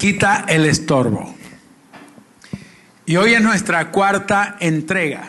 quita 0.00 0.46
el 0.48 0.64
estorbo. 0.64 1.34
Y 3.04 3.16
hoy 3.18 3.34
es 3.34 3.42
nuestra 3.42 3.90
cuarta 3.90 4.56
entrega. 4.58 5.28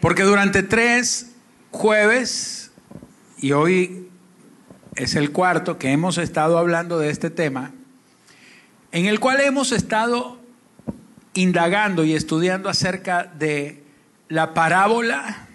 Porque 0.00 0.22
durante 0.22 0.62
tres 0.62 1.32
jueves, 1.70 2.72
y 3.36 3.52
hoy 3.52 4.08
es 4.94 5.16
el 5.16 5.32
cuarto 5.32 5.76
que 5.76 5.92
hemos 5.92 6.16
estado 6.16 6.56
hablando 6.56 6.98
de 6.98 7.10
este 7.10 7.28
tema, 7.28 7.72
en 8.90 9.04
el 9.04 9.20
cual 9.20 9.42
hemos 9.42 9.72
estado 9.72 10.40
indagando 11.34 12.04
y 12.04 12.14
estudiando 12.14 12.70
acerca 12.70 13.24
de 13.24 13.84
la 14.30 14.54
parábola 14.54 15.46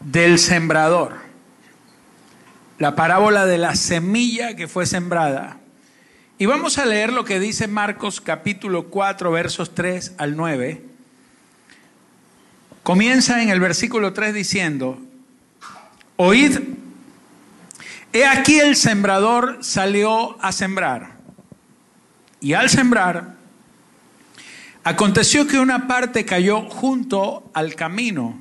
del 0.00 0.38
sembrador, 0.38 1.16
la 2.78 2.94
parábola 2.94 3.44
de 3.44 3.58
la 3.58 3.74
semilla 3.74 4.56
que 4.56 4.68
fue 4.68 4.86
sembrada. 4.86 5.58
Y 6.42 6.46
vamos 6.46 6.76
a 6.78 6.86
leer 6.86 7.12
lo 7.12 7.24
que 7.24 7.38
dice 7.38 7.68
Marcos 7.68 8.20
capítulo 8.20 8.88
4 8.88 9.30
versos 9.30 9.76
3 9.76 10.14
al 10.18 10.34
9. 10.34 10.84
Comienza 12.82 13.40
en 13.44 13.48
el 13.48 13.60
versículo 13.60 14.12
3 14.12 14.34
diciendo, 14.34 15.00
oíd, 16.16 16.58
he 18.12 18.26
aquí 18.26 18.58
el 18.58 18.74
sembrador 18.74 19.58
salió 19.60 20.36
a 20.42 20.50
sembrar. 20.50 21.12
Y 22.40 22.54
al 22.54 22.70
sembrar, 22.70 23.36
aconteció 24.82 25.46
que 25.46 25.60
una 25.60 25.86
parte 25.86 26.24
cayó 26.24 26.62
junto 26.62 27.48
al 27.54 27.76
camino, 27.76 28.36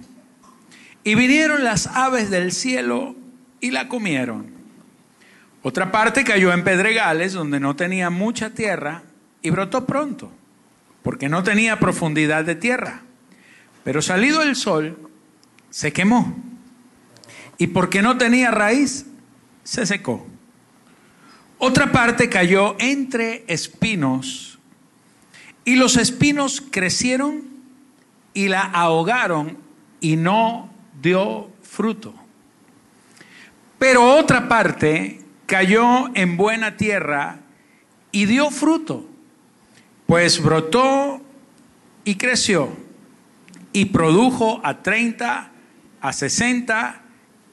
y 1.04 1.14
vinieron 1.14 1.64
las 1.64 1.86
aves 1.86 2.32
del 2.32 2.52
cielo 2.52 3.16
y 3.60 3.70
la 3.70 3.88
comieron. 3.88 4.51
Otra 5.64 5.92
parte 5.92 6.24
cayó 6.24 6.52
en 6.54 6.64
pedregales 6.64 7.34
donde 7.34 7.60
no 7.60 7.76
tenía 7.76 8.10
mucha 8.10 8.50
tierra 8.52 9.04
y 9.42 9.52
brotó 9.52 9.86
pronto, 9.86 10.32
porque 11.04 11.30
no 11.30 11.44
tenía 11.44 11.80
profundidad 11.80 12.44
de 12.44 12.56
tierra. 12.56 13.02
Pero 13.84 14.02
salido 14.02 14.42
el 14.42 14.56
sol, 14.56 14.98
se 15.70 15.94
quemó. 15.94 16.36
Y 17.58 17.68
porque 17.68 18.02
no 18.02 18.18
tenía 18.18 18.50
raíz, 18.50 19.06
se 19.64 19.86
secó. 19.86 20.26
Otra 21.60 21.92
parte 21.92 22.28
cayó 22.28 22.76
entre 22.80 23.44
espinos 23.48 24.58
y 25.64 25.76
los 25.76 25.96
espinos 25.96 26.60
crecieron 26.72 27.44
y 28.34 28.48
la 28.48 28.62
ahogaron 28.62 29.60
y 30.00 30.16
no 30.16 30.74
dio 31.02 31.52
fruto. 31.62 32.16
Pero 33.78 34.16
otra 34.16 34.48
parte 34.48 35.21
cayó 35.52 36.08
en 36.14 36.38
buena 36.38 36.78
tierra 36.78 37.40
y 38.14 38.26
dio 38.26 38.52
fruto, 38.52 39.06
pues 40.06 40.42
brotó 40.42 41.20
y 42.06 42.16
creció 42.16 42.70
y 43.74 43.86
produjo 43.86 44.62
a 44.64 44.82
30, 44.82 45.52
a 46.00 46.14
60 46.14 47.02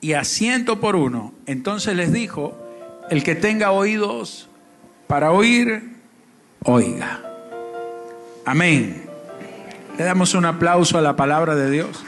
y 0.00 0.12
a 0.12 0.22
ciento 0.22 0.78
por 0.78 0.94
uno. 0.94 1.34
Entonces 1.46 1.96
les 1.96 2.12
dijo, 2.12 2.56
el 3.10 3.24
que 3.24 3.34
tenga 3.34 3.72
oídos 3.72 4.48
para 5.08 5.33
oír, 5.33 5.96
oiga. 6.62 7.20
Amén. 8.44 9.06
Le 9.98 10.05
damos 10.05 10.34
un 10.34 10.44
aplauso 10.44 10.98
a 10.98 11.00
la 11.00 11.16
palabra 11.16 11.56
de 11.56 11.68
Dios. 11.68 12.05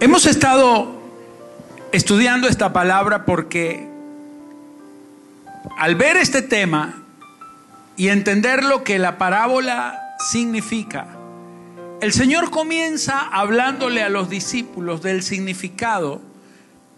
Hemos 0.00 0.26
estado 0.26 0.95
estudiando 1.96 2.46
esta 2.46 2.74
palabra 2.74 3.24
porque 3.24 3.88
al 5.78 5.94
ver 5.94 6.18
este 6.18 6.42
tema 6.42 7.02
y 7.96 8.08
entender 8.08 8.62
lo 8.64 8.84
que 8.84 8.98
la 8.98 9.16
parábola 9.16 9.98
significa, 10.18 11.06
el 12.02 12.12
Señor 12.12 12.50
comienza 12.50 13.20
hablándole 13.20 14.02
a 14.02 14.10
los 14.10 14.28
discípulos 14.28 15.00
del 15.00 15.22
significado 15.22 16.20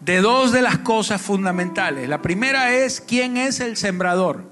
de 0.00 0.20
dos 0.20 0.50
de 0.50 0.62
las 0.62 0.78
cosas 0.78 1.22
fundamentales. 1.22 2.08
La 2.08 2.20
primera 2.20 2.74
es 2.74 3.00
quién 3.00 3.36
es 3.36 3.60
el 3.60 3.76
sembrador 3.76 4.50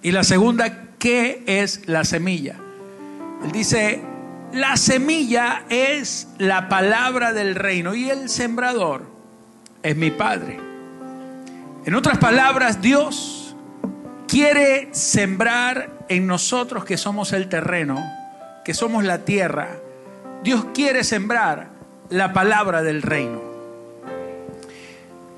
y 0.00 0.12
la 0.12 0.24
segunda, 0.24 0.88
qué 0.98 1.42
es 1.46 1.86
la 1.86 2.04
semilla. 2.04 2.56
Él 3.44 3.52
dice, 3.52 4.00
la 4.54 4.78
semilla 4.78 5.64
es 5.68 6.28
la 6.38 6.70
palabra 6.70 7.34
del 7.34 7.54
reino 7.54 7.94
y 7.94 8.08
el 8.08 8.30
sembrador 8.30 9.19
es 9.82 9.96
mi 9.96 10.10
Padre. 10.10 10.58
En 11.84 11.94
otras 11.94 12.18
palabras, 12.18 12.80
Dios 12.82 13.56
quiere 14.28 14.88
sembrar 14.92 15.90
en 16.08 16.26
nosotros 16.26 16.84
que 16.84 16.96
somos 16.96 17.32
el 17.32 17.48
terreno, 17.48 18.04
que 18.64 18.74
somos 18.74 19.04
la 19.04 19.24
tierra. 19.24 19.70
Dios 20.42 20.66
quiere 20.74 21.04
sembrar 21.04 21.68
la 22.10 22.32
palabra 22.32 22.82
del 22.82 23.02
reino. 23.02 23.40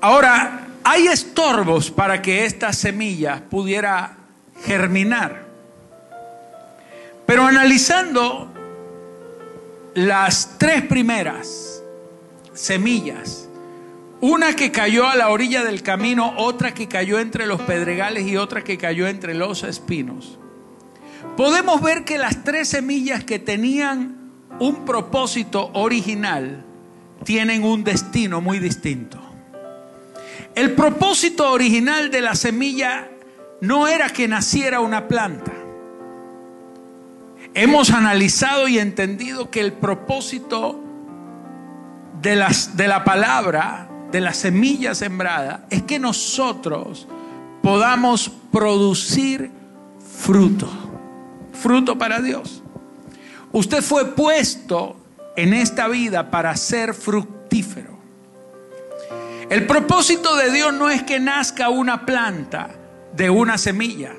Ahora, 0.01 0.67
hay 0.83 1.07
estorbos 1.07 1.91
para 1.91 2.21
que 2.21 2.45
esta 2.45 2.73
semilla 2.73 3.43
pudiera 3.49 4.17
germinar. 4.65 5.43
Pero 7.25 7.45
analizando 7.45 8.51
las 9.93 10.57
tres 10.57 10.81
primeras 10.83 11.81
semillas, 12.53 13.42
una 14.23 14.55
que 14.55 14.71
cayó 14.71 15.05
a 15.05 15.17
la 15.17 15.27
orilla 15.27 15.65
del 15.65 15.83
camino, 15.83 16.35
otra 16.37 16.73
que 16.73 16.87
cayó 16.87 17.19
entre 17.19 17.45
los 17.45 17.59
pedregales 17.63 18.25
y 18.25 18.37
otra 18.37 18.63
que 18.63 18.77
cayó 18.77 19.05
entre 19.09 19.33
los 19.33 19.63
espinos, 19.63 20.39
podemos 21.35 21.81
ver 21.81 22.05
que 22.05 22.17
las 22.17 22.41
tres 22.45 22.69
semillas 22.69 23.25
que 23.25 23.37
tenían 23.37 24.31
un 24.61 24.85
propósito 24.85 25.71
original 25.73 26.63
tienen 27.25 27.65
un 27.65 27.83
destino 27.83 28.39
muy 28.39 28.59
distinto. 28.59 29.19
El 30.55 30.71
propósito 30.71 31.51
original 31.51 32.09
de 32.09 32.21
la 32.21 32.35
semilla 32.35 33.09
no 33.59 33.89
era 33.89 34.09
que 34.09 34.29
naciera 34.29 34.79
una 34.79 35.09
planta. 35.09 35.51
Hemos 37.53 37.89
analizado 37.89 38.69
y 38.69 38.79
entendido 38.79 39.51
que 39.51 39.59
el 39.59 39.73
propósito 39.73 40.79
de, 42.21 42.37
las, 42.37 42.77
de 42.77 42.87
la 42.87 43.03
palabra, 43.03 43.89
de 44.13 44.21
la 44.21 44.33
semilla 44.35 44.93
sembrada, 44.93 45.65
es 45.71 45.81
que 45.81 45.97
nosotros 45.97 47.07
podamos 47.63 48.29
producir 48.51 49.49
fruto, 50.19 50.69
fruto 51.51 51.97
para 51.97 52.21
Dios. 52.21 52.61
Usted 53.51 53.81
fue 53.81 54.13
puesto 54.13 54.97
en 55.35 55.55
esta 55.55 55.87
vida 55.87 56.29
para 56.29 56.55
ser 56.55 56.93
fructífero. 56.93 57.97
El 59.49 59.65
propósito 59.65 60.35
de 60.35 60.51
Dios 60.51 60.71
no 60.75 60.91
es 60.91 61.01
que 61.01 61.19
nazca 61.19 61.69
una 61.69 62.05
planta 62.05 62.69
de 63.15 63.31
una 63.31 63.57
semilla, 63.57 64.13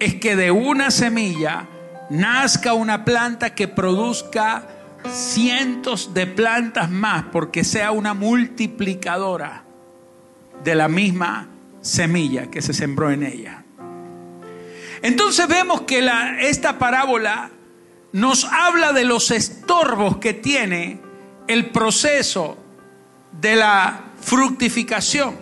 es 0.00 0.16
que 0.16 0.34
de 0.34 0.50
una 0.50 0.90
semilla 0.90 1.68
nazca 2.10 2.74
una 2.74 3.04
planta 3.04 3.54
que 3.54 3.68
produzca 3.68 4.66
cientos 5.10 6.14
de 6.14 6.26
plantas 6.26 6.90
más, 6.90 7.24
porque 7.32 7.64
sea 7.64 7.92
una 7.92 8.14
multiplicadora 8.14 9.64
de 10.62 10.74
la 10.74 10.88
misma 10.88 11.48
semilla 11.80 12.50
que 12.50 12.62
se 12.62 12.72
sembró 12.72 13.10
en 13.10 13.24
ella. 13.24 13.64
Entonces 15.02 15.48
vemos 15.48 15.82
que 15.82 16.08
esta 16.40 16.78
parábola 16.78 17.50
nos 18.12 18.44
habla 18.44 18.92
de 18.92 19.04
los 19.04 19.30
estorbos 19.30 20.18
que 20.18 20.34
tiene 20.34 21.00
el 21.48 21.70
proceso 21.70 22.56
de 23.40 23.56
la 23.56 24.04
fructificación. 24.20 25.36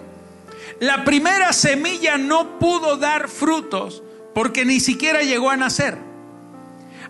La 0.81 1.05
primera 1.05 1.53
semilla 1.53 2.17
no 2.17 2.59
pudo 2.59 2.97
dar 2.97 3.29
frutos 3.29 4.03
porque 4.35 4.65
ni 4.65 4.81
siquiera 4.81 5.23
llegó 5.23 5.51
a 5.51 5.57
nacer. 5.59 5.99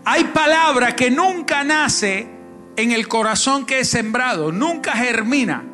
Hay 0.05 0.25
palabra 0.25 0.97
que 0.97 1.11
nunca 1.11 1.63
nace 1.63 2.40
en 2.77 2.93
el 2.93 3.09
corazón 3.09 3.67
que 3.67 3.81
es 3.81 3.89
sembrado, 3.89 4.53
nunca 4.53 4.93
germina. 4.93 5.65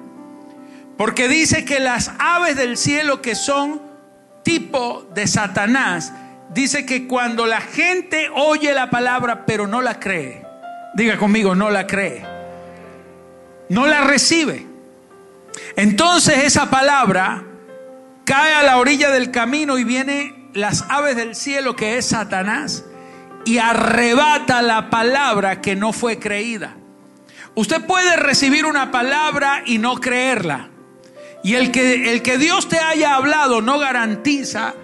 Porque 0.96 1.28
dice 1.28 1.64
que 1.64 1.78
las 1.78 2.12
aves 2.18 2.56
del 2.56 2.76
cielo 2.76 3.20
que 3.20 3.34
son 3.34 3.82
tipo 4.42 5.06
de 5.14 5.26
Satanás, 5.26 6.12
dice 6.50 6.86
que 6.86 7.06
cuando 7.06 7.46
la 7.46 7.60
gente 7.60 8.30
oye 8.34 8.72
la 8.72 8.90
palabra 8.90 9.44
pero 9.44 9.66
no 9.66 9.82
la 9.82 10.00
cree, 10.00 10.44
diga 10.94 11.18
conmigo, 11.18 11.54
no 11.54 11.70
la 11.70 11.86
cree, 11.86 12.24
no 13.68 13.86
la 13.86 14.02
recibe. 14.02 14.66
Entonces 15.76 16.44
esa 16.44 16.70
palabra 16.70 17.44
cae 18.24 18.54
a 18.54 18.62
la 18.62 18.78
orilla 18.78 19.10
del 19.10 19.30
camino 19.30 19.78
y 19.78 19.84
viene 19.84 20.50
las 20.54 20.86
aves 20.88 21.16
del 21.16 21.34
cielo 21.34 21.76
que 21.76 21.98
es 21.98 22.06
Satanás 22.06 22.84
y 23.44 23.58
arrebata 23.58 24.62
la 24.62 24.90
palabra 24.90 25.60
que 25.60 25.76
no 25.76 25.92
fue 25.92 26.18
creída. 26.18 26.76
Usted 27.56 27.86
puede 27.86 28.16
recibir 28.16 28.66
una 28.66 28.90
palabra 28.90 29.62
y 29.64 29.78
no 29.78 29.96
creerla. 29.96 30.68
Y 31.42 31.54
el 31.54 31.72
que, 31.72 32.12
el 32.12 32.20
que 32.20 32.36
Dios 32.36 32.68
te 32.68 32.78
haya 32.78 33.14
hablado 33.14 33.62
no 33.62 33.78
garantiza 33.78 34.74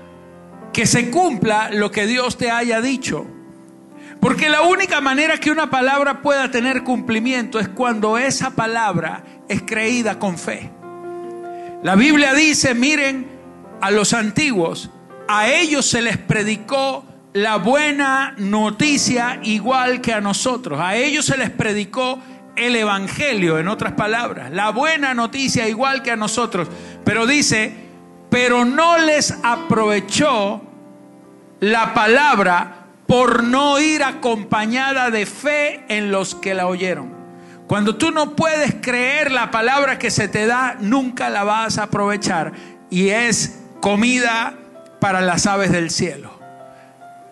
que 0.72 0.86
se 0.86 1.10
cumpla 1.10 1.68
lo 1.70 1.90
que 1.90 2.06
Dios 2.06 2.38
te 2.38 2.50
haya 2.50 2.80
dicho. 2.80 3.26
Porque 4.20 4.48
la 4.48 4.62
única 4.62 5.02
manera 5.02 5.38
que 5.38 5.50
una 5.50 5.68
palabra 5.68 6.22
pueda 6.22 6.50
tener 6.50 6.82
cumplimiento 6.82 7.60
es 7.60 7.68
cuando 7.68 8.16
esa 8.16 8.52
palabra 8.52 9.22
es 9.48 9.60
creída 9.62 10.18
con 10.18 10.38
fe. 10.38 10.70
La 11.82 11.94
Biblia 11.94 12.32
dice, 12.32 12.74
miren, 12.74 13.26
a 13.82 13.90
los 13.90 14.14
antiguos, 14.14 14.88
a 15.28 15.46
ellos 15.48 15.84
se 15.84 16.00
les 16.00 16.16
predicó 16.16 17.04
la 17.34 17.56
buena 17.56 18.34
noticia 18.38 19.40
igual 19.42 20.00
que 20.00 20.14
a 20.14 20.22
nosotros. 20.22 20.80
A 20.80 20.96
ellos 20.96 21.26
se 21.26 21.36
les 21.36 21.50
predicó 21.50 22.18
el 22.56 22.76
Evangelio, 22.76 23.58
en 23.58 23.68
otras 23.68 23.92
palabras, 23.92 24.50
la 24.50 24.70
buena 24.70 25.14
noticia 25.14 25.68
igual 25.68 26.02
que 26.02 26.10
a 26.10 26.16
nosotros. 26.16 26.68
Pero 27.04 27.26
dice, 27.26 27.74
pero 28.30 28.64
no 28.64 28.98
les 28.98 29.34
aprovechó 29.42 30.62
la 31.60 31.94
palabra 31.94 32.86
por 33.06 33.44
no 33.44 33.78
ir 33.78 34.02
acompañada 34.02 35.10
de 35.10 35.26
fe 35.26 35.84
en 35.88 36.10
los 36.10 36.34
que 36.34 36.54
la 36.54 36.66
oyeron. 36.66 37.12
Cuando 37.66 37.96
tú 37.96 38.10
no 38.10 38.34
puedes 38.36 38.74
creer 38.80 39.30
la 39.30 39.50
palabra 39.50 39.98
que 39.98 40.10
se 40.10 40.28
te 40.28 40.46
da, 40.46 40.76
nunca 40.80 41.30
la 41.30 41.44
vas 41.44 41.78
a 41.78 41.84
aprovechar. 41.84 42.52
Y 42.90 43.08
es 43.08 43.60
comida 43.80 44.54
para 45.00 45.20
las 45.20 45.46
aves 45.46 45.72
del 45.72 45.90
cielo. 45.90 46.38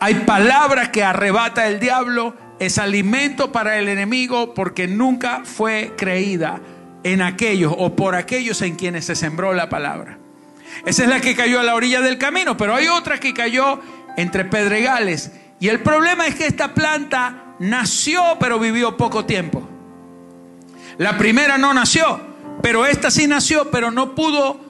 Hay 0.00 0.14
palabra 0.14 0.90
que 0.90 1.05
arrebata 1.05 1.67
el 1.67 1.78
diablo, 1.78 2.34
es 2.60 2.78
alimento 2.78 3.50
para 3.50 3.78
el 3.78 3.88
enemigo 3.88 4.54
porque 4.54 4.86
nunca 4.86 5.42
fue 5.44 5.94
creída 5.96 6.60
en 7.02 7.22
aquellos 7.22 7.74
o 7.76 7.96
por 7.96 8.14
aquellos 8.14 8.60
en 8.60 8.76
quienes 8.76 9.06
se 9.06 9.16
sembró 9.16 9.54
la 9.54 9.70
palabra. 9.70 10.18
Esa 10.84 11.04
es 11.04 11.08
la 11.08 11.20
que 11.20 11.34
cayó 11.34 11.58
a 11.58 11.62
la 11.62 11.74
orilla 11.74 12.02
del 12.02 12.18
camino, 12.18 12.56
pero 12.56 12.74
hay 12.74 12.86
otra 12.86 13.18
que 13.18 13.32
cayó 13.32 13.80
entre 14.16 14.44
pedregales 14.44 15.32
y 15.58 15.68
el 15.68 15.80
problema 15.80 16.26
es 16.26 16.34
que 16.34 16.46
esta 16.46 16.74
planta 16.74 17.54
nació 17.58 18.22
pero 18.38 18.58
vivió 18.58 18.96
poco 18.96 19.24
tiempo. 19.24 19.66
La 20.98 21.16
primera 21.16 21.56
no 21.56 21.72
nació, 21.72 22.20
pero 22.62 22.84
esta 22.84 23.10
sí 23.10 23.26
nació, 23.26 23.70
pero 23.70 23.90
no 23.90 24.14
pudo 24.14 24.60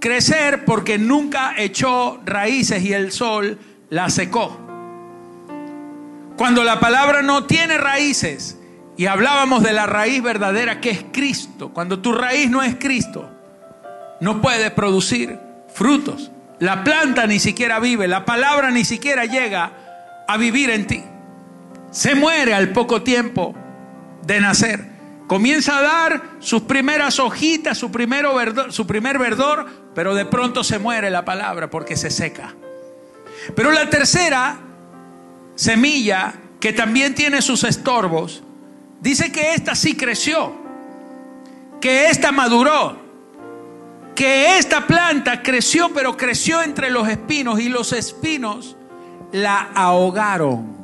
crecer 0.00 0.64
porque 0.64 0.98
nunca 0.98 1.54
echó 1.56 2.20
raíces 2.24 2.82
y 2.82 2.92
el 2.92 3.12
sol 3.12 3.58
la 3.88 4.10
secó. 4.10 4.65
Cuando 6.36 6.64
la 6.64 6.80
palabra 6.80 7.22
no 7.22 7.44
tiene 7.44 7.78
raíces, 7.78 8.58
y 8.96 9.06
hablábamos 9.06 9.62
de 9.62 9.72
la 9.72 9.86
raíz 9.86 10.22
verdadera 10.22 10.80
que 10.80 10.90
es 10.90 11.04
Cristo, 11.12 11.70
cuando 11.72 12.00
tu 12.00 12.12
raíz 12.12 12.50
no 12.50 12.62
es 12.62 12.76
Cristo, 12.76 13.30
no 14.20 14.40
puede 14.40 14.70
producir 14.70 15.38
frutos. 15.72 16.30
La 16.58 16.82
planta 16.84 17.26
ni 17.26 17.38
siquiera 17.38 17.78
vive, 17.78 18.08
la 18.08 18.24
palabra 18.24 18.70
ni 18.70 18.84
siquiera 18.84 19.26
llega 19.26 19.72
a 20.26 20.36
vivir 20.38 20.70
en 20.70 20.86
ti. 20.86 21.04
Se 21.90 22.14
muere 22.14 22.54
al 22.54 22.70
poco 22.70 23.02
tiempo 23.02 23.54
de 24.22 24.40
nacer. 24.40 24.96
Comienza 25.26 25.78
a 25.78 25.82
dar 25.82 26.22
sus 26.38 26.62
primeras 26.62 27.18
hojitas, 27.18 27.76
su, 27.76 27.90
verdor, 27.90 28.72
su 28.72 28.86
primer 28.86 29.18
verdor, 29.18 29.66
pero 29.94 30.14
de 30.14 30.24
pronto 30.24 30.64
se 30.64 30.78
muere 30.78 31.10
la 31.10 31.24
palabra 31.24 31.68
porque 31.68 31.96
se 31.96 32.10
seca. 32.10 32.54
Pero 33.54 33.72
la 33.72 33.90
tercera 33.90 34.58
semilla, 35.56 36.34
que 36.60 36.72
también 36.72 37.14
tiene 37.14 37.42
sus 37.42 37.64
estorbos, 37.64 38.42
dice 39.00 39.32
que 39.32 39.54
esta 39.54 39.74
sí 39.74 39.96
creció, 39.96 40.52
que 41.80 42.08
esta 42.08 42.30
maduró, 42.30 42.96
que 44.14 44.58
esta 44.58 44.86
planta 44.86 45.42
creció, 45.42 45.92
pero 45.92 46.16
creció 46.16 46.62
entre 46.62 46.90
los 46.90 47.08
espinos 47.08 47.60
y 47.60 47.68
los 47.68 47.92
espinos 47.92 48.76
la 49.32 49.70
ahogaron. 49.74 50.76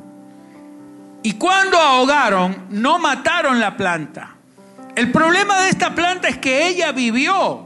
Y 1.23 1.33
cuando 1.33 1.77
ahogaron, 1.77 2.65
no 2.69 2.99
mataron 2.99 3.59
la 3.59 3.77
planta. 3.77 4.35
El 4.95 5.11
problema 5.11 5.63
de 5.63 5.69
esta 5.69 5.95
planta 5.95 6.27
es 6.27 6.37
que 6.37 6.67
ella 6.67 6.91
vivió, 6.91 7.65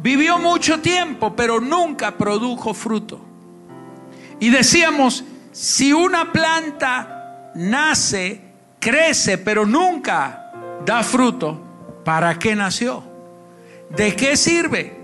vivió 0.00 0.38
mucho 0.38 0.80
tiempo, 0.80 1.34
pero 1.36 1.60
nunca 1.60 2.16
produjo 2.16 2.72
fruto. 2.72 3.20
Y 4.38 4.48
decíamos, 4.48 5.24
si 5.52 5.92
una 5.92 6.32
planta 6.32 7.52
nace, 7.54 8.40
crece, 8.78 9.38
pero 9.38 9.66
nunca 9.66 10.52
da 10.84 11.02
fruto, 11.02 11.60
¿para 12.04 12.38
qué 12.38 12.54
nació? 12.54 13.02
¿De 13.90 14.14
qué 14.14 14.36
sirve? 14.36 14.98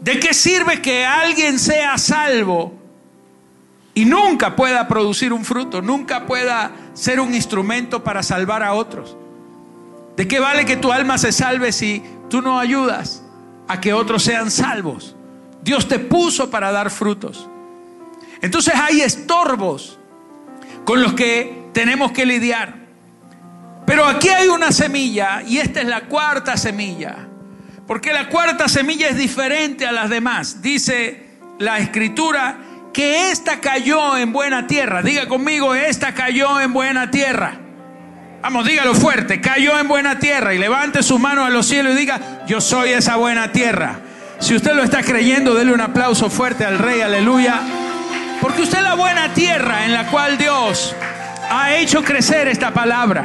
¿De 0.00 0.20
qué 0.20 0.34
sirve 0.34 0.82
que 0.82 1.04
alguien 1.04 1.58
sea 1.58 1.96
salvo 1.96 2.74
y 3.94 4.04
nunca 4.04 4.56
pueda 4.56 4.88
producir 4.88 5.32
un 5.32 5.44
fruto, 5.44 5.80
nunca 5.80 6.26
pueda 6.26 6.72
ser 6.94 7.20
un 7.20 7.32
instrumento 7.32 8.02
para 8.02 8.22
salvar 8.22 8.62
a 8.62 8.74
otros. 8.74 9.16
¿De 10.16 10.26
qué 10.26 10.40
vale 10.40 10.64
que 10.64 10.76
tu 10.76 10.92
alma 10.92 11.16
se 11.16 11.32
salve 11.32 11.72
si 11.72 12.02
tú 12.28 12.42
no 12.42 12.58
ayudas 12.58 13.22
a 13.68 13.80
que 13.80 13.92
otros 13.92 14.24
sean 14.24 14.50
salvos? 14.50 15.14
Dios 15.62 15.86
te 15.86 16.00
puso 16.00 16.50
para 16.50 16.72
dar 16.72 16.90
frutos. 16.90 17.48
Entonces 18.44 18.74
hay 18.74 19.00
estorbos 19.00 19.98
con 20.84 21.00
los 21.00 21.14
que 21.14 21.70
tenemos 21.72 22.12
que 22.12 22.26
lidiar. 22.26 22.74
Pero 23.86 24.04
aquí 24.04 24.28
hay 24.28 24.48
una 24.48 24.70
semilla 24.70 25.42
y 25.46 25.56
esta 25.56 25.80
es 25.80 25.86
la 25.86 26.02
cuarta 26.02 26.58
semilla. 26.58 27.26
Porque 27.86 28.12
la 28.12 28.28
cuarta 28.28 28.68
semilla 28.68 29.08
es 29.08 29.16
diferente 29.16 29.86
a 29.86 29.92
las 29.92 30.10
demás. 30.10 30.60
Dice 30.60 31.38
la 31.58 31.78
escritura 31.78 32.58
que 32.92 33.30
esta 33.30 33.60
cayó 33.60 34.18
en 34.18 34.30
buena 34.30 34.66
tierra. 34.66 35.00
Diga 35.00 35.26
conmigo, 35.26 35.74
esta 35.74 36.12
cayó 36.12 36.60
en 36.60 36.74
buena 36.74 37.10
tierra. 37.10 37.58
Vamos, 38.42 38.66
dígalo 38.66 38.94
fuerte, 38.94 39.40
cayó 39.40 39.78
en 39.80 39.88
buena 39.88 40.18
tierra 40.18 40.52
y 40.52 40.58
levante 40.58 41.02
su 41.02 41.18
mano 41.18 41.46
a 41.46 41.48
los 41.48 41.64
cielos 41.64 41.94
y 41.94 41.96
diga, 41.96 42.44
yo 42.46 42.60
soy 42.60 42.90
esa 42.90 43.16
buena 43.16 43.52
tierra. 43.52 44.00
Si 44.38 44.54
usted 44.54 44.74
lo 44.74 44.82
está 44.82 45.02
creyendo, 45.02 45.54
dele 45.54 45.72
un 45.72 45.80
aplauso 45.80 46.28
fuerte 46.28 46.66
al 46.66 46.78
rey, 46.78 47.00
aleluya. 47.00 47.62
Porque 48.44 48.60
usted 48.60 48.76
es 48.76 48.84
la 48.84 48.94
buena 48.94 49.32
tierra 49.32 49.86
en 49.86 49.94
la 49.94 50.06
cual 50.08 50.36
Dios 50.36 50.94
ha 51.50 51.76
hecho 51.76 52.04
crecer 52.04 52.46
esta 52.46 52.74
palabra. 52.74 53.24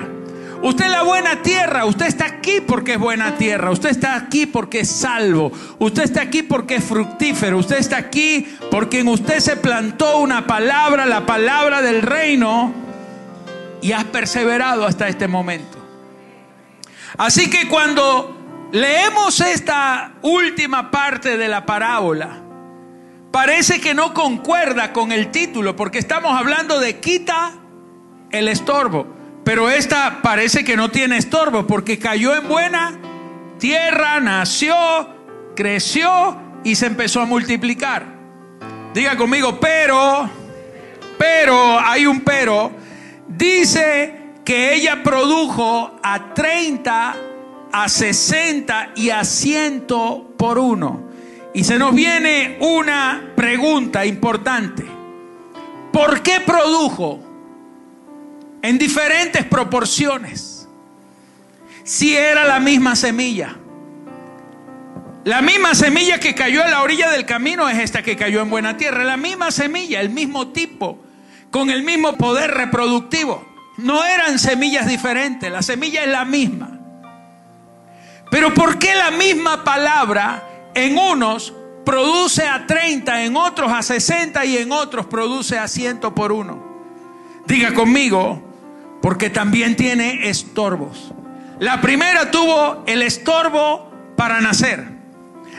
Usted 0.64 0.86
es 0.86 0.92
la 0.92 1.02
buena 1.02 1.42
tierra, 1.42 1.84
usted 1.84 2.06
está 2.06 2.26
aquí 2.26 2.62
porque 2.66 2.94
es 2.94 3.00
buena 3.00 3.36
tierra, 3.36 3.70
usted 3.70 3.90
está 3.90 4.16
aquí 4.16 4.46
porque 4.46 4.80
es 4.80 4.90
salvo, 4.90 5.52
usted 5.78 6.04
está 6.04 6.22
aquí 6.22 6.42
porque 6.42 6.76
es 6.76 6.86
fructífero, 6.86 7.58
usted 7.58 7.80
está 7.80 7.98
aquí 7.98 8.48
porque 8.72 9.02
en 9.02 9.10
usted 9.10 9.42
se 9.42 9.58
plantó 9.58 10.20
una 10.20 10.48
palabra, 10.48 11.06
la 11.06 11.26
palabra 11.26 11.82
del 11.82 12.02
reino, 12.02 12.74
y 13.82 13.92
has 13.92 14.06
perseverado 14.06 14.86
hasta 14.86 15.10
este 15.10 15.28
momento. 15.28 15.80
Así 17.18 17.50
que 17.50 17.68
cuando 17.68 18.70
leemos 18.72 19.42
esta 19.42 20.14
última 20.22 20.90
parte 20.90 21.36
de 21.36 21.50
la 21.50 21.66
parábola, 21.66 22.39
parece 23.32 23.80
que 23.80 23.94
no 23.94 24.14
concuerda 24.14 24.94
con 24.94 25.12
el 25.12 25.32
título, 25.32 25.76
porque 25.76 26.00
estamos 26.00 26.38
hablando 26.38 26.80
de 26.80 27.00
quita 27.00 27.54
el 28.32 28.48
estorbo. 28.48 29.08
Pero 29.44 29.70
esta 29.70 30.22
parece 30.22 30.64
que 30.64 30.76
no 30.78 30.90
tiene 30.90 31.18
estorbo 31.18 31.66
porque 31.66 31.98
cayó 31.98 32.36
en 32.36 32.48
buena 32.48 32.94
tierra, 33.58 34.20
nació, 34.20 34.76
creció 35.56 36.38
y 36.64 36.76
se 36.76 36.88
empezó 36.88 37.22
a 37.22 37.26
multiplicar. 37.26 38.06
Diga 38.94 39.16
conmigo, 39.18 39.60
pero, 39.60 40.30
pero, 41.18 41.80
hay 41.80 42.06
un 42.06 42.22
pero, 42.22 42.72
dice 43.28 44.34
que 44.44 44.74
ella 44.74 45.04
produjo 45.04 46.00
a 46.02 46.34
30, 46.34 47.16
a 47.72 47.90
60 47.90 48.92
y 48.96 49.10
a 49.12 49.24
100 49.24 49.88
por 50.38 50.58
uno. 50.58 51.09
Y 51.54 51.64
se 51.64 51.80
nos 51.80 51.94
viene 51.94 52.58
una 52.60 53.34
pregunta 53.36 54.06
importante. 54.06 54.86
¿Por 55.92 56.22
qué 56.22 56.40
produjo? 56.46 57.30
en 58.62 58.78
diferentes 58.78 59.46
proporciones. 59.46 60.68
Si 61.84 62.16
era 62.16 62.44
la 62.44 62.60
misma 62.60 62.96
semilla. 62.96 63.56
La 65.24 65.42
misma 65.42 65.76
semilla 65.76 66.20
que 66.20 66.34
cayó 66.34 66.64
a 66.64 66.68
la 66.68 66.82
orilla 66.82 67.10
del 67.12 67.26
camino 67.26 67.68
es 67.70 67.78
esta 67.78 68.04
que 68.04 68.16
cayó 68.16 68.42
en 68.42 68.50
buena 68.50 68.78
tierra. 68.78 69.04
La 69.04 69.18
misma 69.18 69.52
semilla, 69.52 70.02
el 70.02 70.10
mismo 70.10 70.50
tipo, 70.50 71.00
con 71.52 71.70
el 71.70 71.84
mismo 71.84 72.18
poder 72.18 72.52
reproductivo. 72.52 73.46
No 73.78 74.04
eran 74.04 74.40
semillas 74.40 74.88
diferentes, 74.88 75.52
la 75.52 75.62
semilla 75.62 76.04
es 76.04 76.10
la 76.10 76.26
misma. 76.26 76.80
Pero 78.32 78.54
¿por 78.54 78.78
qué 78.78 78.94
la 78.96 79.12
misma 79.12 79.64
palabra 79.64 80.44
en 80.86 80.98
unos 80.98 81.54
produce 81.86 82.46
a 82.46 82.66
30, 82.68 83.24
en 83.24 83.36
otros 83.36 83.72
a 83.72 83.82
60 83.82 84.46
y 84.46 84.58
en 84.58 84.72
otros 84.72 85.06
produce 85.06 85.58
a 85.58 85.68
100 85.68 86.00
por 86.00 86.32
uno? 86.32 86.64
Diga 87.46 87.74
conmigo, 87.74 88.42
porque 89.02 89.30
también 89.30 89.76
tiene 89.76 90.30
estorbos. 90.30 91.12
La 91.60 91.82
primera 91.82 92.32
tuvo 92.32 92.84
el 92.86 93.02
estorbo 93.02 93.92
para 94.16 94.40
nacer. 94.42 94.86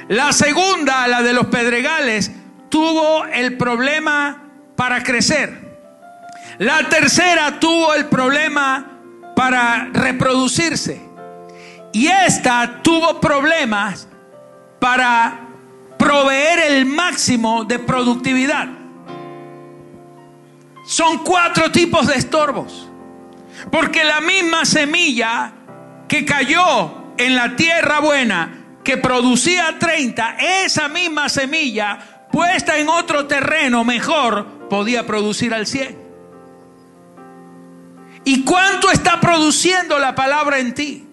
La 0.09 0.33
segunda, 0.33 1.07
la 1.09 1.23
de 1.23 1.33
los 1.33 1.47
pedregales, 1.47 2.31
tuvo 2.69 3.25
el 3.27 3.57
problema 3.57 4.45
para 4.77 5.03
crecer. 5.03 5.79
La 6.59 6.89
tercera 6.89 7.59
tuvo 7.61 7.95
el 7.95 8.07
problema 8.07 8.99
para 9.37 9.89
reproducirse. 9.93 11.01
Y 11.93 12.07
esta 12.07 12.81
tuvo 12.83 13.21
problemas 13.21 14.07
para 14.81 15.49
proveer 15.99 16.73
el 16.73 16.87
máximo 16.87 17.65
de 17.65 17.79
productividad. 17.79 18.69
Son 20.87 21.19
cuatro 21.19 21.71
tipos 21.71 22.09
de 22.09 22.15
estorbos. 22.15 22.89
Porque 23.71 24.05
la 24.05 24.21
misma 24.21 24.65
semilla 24.65 25.53
que 26.09 26.25
cayó 26.25 27.13
en 27.19 27.37
la 27.37 27.55
tierra 27.55 28.01
buena, 28.01 28.65
que 28.83 28.97
producía 28.97 29.79
30, 29.79 30.37
esa 30.65 30.89
misma 30.89 31.29
semilla 31.29 32.27
puesta 32.33 32.79
en 32.79 32.89
otro 32.89 33.27
terreno 33.27 33.85
mejor, 33.85 34.69
podía 34.69 35.07
producir 35.07 35.53
al 35.53 35.67
100. 35.67 35.99
¿Y 38.25 38.45
cuánto 38.45 38.91
está 38.91 39.21
produciendo 39.21 39.99
la 39.99 40.15
palabra 40.15 40.59
en 40.59 40.75
ti? 40.75 41.07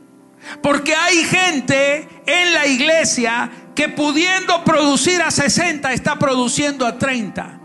Porque 0.61 0.95
hay 0.95 1.23
gente 1.25 2.07
en 2.27 2.53
la 2.53 2.67
iglesia 2.67 3.49
que 3.73 3.89
pudiendo 3.89 4.63
producir 4.63 5.21
a 5.21 5.31
60 5.31 5.93
está 5.93 6.19
produciendo 6.19 6.85
a 6.85 6.97
30. 6.99 7.56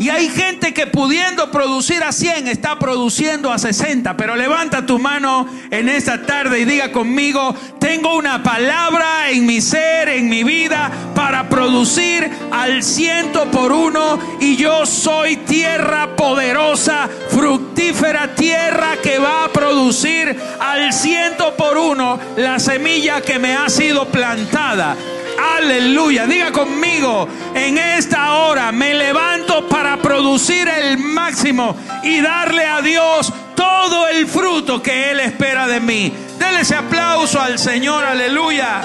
Y 0.00 0.08
hay 0.08 0.30
gente 0.30 0.72
que 0.72 0.86
pudiendo 0.86 1.50
producir 1.50 2.02
a 2.02 2.10
100 2.10 2.48
está 2.48 2.78
produciendo 2.78 3.52
a 3.52 3.58
60. 3.58 4.16
Pero 4.16 4.34
levanta 4.34 4.86
tu 4.86 4.98
mano 4.98 5.46
en 5.70 5.90
esta 5.90 6.22
tarde 6.22 6.58
y 6.58 6.64
diga 6.64 6.90
conmigo, 6.90 7.54
tengo 7.78 8.16
una 8.16 8.42
palabra 8.42 9.28
en 9.28 9.44
mi 9.44 9.60
ser, 9.60 10.08
en 10.08 10.30
mi 10.30 10.42
vida, 10.42 10.90
para 11.14 11.50
producir 11.50 12.30
al 12.50 12.82
ciento 12.82 13.50
por 13.50 13.72
uno. 13.72 14.18
Y 14.40 14.56
yo 14.56 14.86
soy 14.86 15.36
tierra 15.36 16.16
poderosa, 16.16 17.06
fructífera 17.28 18.34
tierra 18.34 18.96
que 19.02 19.18
va 19.18 19.44
a 19.44 19.52
producir 19.52 20.34
al 20.60 20.94
ciento 20.94 21.54
por 21.56 21.76
uno 21.76 22.18
la 22.38 22.58
semilla 22.58 23.20
que 23.20 23.38
me 23.38 23.54
ha 23.54 23.68
sido 23.68 24.06
plantada. 24.06 24.96
Aleluya. 25.40 26.26
Diga 26.26 26.52
conmigo, 26.52 27.26
en 27.54 27.78
esta 27.78 28.32
hora 28.34 28.72
me 28.72 28.94
levanto 28.94 29.68
para 29.68 29.96
producir 29.96 30.68
el 30.68 30.98
máximo 30.98 31.76
y 32.02 32.20
darle 32.20 32.66
a 32.66 32.82
Dios 32.82 33.32
todo 33.54 34.08
el 34.08 34.26
fruto 34.26 34.82
que 34.82 35.10
Él 35.10 35.20
espera 35.20 35.66
de 35.66 35.80
mí. 35.80 36.12
Dele 36.38 36.60
ese 36.60 36.74
aplauso 36.74 37.40
al 37.40 37.58
Señor, 37.58 38.04
aleluya. 38.04 38.82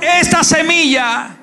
Esta 0.00 0.42
semilla 0.44 1.36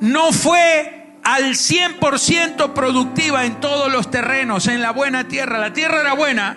no 0.00 0.32
fue 0.32 1.18
al 1.22 1.54
100% 1.54 2.72
productiva 2.72 3.44
en 3.44 3.60
todos 3.60 3.92
los 3.92 4.10
terrenos, 4.10 4.66
en 4.66 4.82
la 4.82 4.90
buena 4.90 5.28
tierra. 5.28 5.58
La 5.58 5.72
tierra 5.72 6.00
era 6.00 6.14
buena, 6.14 6.56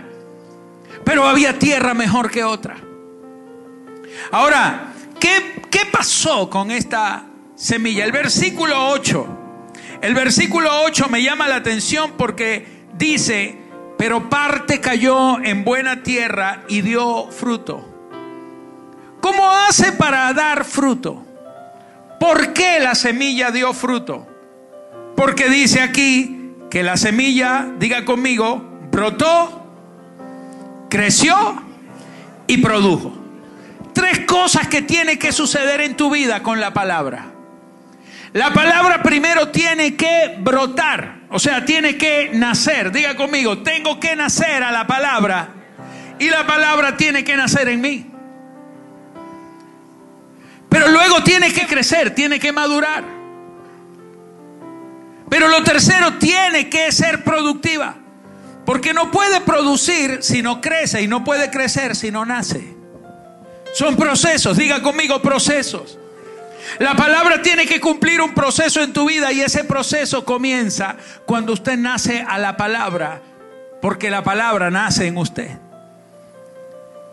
pero 1.03 1.27
había 1.27 1.59
tierra 1.59 1.93
mejor 1.93 2.31
que 2.31 2.43
otra. 2.43 2.77
Ahora, 4.31 4.94
¿Qué, 5.71 5.85
pasó 5.91 6.51
con 6.51 6.69
esta 6.69 7.25
semilla? 7.55 8.05
El 8.05 8.11
versículo 8.11 8.89
8. 8.89 9.27
El 10.01 10.13
versículo 10.13 10.69
8 10.83 11.07
me 11.09 11.23
llama 11.23 11.47
la 11.47 11.55
atención 11.55 12.11
porque 12.15 12.85
dice, 12.93 13.57
pero 13.97 14.29
parte 14.29 14.79
cayó 14.79 15.43
en 15.43 15.63
buena 15.63 16.03
tierra 16.03 16.63
y 16.67 16.81
dio 16.81 17.31
fruto. 17.31 17.83
¿Cómo 19.19 19.49
hace 19.51 19.93
para 19.93 20.31
dar 20.33 20.63
fruto? 20.63 21.25
¿Por 22.19 22.53
qué 22.53 22.79
la 22.79 22.93
semilla 22.93 23.49
dio 23.49 23.73
fruto? 23.73 24.27
Porque 25.15 25.49
dice 25.49 25.81
aquí 25.81 26.53
que 26.69 26.83
la 26.83 26.97
semilla, 26.97 27.67
diga 27.79 28.05
conmigo, 28.05 28.61
brotó, 28.91 29.65
creció 30.87 31.35
y 32.45 32.57
produjo 32.57 33.24
tres 33.95 34.19
cosas 34.27 34.67
que 34.67 34.83
tiene 34.83 35.17
que 35.17 35.31
suceder 35.31 35.81
en 35.81 35.97
tu 35.97 36.11
vida 36.11 36.43
con 36.43 36.59
la 36.59 36.71
palabra. 36.71 37.31
La 38.33 38.53
palabra 38.53 39.01
primero 39.01 39.47
tiene 39.47 39.95
que 39.95 40.35
brotar, 40.39 41.21
o 41.29 41.39
sea, 41.39 41.65
tiene 41.65 41.97
que 41.97 42.29
nacer. 42.33 42.91
Diga 42.91 43.15
conmigo, 43.15 43.63
tengo 43.63 43.99
que 43.99 44.15
nacer 44.15 44.61
a 44.61 44.71
la 44.71 44.85
palabra 44.85 45.47
y 46.19 46.29
la 46.29 46.45
palabra 46.45 46.97
tiene 46.97 47.23
que 47.23 47.37
nacer 47.37 47.69
en 47.69 47.81
mí. 47.81 48.11
Pero 50.69 50.89
luego 50.89 51.23
tiene 51.23 51.53
que 51.53 51.65
crecer, 51.65 52.13
tiene 52.13 52.39
que 52.39 52.51
madurar. 52.51 53.05
Pero 55.29 55.47
lo 55.47 55.63
tercero 55.63 56.15
tiene 56.15 56.69
que 56.69 56.91
ser 56.91 57.23
productiva. 57.23 57.95
Porque 58.65 58.93
no 58.93 59.11
puede 59.11 59.41
producir 59.41 60.19
si 60.21 60.41
no 60.41 60.59
crece 60.59 61.01
y 61.01 61.07
no 61.07 61.23
puede 61.23 61.51
crecer 61.51 61.95
si 61.95 62.11
no 62.11 62.25
nace. 62.25 62.74
Son 63.75 63.97
procesos, 63.97 64.55
diga 64.55 64.81
conmigo 64.81 65.21
procesos. 65.21 65.99
La 66.79 66.95
palabra 66.95 67.41
tiene 67.41 67.65
que 67.65 67.81
cumplir 67.81 68.21
un 68.21 68.33
proceso 68.33 68.81
en 68.81 68.93
tu 68.93 69.05
vida 69.05 69.33
y 69.33 69.41
ese 69.41 69.65
proceso 69.65 70.23
comienza 70.23 70.95
cuando 71.25 71.51
usted 71.51 71.77
nace 71.77 72.23
a 72.25 72.39
la 72.39 72.55
palabra, 72.55 73.21
porque 73.81 74.09
la 74.09 74.23
palabra 74.23 74.71
nace 74.71 75.07
en 75.07 75.17
usted. 75.17 75.57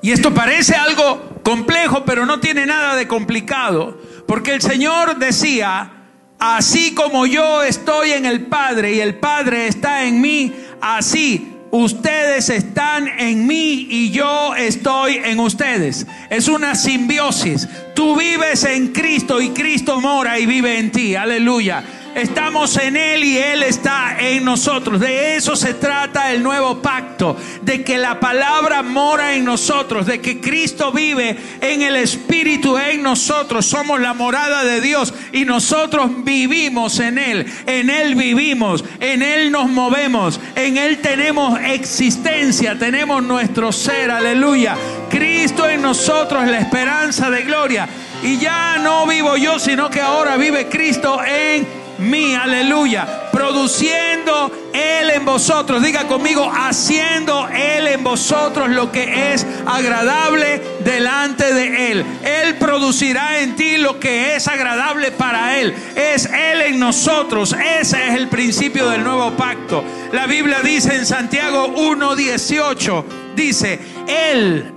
Y 0.03 0.13
esto 0.13 0.33
parece 0.33 0.77
algo 0.77 1.41
complejo, 1.43 2.05
pero 2.05 2.27
no 2.27 2.39
tiene 2.39 2.65
nada 2.65 2.95
de 2.95 3.09
complicado, 3.09 4.01
porque 4.29 4.55
el 4.55 4.63
Señor 4.63 5.17
decía, 5.17 5.91
así 6.39 6.95
como 6.95 7.27
yo 7.27 7.65
estoy 7.65 8.13
en 8.13 8.25
el 8.25 8.47
Padre 8.47 8.93
y 8.93 9.01
el 9.01 9.17
Padre 9.17 9.67
está 9.67 10.05
en 10.05 10.21
mí, 10.21 10.55
así 10.81 11.52
ustedes 11.73 12.51
están 12.51 13.09
en 13.19 13.47
mí 13.47 13.87
y 13.89 14.11
yo 14.11 14.55
estoy 14.55 15.17
en 15.25 15.41
ustedes. 15.41 16.07
Es 16.31 16.47
una 16.47 16.75
simbiosis. 16.75 17.67
Tú 17.95 18.15
vives 18.17 18.65
en 18.65 18.89
Cristo 18.89 19.41
y 19.41 19.51
Cristo 19.51 20.01
mora 20.01 20.39
y 20.39 20.47
vive 20.47 20.79
en 20.79 20.93
ti. 20.93 21.17
Aleluya. 21.17 21.83
Estamos 22.15 22.77
en 22.77 22.97
Él 22.97 23.25
y 23.25 23.39
Él 23.39 23.63
está 23.63 24.17
en 24.19 24.45
nosotros. 24.45 25.01
De 25.01 25.37
eso 25.37 25.57
se 25.57 25.75
trata 25.75 26.33
el 26.33 26.43
nuevo 26.43 26.83
pacto. 26.83 27.37
De 27.63 27.83
que 27.83 27.97
la 27.97 28.21
palabra 28.21 28.83
mora 28.83 29.35
en 29.35 29.45
nosotros. 29.45 30.07
De 30.07 30.21
que 30.21 30.41
Cristo 30.41 30.93
vive 30.93 31.37
en 31.61 31.81
el 31.81 31.97
Espíritu 31.97 32.77
en 32.77 33.03
nosotros. 33.03 33.65
Somos 33.65 33.99
la 34.01 34.13
morada 34.13 34.63
de 34.63 34.81
Dios 34.83 35.15
y 35.33 35.45
nosotros 35.47 36.11
vivimos 36.23 37.01
en 37.01 37.17
Él. 37.17 37.47
En 37.67 37.89
Él 37.89 38.15
vivimos. 38.15 38.85
En 39.01 39.23
Él 39.23 39.51
nos 39.51 39.71
movemos. 39.71 40.39
En 40.55 40.77
Él 40.77 40.99
tenemos 40.99 41.59
existencia. 41.61 42.79
Tenemos 42.79 43.23
nuestro 43.23 43.73
ser. 43.73 44.11
Aleluya. 44.11 44.77
Cristo 45.09 45.67
en 45.67 45.81
nosotros 45.81 46.47
la 46.47 46.59
esperanza 46.59 47.31
de 47.31 47.43
gloria. 47.43 47.89
Y 48.23 48.39
ya 48.39 48.79
no 48.79 49.07
vivo 49.07 49.37
yo, 49.37 49.59
sino 49.59 49.91
que 49.91 50.01
ahora 50.01 50.37
vive 50.37 50.69
Cristo 50.69 51.21
en 51.25 51.82
mí, 52.03 52.35
aleluya, 52.35 53.31
produciendo 53.31 54.51
Él 54.73 55.11
en 55.11 55.25
vosotros, 55.25 55.83
diga 55.83 56.07
conmigo, 56.07 56.51
haciendo 56.53 57.49
Él 57.49 57.87
en 57.89 58.05
vosotros 58.05 58.69
lo 58.69 58.93
que 58.93 59.33
es 59.33 59.47
agradable 59.67 60.63
delante 60.85 61.53
de 61.55 61.93
Él. 61.93 62.05
Él 62.25 62.57
producirá 62.59 63.41
en 63.41 63.57
ti 63.57 63.79
lo 63.79 63.99
que 63.99 64.37
es 64.37 64.49
agradable 64.49 65.11
para 65.13 65.59
Él. 65.59 65.75
Es 65.97 66.27
Él 66.27 66.63
en 66.63 66.79
nosotros, 66.79 67.55
ese 67.81 68.09
es 68.09 68.15
el 68.15 68.29
principio 68.29 68.89
del 68.89 69.05
nuevo 69.05 69.33
pacto. 69.33 69.85
La 70.13 70.27
Biblia 70.27 70.61
dice 70.63 70.95
en 70.95 71.07
Santiago 71.07 71.75
1.18, 71.75 73.05
dice, 73.35 73.81
Él 74.07 74.73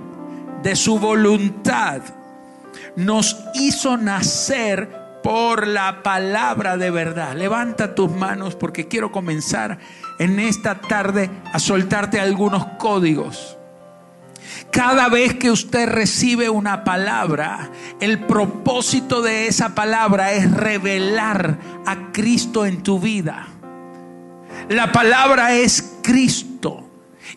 de 0.62 0.74
su 0.74 0.98
voluntad 0.98 2.00
nos 2.96 3.36
hizo 3.54 3.96
nacer 3.96 5.05
por 5.26 5.66
la 5.66 6.04
palabra 6.04 6.76
de 6.76 6.88
verdad. 6.92 7.34
Levanta 7.34 7.96
tus 7.96 8.12
manos 8.12 8.54
porque 8.54 8.86
quiero 8.86 9.10
comenzar 9.10 9.78
en 10.20 10.38
esta 10.38 10.76
tarde 10.76 11.28
a 11.52 11.58
soltarte 11.58 12.20
algunos 12.20 12.64
códigos. 12.78 13.58
Cada 14.70 15.08
vez 15.08 15.34
que 15.34 15.50
usted 15.50 15.88
recibe 15.88 16.48
una 16.48 16.84
palabra, 16.84 17.72
el 17.98 18.20
propósito 18.20 19.20
de 19.20 19.48
esa 19.48 19.74
palabra 19.74 20.32
es 20.32 20.48
revelar 20.48 21.58
a 21.84 22.12
Cristo 22.12 22.64
en 22.64 22.84
tu 22.84 23.00
vida. 23.00 23.48
La 24.68 24.92
palabra 24.92 25.54
es 25.54 25.96
Cristo. 26.04 26.88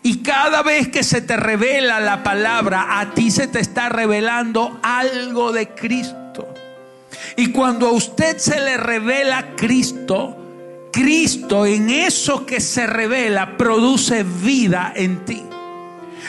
Y 0.04 0.22
cada 0.22 0.62
vez 0.62 0.86
que 0.86 1.02
se 1.02 1.22
te 1.22 1.36
revela 1.36 1.98
la 1.98 2.22
palabra, 2.22 3.00
a 3.00 3.14
ti 3.14 3.32
se 3.32 3.48
te 3.48 3.58
está 3.58 3.88
revelando 3.88 4.78
algo 4.84 5.50
de 5.50 5.70
Cristo. 5.70 6.19
Y 7.40 7.52
cuando 7.52 7.86
a 7.88 7.92
usted 7.92 8.36
se 8.36 8.60
le 8.60 8.76
revela 8.76 9.56
Cristo, 9.56 10.36
Cristo 10.92 11.64
en 11.64 11.88
eso 11.88 12.44
que 12.44 12.60
se 12.60 12.86
revela 12.86 13.56
produce 13.56 14.24
vida 14.24 14.92
en 14.94 15.24
ti. 15.24 15.42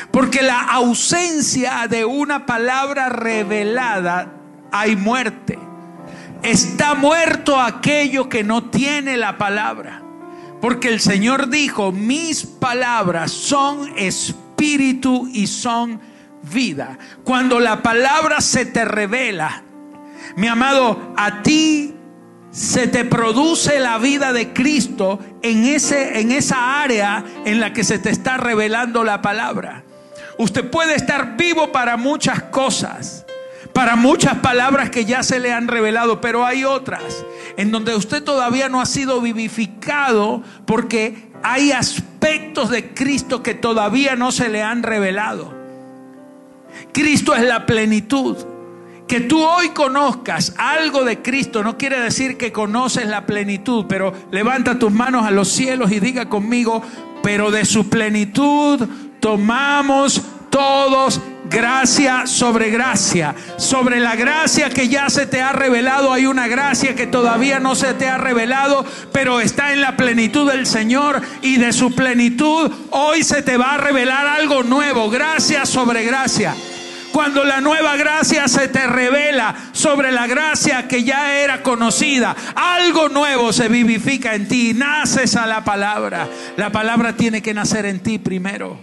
Porque 0.09 0.41
la 0.41 0.61
ausencia 0.61 1.85
de 1.89 2.05
una 2.05 2.45
palabra 2.45 3.09
revelada 3.09 4.31
hay 4.71 4.95
muerte. 4.95 5.59
Está 6.43 6.93
muerto 6.93 7.59
aquello 7.59 8.29
que 8.29 8.45
no 8.45 8.69
tiene 8.69 9.17
la 9.17 9.37
palabra. 9.37 10.01
Porque 10.61 10.87
el 10.87 11.01
Señor 11.01 11.49
dijo, 11.49 11.91
mis 11.91 12.45
palabras 12.45 13.33
son 13.33 13.97
espíritu 13.97 15.29
y 15.33 15.47
son 15.47 15.99
vida. 16.53 16.97
Cuando 17.25 17.59
la 17.59 17.83
palabra 17.83 18.39
se 18.39 18.65
te 18.65 18.85
revela, 18.85 19.63
mi 20.35 20.47
amado, 20.47 21.13
a 21.17 21.41
ti 21.41 21.95
se 22.51 22.87
te 22.87 23.05
produce 23.05 23.79
la 23.79 23.97
vida 23.97 24.33
de 24.33 24.53
Cristo 24.53 25.19
en, 25.41 25.65
ese, 25.65 26.19
en 26.19 26.31
esa 26.31 26.81
área 26.81 27.23
en 27.45 27.59
la 27.59 27.73
que 27.73 27.83
se 27.83 27.97
te 27.99 28.09
está 28.09 28.37
revelando 28.37 29.03
la 29.03 29.21
palabra. 29.21 29.83
Usted 30.37 30.69
puede 30.69 30.95
estar 30.95 31.37
vivo 31.37 31.71
para 31.71 31.97
muchas 31.97 32.43
cosas, 32.43 33.25
para 33.73 33.95
muchas 33.95 34.39
palabras 34.39 34.89
que 34.89 35.05
ya 35.05 35.23
se 35.23 35.39
le 35.39 35.53
han 35.53 35.67
revelado, 35.67 36.19
pero 36.19 36.45
hay 36.45 36.65
otras 36.65 37.03
en 37.57 37.71
donde 37.71 37.95
usted 37.95 38.23
todavía 38.23 38.69
no 38.69 38.81
ha 38.81 38.85
sido 38.85 39.21
vivificado 39.21 40.43
porque 40.65 41.31
hay 41.43 41.71
aspectos 41.71 42.69
de 42.69 42.93
Cristo 42.93 43.43
que 43.43 43.53
todavía 43.53 44.15
no 44.15 44.31
se 44.31 44.49
le 44.49 44.61
han 44.61 44.83
revelado. 44.83 45.53
Cristo 46.93 47.35
es 47.35 47.43
la 47.43 47.65
plenitud. 47.65 48.37
Que 49.11 49.19
tú 49.19 49.43
hoy 49.43 49.71
conozcas 49.71 50.53
algo 50.57 51.03
de 51.03 51.21
Cristo 51.21 51.65
no 51.65 51.77
quiere 51.77 51.99
decir 51.99 52.37
que 52.37 52.53
conoces 52.53 53.07
la 53.07 53.25
plenitud, 53.25 53.83
pero 53.89 54.13
levanta 54.31 54.79
tus 54.79 54.89
manos 54.89 55.25
a 55.25 55.31
los 55.31 55.49
cielos 55.49 55.91
y 55.91 55.99
diga 55.99 56.29
conmigo, 56.29 56.81
pero 57.21 57.51
de 57.51 57.65
su 57.65 57.89
plenitud 57.89 58.87
tomamos 59.19 60.21
todos 60.49 61.19
gracia 61.49 62.25
sobre 62.25 62.69
gracia. 62.69 63.35
Sobre 63.57 63.99
la 63.99 64.15
gracia 64.15 64.69
que 64.69 64.87
ya 64.87 65.09
se 65.09 65.25
te 65.25 65.41
ha 65.41 65.51
revelado 65.51 66.13
hay 66.13 66.25
una 66.25 66.47
gracia 66.47 66.95
que 66.95 67.05
todavía 67.05 67.59
no 67.59 67.75
se 67.75 67.93
te 67.93 68.07
ha 68.07 68.17
revelado, 68.17 68.85
pero 69.11 69.41
está 69.41 69.73
en 69.73 69.81
la 69.81 69.97
plenitud 69.97 70.49
del 70.49 70.65
Señor 70.65 71.21
y 71.41 71.57
de 71.57 71.73
su 71.73 71.93
plenitud 71.93 72.71
hoy 72.91 73.25
se 73.25 73.41
te 73.41 73.57
va 73.57 73.73
a 73.73 73.77
revelar 73.77 74.25
algo 74.25 74.63
nuevo, 74.63 75.09
gracia 75.09 75.65
sobre 75.65 76.05
gracia. 76.05 76.55
Cuando 77.11 77.43
la 77.43 77.59
nueva 77.59 77.97
gracia 77.97 78.47
se 78.47 78.67
te 78.67 78.87
revela 78.87 79.55
sobre 79.73 80.11
la 80.11 80.27
gracia 80.27 80.87
que 80.87 81.03
ya 81.03 81.39
era 81.41 81.61
conocida, 81.61 82.35
algo 82.55 83.09
nuevo 83.09 83.51
se 83.51 83.67
vivifica 83.67 84.33
en 84.33 84.47
ti. 84.47 84.73
Naces 84.73 85.35
a 85.35 85.45
la 85.45 85.63
palabra. 85.63 86.27
La 86.57 86.71
palabra 86.71 87.13
tiene 87.15 87.41
que 87.41 87.53
nacer 87.53 87.85
en 87.85 87.99
ti 87.99 88.17
primero. 88.17 88.79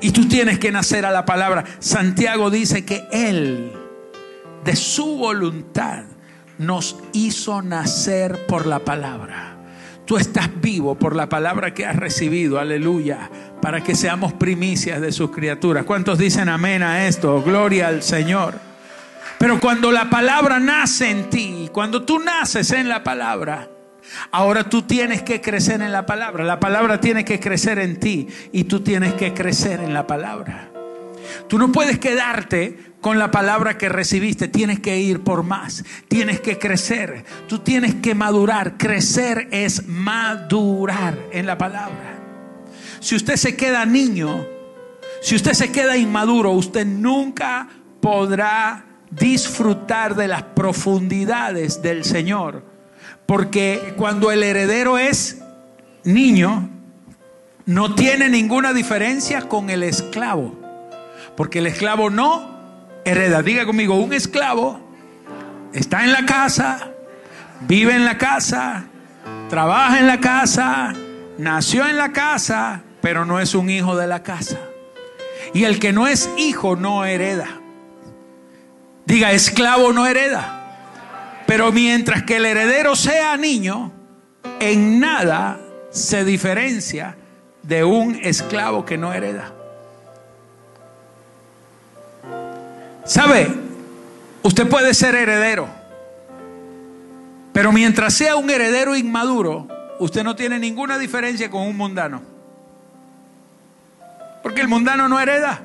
Y 0.00 0.10
tú 0.10 0.28
tienes 0.28 0.58
que 0.58 0.72
nacer 0.72 1.06
a 1.06 1.10
la 1.10 1.24
palabra. 1.24 1.64
Santiago 1.78 2.50
dice 2.50 2.84
que 2.84 3.06
Él, 3.10 3.72
de 4.64 4.76
su 4.76 5.16
voluntad, 5.16 6.04
nos 6.58 6.96
hizo 7.12 7.62
nacer 7.62 8.46
por 8.46 8.66
la 8.66 8.80
palabra. 8.80 9.56
Tú 10.04 10.16
estás 10.16 10.48
vivo 10.60 10.94
por 10.94 11.14
la 11.14 11.28
palabra 11.28 11.74
que 11.74 11.84
has 11.84 11.96
recibido, 11.96 12.58
aleluya, 12.58 13.30
para 13.60 13.82
que 13.82 13.94
seamos 13.94 14.32
primicias 14.32 15.00
de 15.00 15.12
sus 15.12 15.30
criaturas. 15.30 15.84
¿Cuántos 15.84 16.18
dicen 16.18 16.48
amén 16.48 16.82
a 16.82 17.06
esto? 17.06 17.42
Gloria 17.42 17.88
al 17.88 18.02
Señor. 18.02 18.54
Pero 19.38 19.60
cuando 19.60 19.92
la 19.92 20.10
palabra 20.10 20.58
nace 20.58 21.10
en 21.10 21.30
ti, 21.30 21.70
cuando 21.72 22.04
tú 22.04 22.18
naces 22.18 22.72
en 22.72 22.88
la 22.88 23.04
palabra, 23.04 23.68
ahora 24.32 24.64
tú 24.64 24.82
tienes 24.82 25.22
que 25.22 25.40
crecer 25.40 25.80
en 25.80 25.92
la 25.92 26.06
palabra. 26.06 26.44
La 26.44 26.58
palabra 26.58 27.00
tiene 27.00 27.24
que 27.24 27.38
crecer 27.38 27.78
en 27.78 28.00
ti 28.00 28.26
y 28.52 28.64
tú 28.64 28.80
tienes 28.80 29.14
que 29.14 29.34
crecer 29.34 29.80
en 29.80 29.94
la 29.94 30.06
palabra. 30.06 30.70
Tú 31.46 31.58
no 31.58 31.70
puedes 31.70 31.98
quedarte 31.98 32.78
con 33.00 33.18
la 33.18 33.30
palabra 33.30 33.78
que 33.78 33.88
recibiste. 33.88 34.48
Tienes 34.48 34.80
que 34.80 34.98
ir 34.98 35.20
por 35.22 35.42
más. 35.42 35.84
Tienes 36.08 36.40
que 36.40 36.58
crecer. 36.58 37.24
Tú 37.46 37.60
tienes 37.60 37.94
que 37.96 38.14
madurar. 38.14 38.76
Crecer 38.76 39.48
es 39.50 39.86
madurar 39.86 41.16
en 41.32 41.46
la 41.46 41.56
palabra. 41.58 42.07
Si 43.00 43.16
usted 43.16 43.36
se 43.36 43.56
queda 43.56 43.84
niño, 43.84 44.46
si 45.20 45.34
usted 45.34 45.52
se 45.52 45.72
queda 45.72 45.96
inmaduro, 45.96 46.52
usted 46.52 46.86
nunca 46.86 47.68
podrá 48.00 48.84
disfrutar 49.10 50.14
de 50.14 50.28
las 50.28 50.42
profundidades 50.42 51.82
del 51.82 52.04
Señor. 52.04 52.62
Porque 53.26 53.94
cuando 53.96 54.30
el 54.30 54.42
heredero 54.42 54.98
es 54.98 55.38
niño, 56.04 56.70
no 57.66 57.94
tiene 57.94 58.28
ninguna 58.28 58.72
diferencia 58.72 59.42
con 59.42 59.70
el 59.70 59.82
esclavo. 59.82 60.58
Porque 61.36 61.58
el 61.58 61.66
esclavo 61.66 62.10
no 62.10 62.58
hereda. 63.04 63.42
Diga 63.42 63.66
conmigo, 63.66 63.94
un 63.96 64.12
esclavo 64.12 64.80
está 65.72 66.04
en 66.04 66.12
la 66.12 66.24
casa, 66.24 66.90
vive 67.60 67.94
en 67.94 68.04
la 68.04 68.18
casa, 68.18 68.84
trabaja 69.50 69.98
en 69.98 70.06
la 70.06 70.20
casa, 70.20 70.94
nació 71.36 71.86
en 71.86 71.98
la 71.98 72.12
casa, 72.12 72.82
pero 73.08 73.24
no 73.24 73.40
es 73.40 73.54
un 73.54 73.70
hijo 73.70 73.96
de 73.96 74.06
la 74.06 74.22
casa. 74.22 74.58
Y 75.54 75.64
el 75.64 75.78
que 75.78 75.94
no 75.94 76.06
es 76.06 76.28
hijo 76.36 76.76
no 76.76 77.06
hereda. 77.06 77.58
Diga, 79.06 79.32
esclavo 79.32 79.94
no 79.94 80.06
hereda. 80.06 81.40
Pero 81.46 81.72
mientras 81.72 82.24
que 82.24 82.36
el 82.36 82.44
heredero 82.44 82.94
sea 82.94 83.38
niño, 83.38 83.92
en 84.60 85.00
nada 85.00 85.58
se 85.90 86.22
diferencia 86.22 87.16
de 87.62 87.82
un 87.82 88.14
esclavo 88.16 88.84
que 88.84 88.98
no 88.98 89.10
hereda. 89.14 89.54
¿Sabe? 93.06 93.48
Usted 94.42 94.68
puede 94.68 94.92
ser 94.92 95.14
heredero. 95.14 95.66
Pero 97.54 97.72
mientras 97.72 98.12
sea 98.12 98.36
un 98.36 98.50
heredero 98.50 98.94
inmaduro, 98.94 99.66
usted 99.98 100.22
no 100.22 100.36
tiene 100.36 100.58
ninguna 100.58 100.98
diferencia 100.98 101.48
con 101.48 101.62
un 101.62 101.74
mundano. 101.74 102.36
Porque 104.42 104.60
el 104.60 104.68
mundano 104.68 105.08
no 105.08 105.20
hereda. 105.20 105.62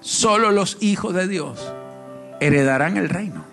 Solo 0.00 0.50
los 0.50 0.78
hijos 0.80 1.14
de 1.14 1.28
Dios 1.28 1.72
heredarán 2.40 2.96
el 2.96 3.08
reino. 3.08 3.44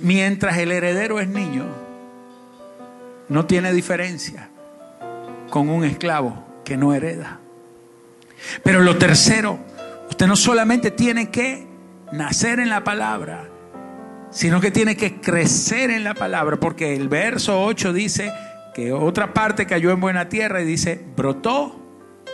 Mientras 0.00 0.58
el 0.58 0.72
heredero 0.72 1.20
es 1.20 1.28
niño, 1.28 1.64
no 3.28 3.46
tiene 3.46 3.72
diferencia 3.72 4.50
con 5.50 5.68
un 5.68 5.84
esclavo 5.84 6.44
que 6.64 6.76
no 6.76 6.92
hereda. 6.92 7.40
Pero 8.62 8.80
lo 8.80 8.98
tercero, 8.98 9.58
Usted 10.08 10.26
no 10.26 10.36
solamente 10.36 10.90
tiene 10.90 11.30
que 11.30 11.66
nacer 12.12 12.60
en 12.60 12.70
la 12.70 12.84
palabra, 12.84 13.48
sino 14.30 14.60
que 14.60 14.70
tiene 14.70 14.96
que 14.96 15.20
crecer 15.20 15.90
en 15.90 16.04
la 16.04 16.14
palabra, 16.14 16.58
porque 16.58 16.94
el 16.94 17.08
verso 17.08 17.62
8 17.64 17.92
dice 17.92 18.32
que 18.74 18.92
otra 18.92 19.34
parte 19.34 19.66
cayó 19.66 19.90
en 19.90 20.00
buena 20.00 20.28
tierra 20.28 20.62
y 20.62 20.64
dice, 20.64 21.04
brotó, 21.16 21.80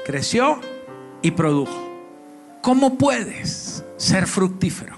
creció 0.05 0.61
y 1.23 1.31
produjo. 1.33 1.91
¿Cómo 2.61 2.97
puedes 2.97 3.85
ser 3.97 4.27
fructífero? 4.27 4.97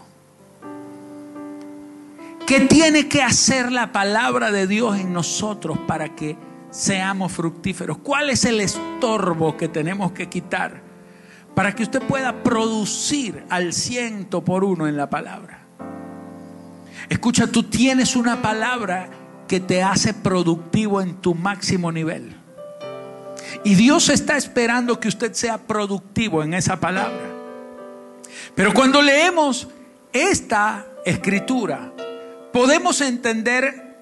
¿Qué 2.47 2.61
tiene 2.61 3.09
que 3.09 3.23
hacer 3.23 3.73
la 3.73 3.93
palabra 3.93 4.51
de 4.51 4.67
Dios 4.67 4.99
en 4.99 5.13
nosotros 5.13 5.79
para 5.87 6.15
que 6.15 6.37
seamos 6.71 7.33
fructíferos? 7.33 7.99
¿Cuál 7.99 8.31
es 8.31 8.45
el 8.45 8.61
estorbo 8.61 9.57
que 9.57 9.69
tenemos 9.69 10.13
que 10.13 10.29
quitar? 10.29 10.85
para 11.55 11.75
que 11.75 11.85
usted 11.85 12.03
pueda 12.03 12.43
producir 12.43 13.45
al 13.49 13.73
ciento 13.73 14.45
por 14.45 14.65
uno 14.65 14.87
en 14.89 14.97
la 14.97 15.09
palabra. 15.09 15.61
Escucha, 17.09 17.47
tú 17.47 17.65
tienes 17.65 18.17
una 18.17 18.43
palabra 18.43 19.09
que 19.47 19.61
te 19.61 19.83
hace 19.83 20.15
productivo 20.15 21.01
en 21.01 21.15
tu 21.17 21.35
máximo 21.35 21.93
nivel. 21.93 22.37
Y 23.65 23.75
Dios 23.75 24.09
está 24.11 24.37
esperando 24.37 25.01
que 25.01 25.09
usted 25.09 25.33
sea 25.33 25.59
productivo 25.59 26.43
en 26.43 26.55
esa 26.55 26.79
palabra. 26.79 27.33
Pero 28.55 28.73
cuando 28.73 29.01
leemos 29.01 29.69
esta 30.13 30.87
escritura, 31.05 31.93
podemos 32.53 33.01
entender 33.01 33.97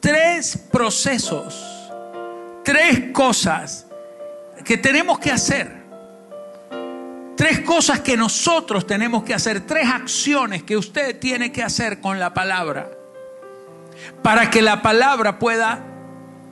tres 0.00 0.58
procesos, 0.70 1.90
tres 2.62 3.10
cosas 3.12 3.86
que 4.64 4.76
tenemos 4.76 5.18
que 5.18 5.32
hacer 5.32 5.86
Tres 7.36 7.60
cosas 7.60 8.00
que 8.00 8.16
nosotros 8.16 8.86
tenemos 8.86 9.22
que 9.22 9.34
hacer, 9.34 9.60
tres 9.66 9.86
acciones 9.86 10.62
que 10.62 10.74
usted 10.74 11.18
tiene 11.18 11.52
que 11.52 11.62
hacer 11.62 12.00
con 12.00 12.18
la 12.18 12.32
palabra 12.32 12.90
para 14.22 14.50
que 14.50 14.62
la 14.62 14.80
palabra 14.80 15.38
pueda 15.38 15.84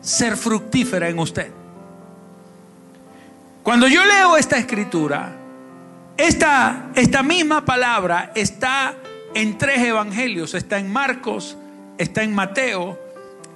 ser 0.02 0.36
fructífera 0.36 1.08
en 1.08 1.18
usted. 1.18 1.50
Cuando 3.64 3.88
yo 3.88 4.04
leo 4.04 4.36
esta 4.36 4.58
escritura, 4.58 5.36
esta, 6.16 6.90
esta 6.94 7.24
misma 7.24 7.64
palabra 7.64 8.30
está 8.36 8.94
en 9.34 9.58
tres 9.58 9.80
evangelios, 9.80 10.54
está 10.54 10.78
en 10.78 10.92
Marcos, 10.92 11.56
está 11.98 12.22
en 12.22 12.32
Mateo 12.32 12.96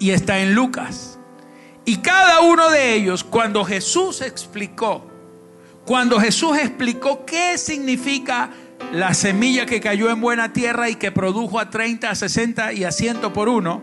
y 0.01 0.11
está 0.11 0.41
en 0.41 0.57
Lucas. 0.57 1.21
Y 1.85 1.99
cada 1.99 2.41
uno 2.41 2.69
de 2.71 2.95
ellos, 2.95 3.23
cuando 3.23 3.65
Jesús 3.65 4.21
explicó 4.21 5.09
cuando 5.89 6.21
Jesús 6.21 6.59
explicó 6.59 7.25
qué 7.25 7.57
significa 7.57 8.51
la 8.93 9.15
semilla 9.15 9.65
que 9.65 9.81
cayó 9.81 10.11
en 10.11 10.21
buena 10.21 10.53
tierra 10.53 10.91
y 10.91 10.97
que 10.97 11.11
produjo 11.11 11.59
a 11.59 11.71
30, 11.71 12.11
a 12.11 12.15
60 12.15 12.75
y 12.75 12.85
a 12.85 12.93
100 12.93 13.21
por 13.33 13.49
uno, 13.49 13.81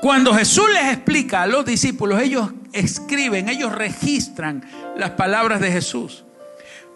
cuando 0.00 0.34
Jesús 0.34 0.66
les 0.72 0.92
explica 0.92 1.42
a 1.42 1.46
los 1.46 1.64
discípulos, 1.64 2.20
ellos 2.20 2.50
escriben, 2.72 3.48
ellos 3.48 3.72
registran 3.72 4.64
las 4.96 5.10
palabras 5.10 5.60
de 5.60 5.72
Jesús. 5.72 6.24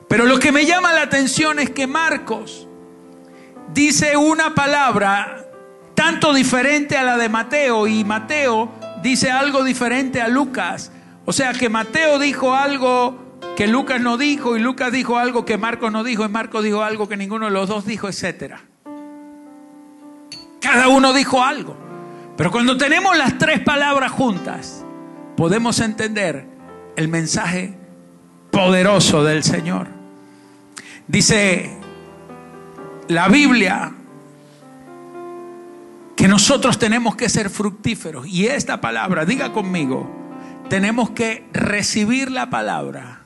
Pero 0.08 0.26
lo 0.26 0.38
que 0.38 0.52
me 0.52 0.66
llama 0.66 0.92
la 0.92 1.02
atención 1.02 1.58
es 1.58 1.70
que 1.70 1.86
Marcos 1.86 2.68
dice 3.72 4.16
una 4.16 4.54
palabra 4.54 5.46
tanto 5.94 6.34
diferente 6.34 6.96
a 6.96 7.02
la 7.02 7.16
de 7.16 7.28
Mateo 7.28 7.86
y 7.86 8.04
Mateo 8.04 8.70
dice 9.02 9.30
algo 9.30 9.64
diferente 9.64 10.20
a 10.20 10.28
Lucas. 10.28 10.92
O 11.24 11.32
sea 11.32 11.52
que 11.52 11.68
Mateo 11.68 12.18
dijo 12.18 12.54
algo 12.54 13.38
que 13.56 13.66
Lucas 13.66 14.00
no 14.00 14.16
dijo 14.16 14.56
y 14.56 14.60
Lucas 14.60 14.92
dijo 14.92 15.18
algo 15.18 15.44
que 15.44 15.58
Marcos 15.58 15.92
no 15.92 16.04
dijo 16.04 16.24
y 16.24 16.28
Marcos 16.28 16.64
dijo 16.64 16.82
algo 16.82 17.08
que 17.08 17.16
ninguno 17.16 17.46
de 17.46 17.52
los 17.52 17.68
dos 17.68 17.86
dijo, 17.86 18.08
etc. 18.08 18.54
Cada 20.60 20.88
uno 20.88 21.12
dijo 21.12 21.42
algo. 21.42 21.89
Pero 22.40 22.50
cuando 22.50 22.78
tenemos 22.78 23.18
las 23.18 23.36
tres 23.36 23.60
palabras 23.60 24.10
juntas, 24.12 24.82
podemos 25.36 25.78
entender 25.78 26.46
el 26.96 27.06
mensaje 27.06 27.74
poderoso 28.50 29.22
del 29.22 29.44
Señor. 29.44 29.88
Dice 31.06 31.70
la 33.08 33.28
Biblia 33.28 33.92
que 36.16 36.28
nosotros 36.28 36.78
tenemos 36.78 37.14
que 37.14 37.28
ser 37.28 37.50
fructíferos. 37.50 38.26
Y 38.26 38.46
esta 38.46 38.80
palabra, 38.80 39.26
diga 39.26 39.52
conmigo, 39.52 40.10
tenemos 40.70 41.10
que 41.10 41.46
recibir 41.52 42.30
la 42.30 42.48
palabra, 42.48 43.20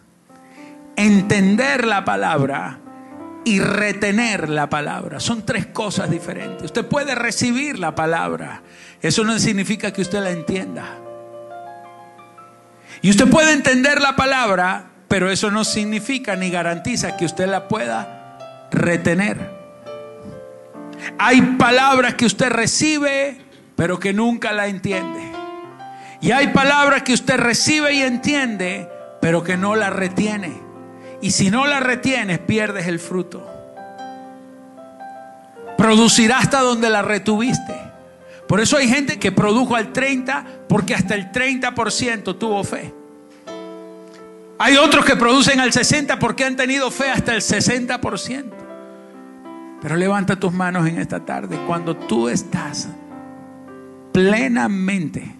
entender 0.97 1.87
la 1.87 2.05
palabra 2.05 2.81
y 3.45 3.61
retener 3.61 4.49
la 4.49 4.69
palabra. 4.69 5.21
Son 5.21 5.45
tres 5.45 5.67
cosas 5.67 6.11
diferentes. 6.11 6.65
Usted 6.65 6.87
puede 6.87 7.15
recibir 7.15 7.79
la 7.79 7.95
palabra. 7.95 8.63
Eso 9.05 9.23
no 9.23 9.39
significa 9.39 9.93
que 9.93 10.01
usted 10.01 10.23
la 10.23 10.31
entienda. 10.31 10.97
Y 13.03 13.11
usted 13.11 13.29
puede 13.29 13.53
entender 13.53 14.01
la 14.01 14.17
palabra, 14.17 14.87
pero 15.09 15.31
eso 15.31 15.51
no 15.51 15.63
significa 15.63 16.37
ni 16.37 16.49
garantiza 16.49 17.15
que 17.15 17.27
usted 17.27 17.47
la 17.47 17.69
pueda 17.69 18.39
retener. 18.71 19.51
Hay 21.19 21.43
palabras 21.59 22.15
que 22.15 22.25
usted 22.25 22.49
recibe, 22.49 23.43
pero 23.77 24.01
que 24.01 24.15
nunca 24.15 24.53
la 24.53 24.69
entiende. 24.69 25.21
Y 26.23 26.31
hay 26.31 26.47
palabras 26.47 27.03
que 27.03 27.13
usted 27.13 27.37
recibe 27.37 27.93
y 27.93 28.01
entiende, 28.01 28.89
pero 29.21 29.45
que 29.45 29.59
no 29.59 29.77
la 29.77 29.91
retiene. 29.91 30.63
Y 31.21 31.33
si 31.33 31.51
no 31.51 31.67
la 31.67 31.81
retienes, 31.81 32.39
pierdes 32.39 32.87
el 32.87 32.99
fruto. 32.99 33.47
Producirá 35.77 36.39
hasta 36.39 36.61
donde 36.61 36.89
la 36.89 37.03
retuviste. 37.03 37.94
Por 38.55 38.61
eso 38.61 38.77
hay 38.77 38.87
gente 38.87 39.19
que 39.19 39.33
produjo 39.33 39.75
al 39.75 39.93
30 39.93 40.67
porque 40.69 40.95
hasta 40.95 41.17
el 41.17 41.33
30% 41.33 42.39
tuvo 42.39 42.63
fe. 42.63 42.95
Hay 44.61 44.77
otros 44.77 45.05
que 45.05 45.17
producen 45.17 45.59
al 45.59 45.73
60 45.73 46.21
porque 46.21 46.45
han 46.45 46.55
tenido 46.55 46.89
fe 46.93 47.11
hasta 47.11 47.35
el 47.35 47.41
60%. 47.41 48.45
Pero 49.83 49.97
levanta 49.97 50.37
tus 50.37 50.53
manos 50.53 50.87
en 50.87 51.01
esta 51.01 51.25
tarde 51.25 51.59
cuando 51.67 51.97
tú 51.97 52.29
estás 52.29 52.87
plenamente 54.13 55.35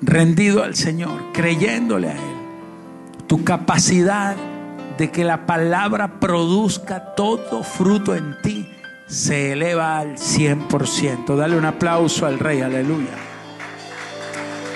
rendido 0.00 0.64
al 0.64 0.74
Señor, 0.74 1.30
creyéndole 1.32 2.08
a 2.08 2.14
Él, 2.14 3.28
tu 3.28 3.44
capacidad 3.44 4.34
de 4.98 5.12
que 5.12 5.22
la 5.22 5.46
palabra 5.46 6.18
produzca 6.18 7.14
todo 7.14 7.62
fruto 7.62 8.16
en 8.16 8.34
ti 8.42 8.71
se 9.12 9.52
eleva 9.52 9.98
al 9.98 10.16
100%. 10.16 11.36
Dale 11.36 11.56
un 11.56 11.66
aplauso 11.66 12.24
al 12.24 12.38
Rey, 12.38 12.62
aleluya. 12.62 13.10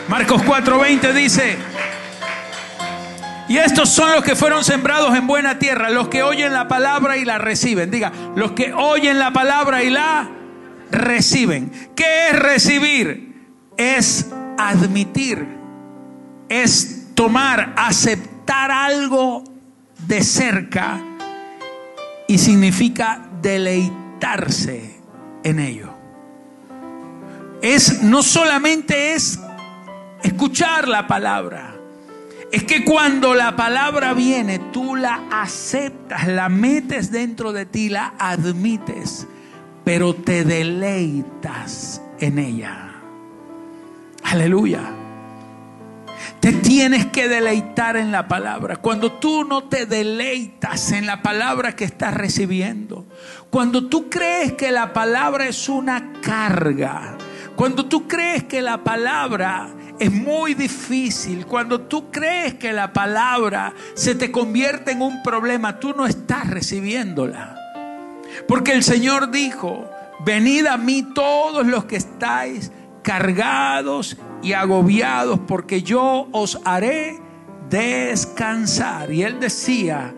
Marcos 0.09 0.43
4:20 0.43 1.13
dice, 1.15 1.57
y 3.49 3.57
estos 3.57 3.89
son 3.89 4.13
los 4.13 4.23
que 4.23 4.37
fueron 4.37 4.63
sembrados 4.63 5.17
en 5.17 5.27
buena 5.27 5.59
tierra, 5.59 5.89
los 5.89 6.09
que 6.09 6.23
oyen 6.23 6.53
la 6.53 6.69
palabra 6.69 7.17
y 7.17 7.25
la 7.25 7.39
reciben. 7.39 7.91
Diga, 7.91 8.13
los 8.35 8.53
que 8.53 8.75
oyen 8.75 9.19
la 9.19 9.33
palabra 9.33 9.83
y 9.83 9.89
la 9.89 10.29
reciben. 10.91 11.73
¿Qué 11.97 12.29
es 12.29 12.39
recibir? 12.39 13.47
Es 13.79 14.31
admitir, 14.59 15.47
es 16.49 17.15
tomar, 17.15 17.73
aceptar 17.77 18.71
algo 18.71 19.45
de 20.07 20.23
cerca 20.23 21.01
y 22.27 22.39
significa 22.39 23.23
en 25.45 25.59
ello. 25.61 25.95
Es 27.63 28.03
no 28.03 28.23
solamente 28.23 29.15
es 29.15 29.39
escuchar 30.23 30.89
la 30.89 31.07
palabra, 31.07 31.75
es 32.53 32.65
que 32.65 32.85
cuando 32.85 33.35
la 33.35 33.57
palabra 33.57 34.15
viene, 34.15 34.59
tú 34.73 34.97
la 34.97 35.23
aceptas, 35.31 36.27
la 36.29 36.49
metes 36.49 37.11
dentro 37.11 37.53
de 37.53 37.67
ti, 37.67 37.89
la 37.89 38.15
admites, 38.19 39.27
pero 39.85 40.15
te 40.15 40.45
deleitas 40.45 42.01
en 42.21 42.39
ella. 42.39 42.93
Aleluya. 44.23 45.06
Te 46.47 46.53
tienes 46.53 47.07
que 47.07 47.27
deleitar 47.27 47.97
en 47.97 48.13
la 48.13 48.29
palabra. 48.29 48.77
Cuando 48.77 49.15
tú 49.15 49.43
no 49.43 49.65
te 49.65 49.85
deleitas 49.85 50.93
en 50.93 51.05
la 51.05 51.21
palabra 51.21 51.75
que 51.75 51.83
estás 51.83 52.15
recibiendo, 52.15 53.05
cuando 53.51 53.89
tú 53.89 54.09
crees 54.09 54.53
que 54.53 54.71
la 54.71 54.93
palabra 54.93 55.49
es 55.49 55.69
una 55.69 56.13
carga, 56.23 57.19
cuando 57.57 57.87
tú 57.87 58.07
crees 58.07 58.45
que 58.45 58.63
la 58.63 58.85
palabra 58.85 59.71
es 59.99 60.13
muy 60.13 60.55
difícil. 60.55 61.47
Cuando 61.47 61.81
tú 61.81 62.13
crees 62.13 62.55
que 62.55 62.73
la 62.73 62.93
palabra 62.93 63.75
se 63.95 64.15
te 64.15 64.31
convierte 64.31 64.93
en 64.93 65.03
un 65.03 65.25
problema, 65.25 65.81
tú 65.81 65.95
no 65.97 66.07
estás 66.07 66.49
recibiéndola. 66.49 67.57
Porque 68.47 68.71
el 68.71 68.85
Señor 68.85 69.33
dijo, 69.33 69.91
venid 70.25 70.67
a 70.67 70.77
mí 70.77 71.09
todos 71.13 71.67
los 71.67 71.87
que 71.87 71.97
estáis 71.97 72.71
cargados 73.03 74.17
y 74.47 74.53
agobiados, 74.53 75.41
porque 75.41 75.83
yo 75.83 76.29
os 76.31 76.61
haré 76.65 77.21
descansar. 77.69 79.13
Y 79.13 79.25
él 79.25 79.41
decía, 79.41 80.15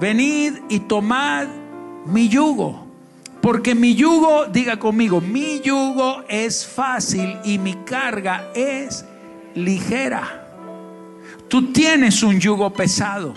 venid 0.00 0.54
y 0.68 0.80
tomad 0.80 1.46
mi 2.04 2.28
yugo. 2.28 2.88
Porque 3.40 3.76
mi 3.76 3.94
yugo, 3.94 4.46
diga 4.46 4.80
conmigo, 4.80 5.20
mi 5.20 5.60
yugo 5.60 6.24
es 6.28 6.66
fácil 6.66 7.38
y 7.44 7.58
mi 7.58 7.74
carga 7.84 8.50
es 8.52 9.04
ligera. 9.54 10.48
Tú 11.46 11.72
tienes 11.72 12.24
un 12.24 12.40
yugo 12.40 12.72
pesado. 12.72 13.32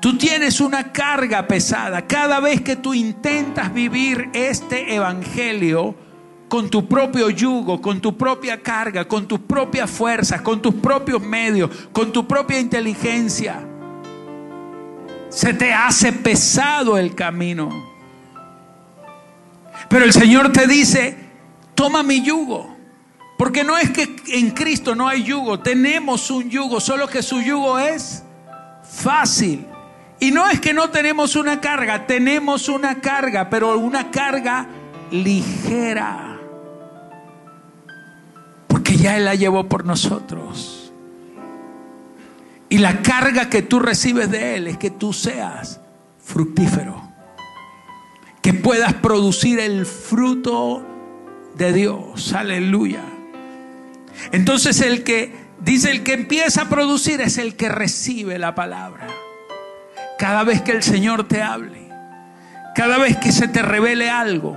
Tú 0.00 0.16
tienes 0.16 0.60
una 0.60 0.92
carga 0.92 1.48
pesada. 1.48 2.06
Cada 2.06 2.38
vez 2.38 2.60
que 2.60 2.76
tú 2.76 2.94
intentas 2.94 3.74
vivir 3.74 4.30
este 4.34 4.94
evangelio 4.94 5.96
con 6.52 6.68
tu 6.68 6.86
propio 6.86 7.30
yugo, 7.30 7.80
con 7.80 7.98
tu 7.98 8.14
propia 8.14 8.60
carga, 8.60 9.08
con 9.08 9.26
tus 9.26 9.40
propias 9.40 9.90
fuerzas, 9.90 10.42
con 10.42 10.60
tus 10.60 10.74
propios 10.74 11.22
medios, 11.22 11.70
con 11.94 12.12
tu 12.12 12.28
propia 12.28 12.60
inteligencia, 12.60 13.58
se 15.30 15.54
te 15.54 15.72
hace 15.72 16.12
pesado 16.12 16.98
el 16.98 17.14
camino. 17.14 17.70
Pero 19.88 20.04
el 20.04 20.12
Señor 20.12 20.52
te 20.52 20.66
dice, 20.66 21.16
toma 21.74 22.02
mi 22.02 22.20
yugo. 22.20 22.76
Porque 23.38 23.64
no 23.64 23.78
es 23.78 23.88
que 23.88 24.14
en 24.26 24.50
Cristo 24.50 24.94
no 24.94 25.08
hay 25.08 25.22
yugo, 25.22 25.60
tenemos 25.60 26.30
un 26.30 26.50
yugo, 26.50 26.80
solo 26.80 27.08
que 27.08 27.22
su 27.22 27.40
yugo 27.40 27.78
es 27.78 28.24
fácil. 28.84 29.64
Y 30.20 30.30
no 30.30 30.46
es 30.50 30.60
que 30.60 30.74
no 30.74 30.90
tenemos 30.90 31.34
una 31.34 31.62
carga, 31.62 32.06
tenemos 32.06 32.68
una 32.68 33.00
carga, 33.00 33.48
pero 33.48 33.78
una 33.78 34.10
carga 34.10 34.68
ligera. 35.10 36.31
Ya 39.02 39.16
Él 39.16 39.24
la 39.24 39.34
llevó 39.34 39.68
por 39.68 39.84
nosotros. 39.84 40.92
Y 42.68 42.78
la 42.78 43.02
carga 43.02 43.50
que 43.50 43.60
tú 43.60 43.80
recibes 43.80 44.30
de 44.30 44.54
Él 44.54 44.68
es 44.68 44.78
que 44.78 44.90
tú 44.90 45.12
seas 45.12 45.80
fructífero. 46.24 47.02
Que 48.40 48.54
puedas 48.54 48.94
producir 48.94 49.58
el 49.58 49.86
fruto 49.86 50.86
de 51.56 51.72
Dios. 51.72 52.32
Aleluya. 52.32 53.02
Entonces 54.30 54.80
el 54.80 55.02
que 55.02 55.34
dice 55.58 55.90
el 55.90 56.04
que 56.04 56.12
empieza 56.12 56.62
a 56.62 56.68
producir 56.68 57.20
es 57.22 57.38
el 57.38 57.56
que 57.56 57.68
recibe 57.68 58.38
la 58.38 58.54
palabra. 58.54 59.08
Cada 60.16 60.44
vez 60.44 60.62
que 60.62 60.70
el 60.70 60.84
Señor 60.84 61.26
te 61.26 61.42
hable, 61.42 61.88
cada 62.76 62.98
vez 62.98 63.16
que 63.16 63.32
se 63.32 63.48
te 63.48 63.62
revele 63.62 64.10
algo, 64.10 64.56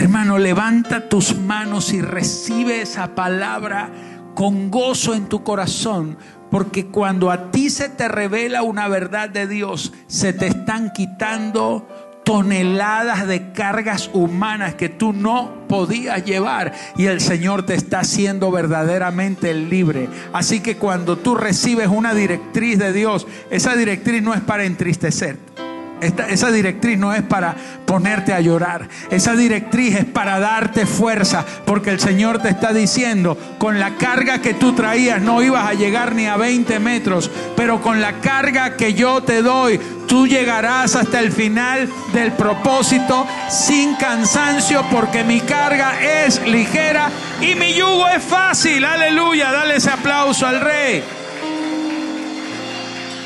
hermano, 0.00 0.38
levanta 0.38 1.08
tus 1.08 1.36
manos 1.36 1.92
y 1.92 2.00
recibe 2.00 2.80
esa 2.80 3.14
palabra 3.14 3.90
con 4.34 4.70
gozo 4.70 5.14
en 5.14 5.28
tu 5.28 5.44
corazón, 5.44 6.16
porque 6.50 6.86
cuando 6.86 7.30
a 7.30 7.50
ti 7.50 7.68
se 7.68 7.90
te 7.90 8.08
revela 8.08 8.62
una 8.62 8.88
verdad 8.88 9.28
de 9.28 9.46
Dios, 9.46 9.92
se 10.06 10.32
te 10.32 10.46
están 10.46 10.92
quitando 10.92 11.86
toneladas 12.24 13.26
de 13.26 13.52
cargas 13.52 14.08
humanas 14.12 14.74
que 14.74 14.88
tú 14.88 15.12
no 15.12 15.66
podías 15.68 16.24
llevar 16.24 16.72
y 16.96 17.06
el 17.06 17.20
Señor 17.20 17.66
te 17.66 17.74
está 17.74 18.00
haciendo 18.00 18.50
verdaderamente 18.50 19.52
libre. 19.52 20.08
Así 20.32 20.60
que 20.60 20.76
cuando 20.76 21.18
tú 21.18 21.34
recibes 21.34 21.88
una 21.88 22.14
directriz 22.14 22.78
de 22.78 22.92
Dios, 22.92 23.26
esa 23.50 23.76
directriz 23.76 24.22
no 24.22 24.32
es 24.32 24.40
para 24.40 24.64
entristecerte 24.64 25.69
esa 26.00 26.50
directriz 26.50 26.98
no 26.98 27.12
es 27.14 27.22
para 27.22 27.54
ponerte 27.86 28.32
a 28.32 28.40
llorar. 28.40 28.88
Esa 29.10 29.34
directriz 29.34 29.96
es 29.96 30.04
para 30.04 30.38
darte 30.38 30.86
fuerza. 30.86 31.44
Porque 31.64 31.90
el 31.90 32.00
Señor 32.00 32.40
te 32.40 32.48
está 32.48 32.72
diciendo, 32.72 33.36
con 33.58 33.78
la 33.78 33.96
carga 33.96 34.40
que 34.40 34.54
tú 34.54 34.72
traías 34.74 35.20
no 35.20 35.42
ibas 35.42 35.68
a 35.68 35.74
llegar 35.74 36.14
ni 36.14 36.26
a 36.26 36.36
20 36.36 36.78
metros. 36.80 37.30
Pero 37.56 37.80
con 37.82 38.00
la 38.00 38.20
carga 38.20 38.76
que 38.76 38.94
yo 38.94 39.22
te 39.22 39.42
doy, 39.42 39.80
tú 40.06 40.26
llegarás 40.26 40.96
hasta 40.96 41.20
el 41.20 41.32
final 41.32 41.88
del 42.12 42.32
propósito 42.32 43.26
sin 43.48 43.94
cansancio. 43.96 44.84
Porque 44.90 45.24
mi 45.24 45.40
carga 45.40 46.00
es 46.00 46.40
ligera 46.46 47.10
y 47.40 47.54
mi 47.54 47.74
yugo 47.74 48.08
es 48.08 48.22
fácil. 48.22 48.84
Aleluya. 48.84 49.52
Dale 49.52 49.76
ese 49.76 49.90
aplauso 49.90 50.46
al 50.46 50.60
rey. 50.60 51.02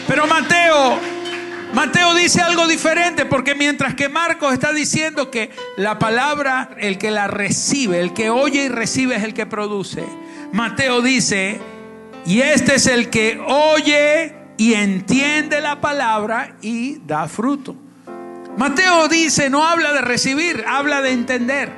Pero 0.06 0.26
Mateo 0.26 1.13
Mateo 1.74 2.14
dice 2.14 2.40
algo 2.40 2.68
diferente 2.68 3.26
porque 3.26 3.56
mientras 3.56 3.96
que 3.96 4.08
Marcos 4.08 4.52
está 4.52 4.72
diciendo 4.72 5.28
que 5.32 5.50
la 5.76 5.98
palabra, 5.98 6.70
el 6.78 6.98
que 6.98 7.10
la 7.10 7.26
recibe, 7.26 7.98
el 7.98 8.12
que 8.12 8.30
oye 8.30 8.66
y 8.66 8.68
recibe 8.68 9.16
es 9.16 9.24
el 9.24 9.34
que 9.34 9.44
produce. 9.44 10.04
Mateo 10.52 11.02
dice, 11.02 11.60
y 12.26 12.42
este 12.42 12.76
es 12.76 12.86
el 12.86 13.10
que 13.10 13.40
oye 13.44 14.36
y 14.56 14.74
entiende 14.74 15.60
la 15.60 15.80
palabra 15.80 16.54
y 16.62 17.00
da 17.04 17.26
fruto. 17.26 17.74
Mateo 18.56 19.08
dice, 19.08 19.50
no 19.50 19.66
habla 19.66 19.92
de 19.92 20.00
recibir, 20.00 20.64
habla 20.68 21.02
de 21.02 21.10
entender. 21.10 21.72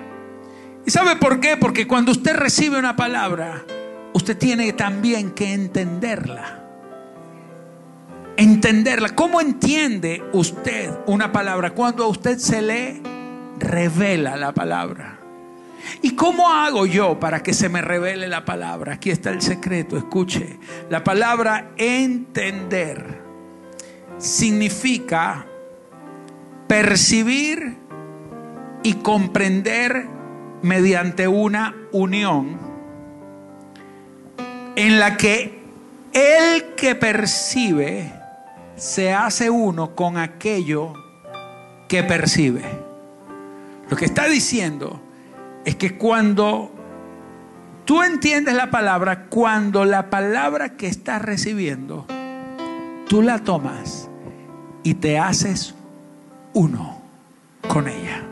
¿Y 0.85 0.91
sabe 0.91 1.17
por 1.17 1.41
qué? 1.41 1.57
Porque 1.57 1.87
cuando 1.87 2.13
usted 2.13 2.37
recibe 2.37 2.79
una 2.79 2.97
palabra, 2.97 3.65
usted 4.13 4.37
tiene 4.37 4.75
también 4.75 5.31
que 5.31 5.55
entenderla 5.55 6.66
entenderla. 8.37 9.11
¿Cómo 9.11 9.41
entiende 9.41 10.23
usted 10.33 10.91
una 11.07 11.33
palabra? 11.33 11.71
Cuando 11.71 12.05
a 12.05 12.09
usted 12.09 12.39
se 12.39 12.63
le 12.63 13.01
revela 13.59 14.37
la 14.37 14.53
palabra. 14.53 15.21
¿Y 16.03 16.15
cómo 16.15 16.51
hago 16.51 16.87
yo 16.87 17.19
para 17.21 17.43
que 17.43 17.55
se 17.55 17.69
me 17.69 17.81
revele 17.81 18.27
la 18.29 18.45
palabra? 18.45 18.95
Aquí 18.95 19.11
está 19.11 19.31
el 19.31 19.41
secreto, 19.41 19.97
escuche. 19.97 20.59
La 20.91 21.05
palabra 21.05 21.71
entender 21.77 23.23
significa 24.19 25.47
percibir 26.67 27.77
y 28.83 28.95
comprender 28.95 30.07
mediante 30.63 31.29
una 31.29 31.75
unión 31.93 32.59
en 34.75 34.99
la 34.99 35.17
que 35.17 35.61
el 36.13 36.75
que 36.75 36.95
percibe 36.95 38.13
se 38.77 39.13
hace 39.13 39.51
uno 39.51 39.95
con 39.95 40.19
aquello 40.19 40.93
que 41.89 42.03
percibe. 42.03 42.63
Lo 43.89 43.97
que 43.97 44.05
está 44.05 44.27
diciendo 44.27 45.01
es 45.65 45.77
que 45.77 45.97
cuando 45.97 46.71
tú 47.85 48.03
entiendes 48.03 48.55
la 48.55 48.71
palabra, 48.71 49.27
cuando 49.27 49.85
la 49.85 50.11
palabra 50.11 50.77
que 50.77 50.87
estás 50.87 51.23
recibiendo, 51.23 52.07
tú 53.09 53.23
la 53.23 53.39
tomas 53.39 54.09
y 54.83 54.95
te 54.95 55.19
haces 55.19 55.75
uno 56.53 57.01
con 57.69 57.89
ella. 57.89 58.23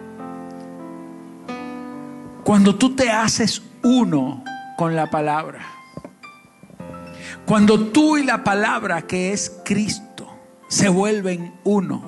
Cuando 2.44 2.74
tú 2.76 2.94
te 2.94 3.10
haces 3.10 3.62
uno 3.82 4.44
con 4.76 4.94
la 4.94 5.08
palabra, 5.08 5.60
cuando 7.46 7.88
tú 7.88 8.16
y 8.16 8.24
la 8.24 8.44
palabra 8.44 9.02
que 9.02 9.32
es 9.32 9.60
Cristo, 9.64 10.13
se 10.74 10.88
vuelven 10.88 11.54
uno. 11.62 12.02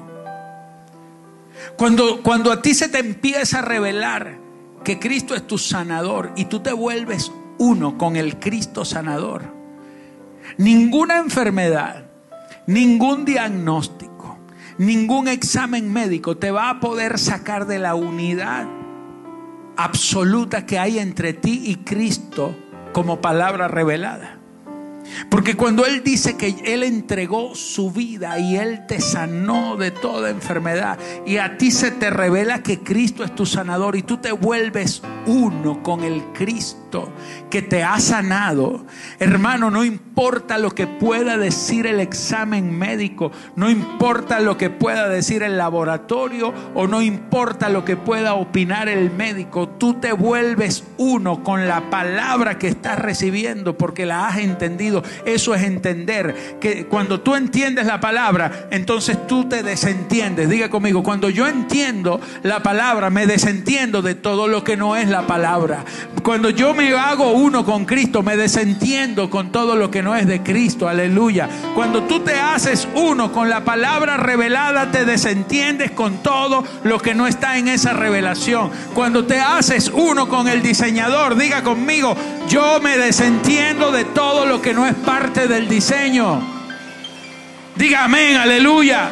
Cuando, 1.76 2.20
cuando 2.24 2.50
a 2.50 2.62
ti 2.62 2.74
se 2.74 2.88
te 2.88 2.98
empieza 2.98 3.60
a 3.60 3.62
revelar 3.62 4.38
que 4.82 4.98
Cristo 4.98 5.36
es 5.36 5.46
tu 5.46 5.56
sanador 5.56 6.32
y 6.34 6.46
tú 6.46 6.58
te 6.58 6.72
vuelves 6.72 7.30
uno 7.58 7.96
con 7.96 8.16
el 8.16 8.40
Cristo 8.40 8.84
sanador, 8.84 9.44
ninguna 10.58 11.18
enfermedad, 11.18 12.06
ningún 12.66 13.24
diagnóstico, 13.24 14.36
ningún 14.78 15.28
examen 15.28 15.92
médico 15.92 16.36
te 16.36 16.50
va 16.50 16.68
a 16.68 16.80
poder 16.80 17.20
sacar 17.20 17.68
de 17.68 17.78
la 17.78 17.94
unidad 17.94 18.66
absoluta 19.76 20.66
que 20.66 20.80
hay 20.80 20.98
entre 20.98 21.34
ti 21.34 21.62
y 21.66 21.76
Cristo 21.76 22.56
como 22.92 23.20
palabra 23.20 23.68
revelada. 23.68 24.35
Porque 25.30 25.56
cuando 25.56 25.86
Él 25.86 26.02
dice 26.02 26.36
que 26.36 26.56
Él 26.64 26.82
entregó 26.82 27.54
su 27.54 27.90
vida 27.90 28.38
y 28.38 28.56
Él 28.56 28.86
te 28.86 29.00
sanó 29.00 29.76
de 29.76 29.90
toda 29.90 30.30
enfermedad 30.30 30.98
y 31.26 31.38
a 31.38 31.58
ti 31.58 31.70
se 31.70 31.90
te 31.90 32.10
revela 32.10 32.62
que 32.62 32.80
Cristo 32.80 33.24
es 33.24 33.34
tu 33.34 33.46
sanador 33.46 33.96
y 33.96 34.02
tú 34.02 34.18
te 34.18 34.32
vuelves 34.32 35.02
uno 35.26 35.82
con 35.82 36.04
el 36.04 36.22
Cristo 36.32 36.85
que 37.50 37.62
te 37.62 37.82
ha 37.82 37.98
sanado, 38.00 38.84
hermano, 39.18 39.70
no 39.70 39.84
importa 39.84 40.58
lo 40.58 40.70
que 40.70 40.86
pueda 40.86 41.36
decir 41.36 41.86
el 41.86 42.00
examen 42.00 42.76
médico, 42.76 43.30
no 43.54 43.70
importa 43.70 44.40
lo 44.40 44.56
que 44.56 44.70
pueda 44.70 45.08
decir 45.08 45.42
el 45.42 45.56
laboratorio 45.56 46.52
o 46.74 46.86
no 46.86 47.02
importa 47.02 47.68
lo 47.68 47.84
que 47.84 47.96
pueda 47.96 48.34
opinar 48.34 48.88
el 48.88 49.10
médico, 49.10 49.68
tú 49.68 49.94
te 49.94 50.12
vuelves 50.12 50.84
uno 50.96 51.42
con 51.42 51.68
la 51.68 51.90
palabra 51.90 52.58
que 52.58 52.68
estás 52.68 52.98
recibiendo 52.98 53.76
porque 53.76 54.06
la 54.06 54.26
has 54.28 54.38
entendido. 54.38 55.02
Eso 55.24 55.54
es 55.54 55.62
entender 55.62 56.58
que 56.60 56.86
cuando 56.86 57.20
tú 57.20 57.34
entiendes 57.34 57.86
la 57.86 58.00
palabra, 58.00 58.68
entonces 58.70 59.26
tú 59.26 59.48
te 59.48 59.62
desentiendes. 59.62 60.48
Diga 60.48 60.68
conmigo, 60.70 61.02
cuando 61.02 61.30
yo 61.30 61.46
entiendo 61.46 62.20
la 62.42 62.62
palabra, 62.62 63.10
me 63.10 63.26
desentiendo 63.26 64.02
de 64.02 64.14
todo 64.14 64.48
lo 64.48 64.64
que 64.64 64.76
no 64.76 64.96
es 64.96 65.08
la 65.08 65.26
palabra. 65.26 65.84
Cuando 66.22 66.50
yo 66.50 66.74
hago 66.94 67.32
uno 67.32 67.64
con 67.64 67.84
Cristo, 67.84 68.22
me 68.22 68.36
desentiendo 68.36 69.30
con 69.30 69.50
todo 69.50 69.76
lo 69.76 69.90
que 69.90 70.02
no 70.02 70.14
es 70.14 70.26
de 70.26 70.42
Cristo. 70.42 70.88
Aleluya. 70.88 71.48
Cuando 71.74 72.02
tú 72.04 72.20
te 72.20 72.34
haces 72.34 72.86
uno 72.94 73.32
con 73.32 73.48
la 73.48 73.64
palabra 73.64 74.16
revelada, 74.16 74.90
te 74.90 75.04
desentiendes 75.04 75.90
con 75.90 76.22
todo 76.22 76.64
lo 76.84 76.98
que 76.98 77.14
no 77.14 77.26
está 77.26 77.58
en 77.58 77.68
esa 77.68 77.92
revelación. 77.92 78.70
Cuando 78.94 79.24
te 79.24 79.40
haces 79.40 79.90
uno 79.92 80.28
con 80.28 80.48
el 80.48 80.62
diseñador, 80.62 81.36
diga 81.36 81.62
conmigo, 81.62 82.14
yo 82.48 82.80
me 82.80 82.96
desentiendo 82.96 83.90
de 83.90 84.04
todo 84.04 84.46
lo 84.46 84.62
que 84.62 84.74
no 84.74 84.86
es 84.86 84.94
parte 84.94 85.48
del 85.48 85.68
diseño. 85.68 86.40
Diga 87.76 88.04
amén, 88.04 88.36
aleluya. 88.36 89.10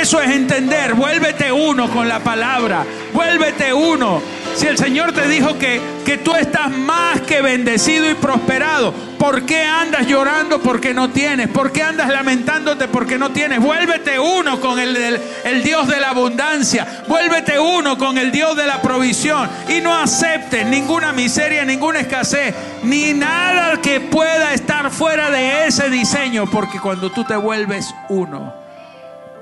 Eso 0.00 0.20
es 0.20 0.30
entender. 0.30 0.94
Vuélvete 0.94 1.52
uno 1.52 1.90
con 1.90 2.08
la 2.08 2.20
palabra. 2.20 2.84
Vuélvete 3.12 3.72
uno. 3.72 4.20
Si 4.56 4.68
el 4.68 4.78
Señor 4.78 5.12
te 5.12 5.26
dijo 5.26 5.58
que, 5.58 5.80
que 6.04 6.18
tú 6.18 6.34
estás 6.34 6.70
más 6.70 7.20
que 7.22 7.42
bendecido 7.42 8.08
y 8.08 8.14
prosperado, 8.14 8.94
¿por 9.18 9.44
qué 9.44 9.64
andas 9.64 10.06
llorando 10.06 10.60
porque 10.60 10.94
no 10.94 11.10
tienes? 11.10 11.48
¿Por 11.48 11.72
qué 11.72 11.82
andas 11.82 12.08
lamentándote 12.08 12.86
porque 12.86 13.18
no 13.18 13.30
tienes? 13.30 13.58
Vuélvete 13.58 14.18
uno 14.20 14.60
con 14.60 14.78
el, 14.78 14.96
el, 14.96 15.62
Dios 15.64 15.88
de 15.88 15.98
la 15.98 16.10
abundancia. 16.10 17.04
Vuélvete 17.08 17.58
uno 17.58 17.98
con 17.98 18.16
el 18.16 18.30
Dios 18.30 18.56
de 18.56 18.66
la 18.66 18.80
provisión. 18.80 19.48
Y 19.68 19.80
no 19.80 19.92
aceptes 19.92 20.64
ninguna 20.66 21.12
miseria, 21.12 21.64
ninguna 21.64 22.00
escasez, 22.00 22.54
ni 22.84 23.12
nada 23.12 23.80
que 23.80 24.00
pueda 24.00 24.54
estar 24.54 24.90
fuera 24.90 25.30
de 25.30 25.66
ese 25.66 25.90
diseño. 25.90 26.48
Porque 26.48 26.78
cuando 26.78 27.10
tú 27.10 27.24
te 27.24 27.34
vuelves 27.34 27.92
uno, 28.08 28.54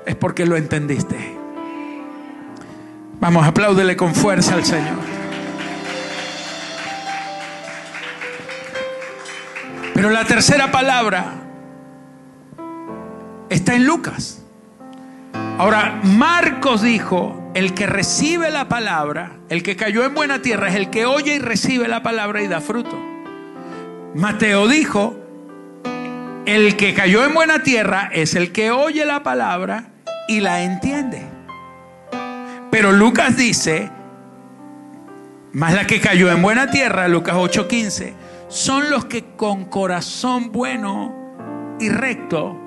es 0.07 0.15
porque 0.15 0.47
lo 0.47 0.57
entendiste. 0.57 1.42
Vamos, 3.23 3.47
apláudele 3.47 3.95
con 3.95 4.13
fuerza 4.13 4.55
al 4.55 4.65
Señor. 4.65 4.97
Pero 9.93 10.09
la 10.09 10.25
tercera 10.25 10.73
palabra 10.73 11.35
está 13.49 13.75
en 13.75 13.85
Lucas. 13.85 14.43
Ahora, 15.57 16.01
Marcos 16.03 16.81
dijo, 16.81 17.49
el 17.53 17.73
que 17.73 17.87
recibe 17.87 18.51
la 18.51 18.67
palabra, 18.67 19.37
el 19.47 19.63
que 19.63 19.77
cayó 19.77 20.03
en 20.03 20.13
buena 20.13 20.41
tierra, 20.41 20.67
es 20.67 20.75
el 20.75 20.89
que 20.89 21.05
oye 21.05 21.35
y 21.35 21.39
recibe 21.39 21.87
la 21.87 22.03
palabra 22.03 22.41
y 22.41 22.49
da 22.49 22.59
fruto. 22.59 23.01
Mateo 24.15 24.67
dijo, 24.67 25.15
el 26.45 26.75
que 26.75 26.93
cayó 26.93 27.23
en 27.23 27.33
buena 27.33 27.63
tierra 27.63 28.09
es 28.11 28.35
el 28.35 28.51
que 28.51 28.71
oye 28.71 29.05
la 29.05 29.23
palabra 29.23 29.93
y 30.27 30.41
la 30.41 30.63
entiende. 30.63 31.32
Pero 32.73 32.91
Lucas 32.91 33.37
dice, 33.37 33.91
más 35.51 35.75
la 35.75 35.85
que 35.85 36.01
cayó 36.01 36.31
en 36.31 36.41
buena 36.41 36.71
tierra, 36.71 37.07
Lucas 37.07 37.35
8:15, 37.35 38.15
son 38.47 38.89
los 38.89 39.05
que 39.05 39.35
con 39.35 39.65
corazón 39.65 40.51
bueno 40.51 41.77
y 41.79 41.89
recto 41.89 42.59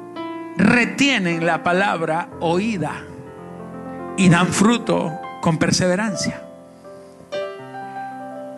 retienen 0.56 1.44
la 1.44 1.64
palabra 1.64 2.28
oída 2.38 3.02
y 4.16 4.28
dan 4.28 4.46
fruto 4.46 5.10
con 5.40 5.58
perseverancia. 5.58 6.40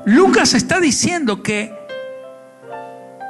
Lucas 0.04 0.52
está 0.52 0.80
diciendo 0.80 1.42
que 1.42 1.74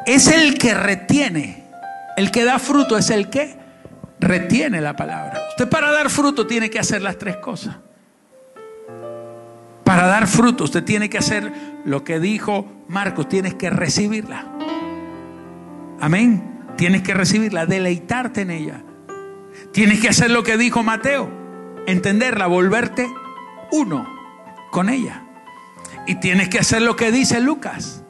es 0.06 0.26
el 0.26 0.58
que 0.58 0.74
retiene, 0.74 1.68
el 2.16 2.32
que 2.32 2.44
da 2.44 2.58
fruto 2.58 2.98
es 2.98 3.10
el 3.10 3.30
que 3.30 3.54
retiene 4.18 4.80
la 4.80 4.96
palabra. 4.96 5.38
Usted 5.50 5.68
para 5.68 5.92
dar 5.92 6.10
fruto 6.10 6.48
tiene 6.48 6.68
que 6.68 6.80
hacer 6.80 7.00
las 7.00 7.16
tres 7.16 7.36
cosas. 7.36 7.76
Para 9.98 10.10
dar 10.10 10.28
fruto 10.28 10.62
usted 10.62 10.84
tiene 10.84 11.10
que 11.10 11.18
hacer 11.18 11.52
lo 11.84 12.04
que 12.04 12.20
dijo 12.20 12.70
Marcos, 12.86 13.28
tienes 13.28 13.54
que 13.54 13.68
recibirla. 13.68 14.46
Amén. 15.98 16.60
Tienes 16.76 17.02
que 17.02 17.14
recibirla, 17.14 17.66
deleitarte 17.66 18.42
en 18.42 18.52
ella. 18.52 18.84
Tienes 19.72 19.98
que 19.98 20.08
hacer 20.08 20.30
lo 20.30 20.44
que 20.44 20.56
dijo 20.56 20.84
Mateo, 20.84 21.28
entenderla, 21.88 22.46
volverte 22.46 23.08
uno 23.72 24.08
con 24.70 24.88
ella. 24.88 25.24
Y 26.06 26.20
tienes 26.20 26.48
que 26.48 26.60
hacer 26.60 26.82
lo 26.82 26.94
que 26.94 27.10
dice 27.10 27.40
Lucas. 27.40 28.04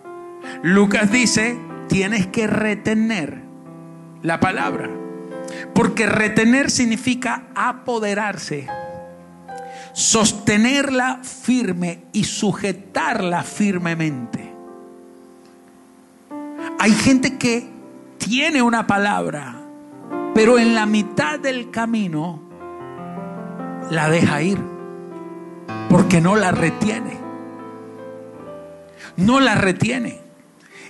Lucas 0.63 1.11
dice, 1.11 1.59
tienes 1.89 2.27
que 2.27 2.47
retener 2.47 3.41
la 4.21 4.41
palabra. 4.41 4.91
Porque 5.75 6.07
retener 6.07 6.71
significa 6.71 7.45
apoderarse, 7.55 8.69
sostenerla 9.93 11.21
firme 11.23 12.05
y 12.13 12.25
sujetarla 12.25 13.43
firmemente. 13.43 14.53
Hay 16.79 16.93
gente 16.93 17.39
que 17.39 17.69
tiene 18.19 18.63
una 18.63 18.87
palabra, 18.87 19.57
pero 20.35 20.59
en 20.59 20.75
la 20.75 20.87
mitad 20.87 21.39
del 21.39 21.71
camino 21.71 22.41
la 23.91 24.09
deja 24.09 24.43
ir, 24.43 24.59
porque 25.89 26.21
no 26.21 26.37
la 26.37 26.53
retiene. 26.53 27.17
No 29.17 29.41
la 29.41 29.55
retiene. 29.55 30.21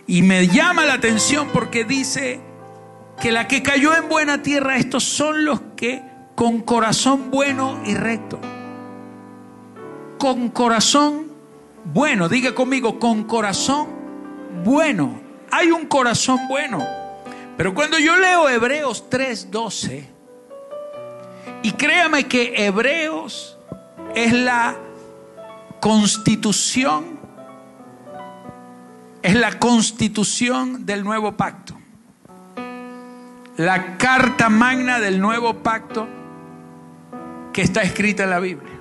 Y 0.07 0.23
me 0.23 0.49
llama 0.49 0.85
la 0.85 0.95
atención 0.95 1.49
porque 1.53 1.85
dice 1.85 2.41
que 3.21 3.33
la 3.33 3.49
que 3.49 3.63
cayó 3.63 3.97
en 3.97 4.09
buena 4.09 4.43
tierra, 4.43 4.77
estos 4.77 5.05
son 5.05 5.45
los 5.45 5.61
que 5.77 6.03
con 6.35 6.61
corazón 6.61 7.31
bueno 7.31 7.81
y 7.85 7.95
recto, 7.95 8.39
con 10.19 10.49
corazón 10.51 11.29
bueno, 11.85 12.29
diga 12.29 12.55
conmigo, 12.55 12.99
con 12.99 13.25
corazón 13.25 13.87
bueno. 14.65 15.21
Hay 15.51 15.71
un 15.71 15.87
corazón 15.87 16.39
bueno. 16.49 16.85
Pero 17.57 17.73
cuando 17.75 17.99
yo 17.99 18.17
leo 18.17 18.49
Hebreos 18.49 19.05
3:12, 19.09 20.05
y 21.63 21.73
créame 21.73 22.27
que 22.27 22.67
Hebreos 22.67 23.59
es 24.15 24.33
la 24.33 24.77
constitución, 25.81 27.19
es 29.23 29.35
la 29.35 29.59
constitución 29.59 30.85
del 30.85 31.05
nuevo 31.05 31.37
pacto 31.37 31.79
la 33.59 33.97
carta 33.97 34.49
magna 34.49 35.01
del 35.01 35.21
nuevo 35.21 35.53
pacto 35.53 36.07
que 37.53 37.63
está 37.63 37.83
escrita 37.83 38.23
en 38.23 38.31
la 38.31 38.39
Biblia. 38.39 38.78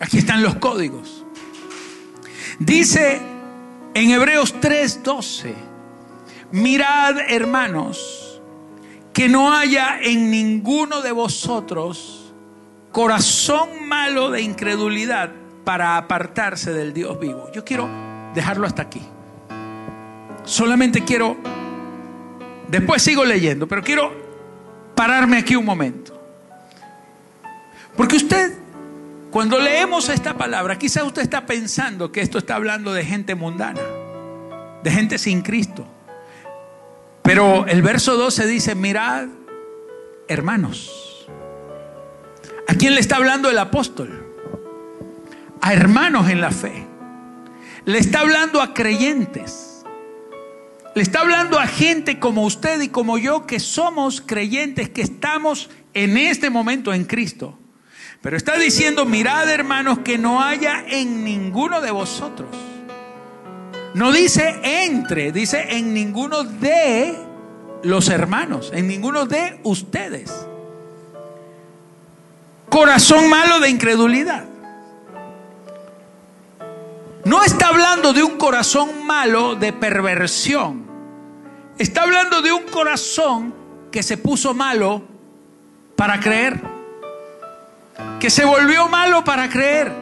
Aquí 0.00 0.18
están 0.18 0.42
los 0.42 0.56
códigos. 0.56 1.24
Dice 2.58 3.20
en 3.94 4.10
Hebreos 4.10 4.54
3:12, 4.60 5.54
mirad 6.52 7.18
hermanos, 7.28 8.40
que 9.12 9.28
no 9.28 9.54
haya 9.54 10.00
en 10.02 10.30
ninguno 10.30 11.02
de 11.02 11.12
vosotros 11.12 12.32
corazón 12.90 13.86
malo 13.86 14.30
de 14.30 14.42
incredulidad 14.42 15.30
para 15.64 15.96
apartarse 15.96 16.72
del 16.72 16.92
Dios 16.92 17.20
vivo. 17.20 17.48
Yo 17.52 17.64
quiero 17.64 17.88
dejarlo 18.34 18.66
hasta 18.66 18.82
aquí. 18.82 19.02
Solamente 20.44 21.04
quiero 21.04 21.36
Después 22.70 23.02
sigo 23.02 23.24
leyendo, 23.24 23.66
pero 23.66 23.82
quiero 23.82 24.12
pararme 24.94 25.38
aquí 25.38 25.56
un 25.56 25.64
momento. 25.64 26.16
Porque 27.96 28.16
usted, 28.16 28.59
cuando 29.30 29.60
leemos 29.60 30.08
esta 30.08 30.36
palabra, 30.36 30.76
quizás 30.76 31.04
usted 31.04 31.22
está 31.22 31.46
pensando 31.46 32.10
que 32.10 32.20
esto 32.20 32.38
está 32.38 32.56
hablando 32.56 32.92
de 32.92 33.04
gente 33.04 33.36
mundana, 33.36 33.80
de 34.82 34.90
gente 34.90 35.18
sin 35.18 35.42
Cristo. 35.42 35.86
Pero 37.22 37.64
el 37.68 37.80
verso 37.80 38.16
12 38.16 38.46
dice, 38.48 38.74
mirad, 38.74 39.28
hermanos. 40.26 41.28
¿A 42.66 42.74
quién 42.74 42.94
le 42.94 43.00
está 43.00 43.16
hablando 43.16 43.48
el 43.48 43.58
apóstol? 43.58 44.26
A 45.60 45.72
hermanos 45.74 46.28
en 46.28 46.40
la 46.40 46.50
fe. 46.50 46.86
Le 47.84 47.98
está 47.98 48.20
hablando 48.20 48.60
a 48.60 48.74
creyentes. 48.74 49.84
Le 50.96 51.02
está 51.02 51.20
hablando 51.20 51.60
a 51.60 51.68
gente 51.68 52.18
como 52.18 52.44
usted 52.44 52.80
y 52.80 52.88
como 52.88 53.16
yo 53.16 53.46
que 53.46 53.60
somos 53.60 54.20
creyentes, 54.20 54.88
que 54.88 55.02
estamos 55.02 55.70
en 55.94 56.16
este 56.16 56.50
momento 56.50 56.92
en 56.92 57.04
Cristo. 57.04 57.59
Pero 58.22 58.36
está 58.36 58.56
diciendo, 58.58 59.06
mirad 59.06 59.48
hermanos, 59.48 60.00
que 60.00 60.18
no 60.18 60.42
haya 60.42 60.84
en 60.86 61.24
ninguno 61.24 61.80
de 61.80 61.90
vosotros. 61.90 62.50
No 63.94 64.12
dice 64.12 64.60
entre, 64.62 65.32
dice 65.32 65.76
en 65.76 65.94
ninguno 65.94 66.44
de 66.44 67.18
los 67.82 68.08
hermanos, 68.08 68.70
en 68.74 68.86
ninguno 68.86 69.26
de 69.26 69.58
ustedes. 69.64 70.46
Corazón 72.68 73.28
malo 73.28 73.58
de 73.58 73.70
incredulidad. 73.70 74.44
No 77.24 77.42
está 77.42 77.68
hablando 77.68 78.12
de 78.12 78.22
un 78.22 78.36
corazón 78.38 79.06
malo 79.06 79.54
de 79.54 79.72
perversión. 79.72 80.84
Está 81.78 82.02
hablando 82.02 82.42
de 82.42 82.52
un 82.52 82.64
corazón 82.64 83.54
que 83.90 84.02
se 84.02 84.18
puso 84.18 84.54
malo 84.54 85.02
para 85.96 86.20
creer. 86.20 86.69
Que 88.20 88.28
se 88.28 88.44
volvió 88.44 88.86
malo 88.86 89.24
para 89.24 89.48
creer. 89.48 89.92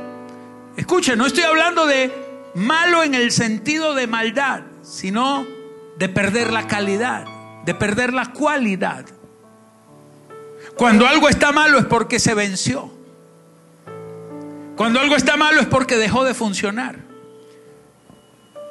Escuchen, 0.76 1.16
no 1.16 1.26
estoy 1.26 1.44
hablando 1.44 1.86
de 1.86 2.12
malo 2.54 3.04
en 3.04 3.14
el 3.14 3.30
sentido 3.30 3.94
de 3.94 4.08
maldad, 4.08 4.62
sino 4.82 5.46
de 5.96 6.08
perder 6.08 6.52
la 6.52 6.66
calidad, 6.66 7.26
de 7.64 7.74
perder 7.74 8.12
la 8.12 8.32
cualidad. 8.32 9.04
Cuando 10.76 11.06
algo 11.06 11.28
está 11.28 11.52
malo 11.52 11.78
es 11.78 11.86
porque 11.86 12.18
se 12.18 12.34
venció. 12.34 12.90
Cuando 14.76 14.98
algo 14.98 15.14
está 15.14 15.36
malo 15.36 15.60
es 15.60 15.68
porque 15.68 15.96
dejó 15.96 16.24
de 16.24 16.34
funcionar. 16.34 16.96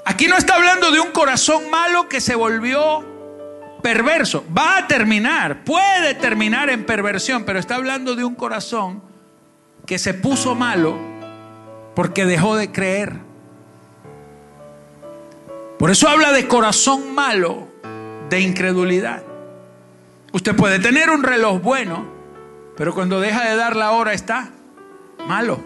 Aquí 0.06 0.28
no 0.28 0.36
está 0.36 0.56
hablando 0.56 0.92
de 0.92 1.00
un 1.00 1.12
corazón 1.12 1.70
malo 1.70 2.10
que 2.10 2.20
se 2.20 2.36
volvió 2.36 3.06
perverso. 3.82 4.44
Va 4.56 4.78
a 4.78 4.88
terminar, 4.88 5.64
puede 5.64 6.16
terminar 6.16 6.70
en 6.70 6.86
perversión, 6.86 7.46
pero 7.46 7.60
está 7.60 7.76
hablando 7.76 8.14
de 8.14 8.26
un 8.26 8.36
corazón 8.36 9.07
que 9.88 9.98
se 9.98 10.14
puso 10.14 10.54
malo 10.54 10.98
porque 11.96 12.26
dejó 12.26 12.56
de 12.58 12.72
creer. 12.72 13.14
Por 15.80 15.90
eso 15.90 16.10
habla 16.10 16.34
de 16.34 16.48
corazón 16.48 17.16
malo, 17.16 17.70
de 18.30 18.42
incredulidad. 18.42 19.24
Usted 20.34 20.56
puede 20.56 20.80
tener 20.80 21.10
un 21.10 21.24
reloj 21.24 21.62
bueno, 21.62 22.06
pero 22.76 22.94
cuando 22.94 23.22
deja 23.22 23.50
de 23.50 23.56
dar 23.56 23.76
la 23.76 23.92
hora 23.92 24.14
está 24.14 24.50
malo, 25.26 25.60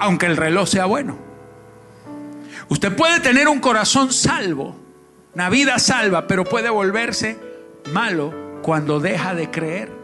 aunque 0.00 0.26
el 0.26 0.36
reloj 0.36 0.66
sea 0.68 0.86
bueno. 0.86 1.16
Usted 2.68 2.94
puede 2.94 3.20
tener 3.20 3.48
un 3.48 3.60
corazón 3.60 4.12
salvo, 4.12 4.76
una 5.34 5.48
vida 5.50 5.78
salva, 5.78 6.26
pero 6.26 6.44
puede 6.44 6.68
volverse 6.68 7.38
malo 7.92 8.34
cuando 8.62 8.98
deja 8.98 9.34
de 9.34 9.50
creer. 9.50 9.99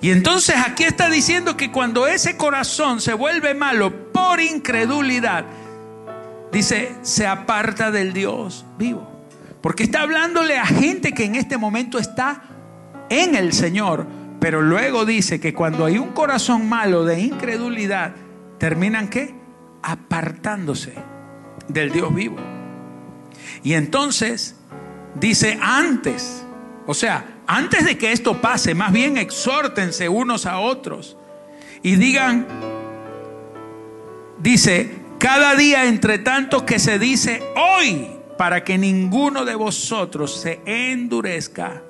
Y 0.00 0.10
entonces 0.10 0.56
aquí 0.64 0.84
está 0.84 1.08
diciendo 1.08 1.56
que 1.56 1.70
cuando 1.70 2.06
ese 2.06 2.36
corazón 2.36 3.00
se 3.00 3.14
vuelve 3.14 3.54
malo 3.54 4.12
por 4.12 4.40
incredulidad, 4.40 5.46
dice, 6.52 6.94
se 7.02 7.26
aparta 7.26 7.90
del 7.90 8.12
Dios 8.12 8.66
vivo. 8.78 9.10
Porque 9.60 9.84
está 9.84 10.02
hablándole 10.02 10.58
a 10.58 10.66
gente 10.66 11.12
que 11.12 11.24
en 11.24 11.34
este 11.34 11.56
momento 11.56 11.98
está 11.98 12.42
en 13.08 13.34
el 13.34 13.52
Señor, 13.52 14.06
pero 14.40 14.62
luego 14.62 15.04
dice 15.04 15.40
que 15.40 15.54
cuando 15.54 15.84
hay 15.84 15.98
un 15.98 16.12
corazón 16.12 16.68
malo 16.68 17.04
de 17.04 17.20
incredulidad, 17.20 18.14
terminan 18.58 19.08
qué? 19.08 19.34
Apartándose 19.82 20.94
del 21.68 21.90
Dios 21.90 22.14
vivo. 22.14 22.36
Y 23.62 23.72
entonces 23.72 24.56
dice 25.14 25.58
antes, 25.60 26.44
o 26.86 26.94
sea, 26.94 27.24
antes 27.46 27.84
de 27.84 27.96
que 27.96 28.12
esto 28.12 28.40
pase, 28.40 28.74
más 28.74 28.92
bien 28.92 29.16
exhórtense 29.16 30.08
unos 30.08 30.46
a 30.46 30.58
otros 30.58 31.16
y 31.82 31.96
digan, 31.96 32.46
dice, 34.38 34.90
cada 35.18 35.54
día 35.54 35.86
entre 35.86 36.18
tanto 36.18 36.66
que 36.66 36.78
se 36.78 36.98
dice 36.98 37.42
hoy, 37.56 38.08
para 38.36 38.64
que 38.64 38.78
ninguno 38.78 39.44
de 39.44 39.54
vosotros 39.54 40.34
se 40.34 40.60
endurezca 40.66 41.82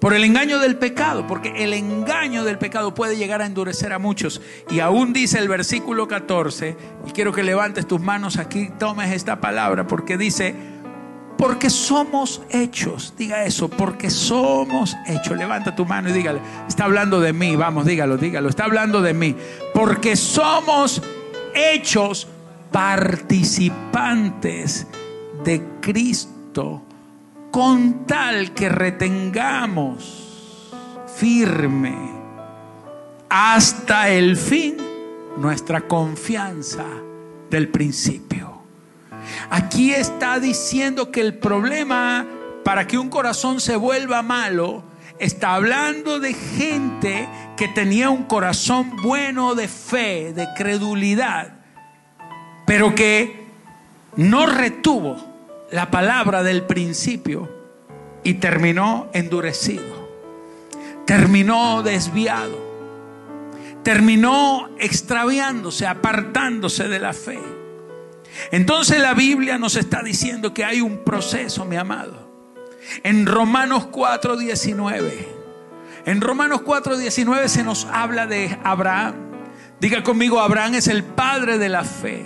por 0.00 0.14
el 0.14 0.24
engaño 0.24 0.60
del 0.60 0.76
pecado, 0.76 1.26
porque 1.26 1.64
el 1.64 1.72
engaño 1.72 2.44
del 2.44 2.58
pecado 2.58 2.94
puede 2.94 3.16
llegar 3.16 3.42
a 3.42 3.46
endurecer 3.46 3.92
a 3.92 3.98
muchos. 3.98 4.40
Y 4.70 4.80
aún 4.80 5.12
dice 5.12 5.38
el 5.38 5.48
versículo 5.48 6.06
14, 6.06 6.76
y 7.06 7.10
quiero 7.10 7.32
que 7.32 7.42
levantes 7.42 7.86
tus 7.86 8.00
manos 8.00 8.36
aquí, 8.36 8.70
tomes 8.78 9.12
esta 9.12 9.40
palabra, 9.40 9.86
porque 9.86 10.16
dice, 10.16 10.54
porque 11.38 11.70
somos 11.70 12.42
hechos, 12.50 13.14
diga 13.16 13.44
eso, 13.44 13.68
porque 13.68 14.10
somos 14.10 14.96
hechos. 15.06 15.38
Levanta 15.38 15.76
tu 15.76 15.86
mano 15.86 16.10
y 16.10 16.12
dígale, 16.12 16.40
está 16.66 16.84
hablando 16.84 17.20
de 17.20 17.32
mí, 17.32 17.54
vamos, 17.54 17.86
dígalo, 17.86 18.16
dígalo, 18.18 18.48
está 18.48 18.64
hablando 18.64 19.00
de 19.00 19.14
mí, 19.14 19.36
porque 19.72 20.16
somos 20.16 21.00
hechos 21.54 22.26
participantes 22.72 24.88
de 25.44 25.62
Cristo 25.80 26.82
con 27.52 28.04
tal 28.04 28.52
que 28.52 28.68
retengamos 28.68 30.72
firme 31.16 31.94
hasta 33.28 34.10
el 34.10 34.36
fin 34.36 34.76
nuestra 35.36 35.82
confianza 35.82 36.84
del 37.48 37.68
principio. 37.68 38.47
Aquí 39.50 39.92
está 39.92 40.40
diciendo 40.40 41.10
que 41.10 41.20
el 41.20 41.34
problema 41.38 42.26
para 42.64 42.86
que 42.86 42.98
un 42.98 43.08
corazón 43.08 43.60
se 43.60 43.76
vuelva 43.76 44.22
malo 44.22 44.84
está 45.18 45.54
hablando 45.54 46.20
de 46.20 46.34
gente 46.34 47.28
que 47.56 47.68
tenía 47.68 48.10
un 48.10 48.24
corazón 48.24 48.96
bueno 49.02 49.54
de 49.54 49.68
fe, 49.68 50.32
de 50.32 50.46
credulidad, 50.56 51.54
pero 52.66 52.94
que 52.94 53.46
no 54.16 54.46
retuvo 54.46 55.16
la 55.70 55.90
palabra 55.90 56.42
del 56.42 56.62
principio 56.64 57.50
y 58.22 58.34
terminó 58.34 59.08
endurecido, 59.12 60.08
terminó 61.04 61.82
desviado, 61.82 62.58
terminó 63.82 64.68
extraviándose, 64.78 65.86
apartándose 65.86 66.88
de 66.88 66.98
la 66.98 67.12
fe. 67.12 67.57
Entonces 68.50 69.00
la 69.00 69.14
Biblia 69.14 69.58
nos 69.58 69.76
está 69.76 70.02
diciendo 70.02 70.54
que 70.54 70.64
hay 70.64 70.80
un 70.80 71.04
proceso, 71.04 71.64
mi 71.64 71.76
amado. 71.76 72.28
En 73.02 73.26
Romanos 73.26 73.88
4:19, 73.90 75.28
en 76.06 76.20
Romanos 76.20 76.62
4:19 76.62 77.48
se 77.48 77.64
nos 77.64 77.86
habla 77.86 78.26
de 78.26 78.58
Abraham. 78.64 79.14
Diga 79.80 80.02
conmigo, 80.02 80.40
Abraham 80.40 80.74
es 80.74 80.88
el 80.88 81.04
padre 81.04 81.58
de 81.58 81.68
la 81.68 81.84
fe. 81.84 82.24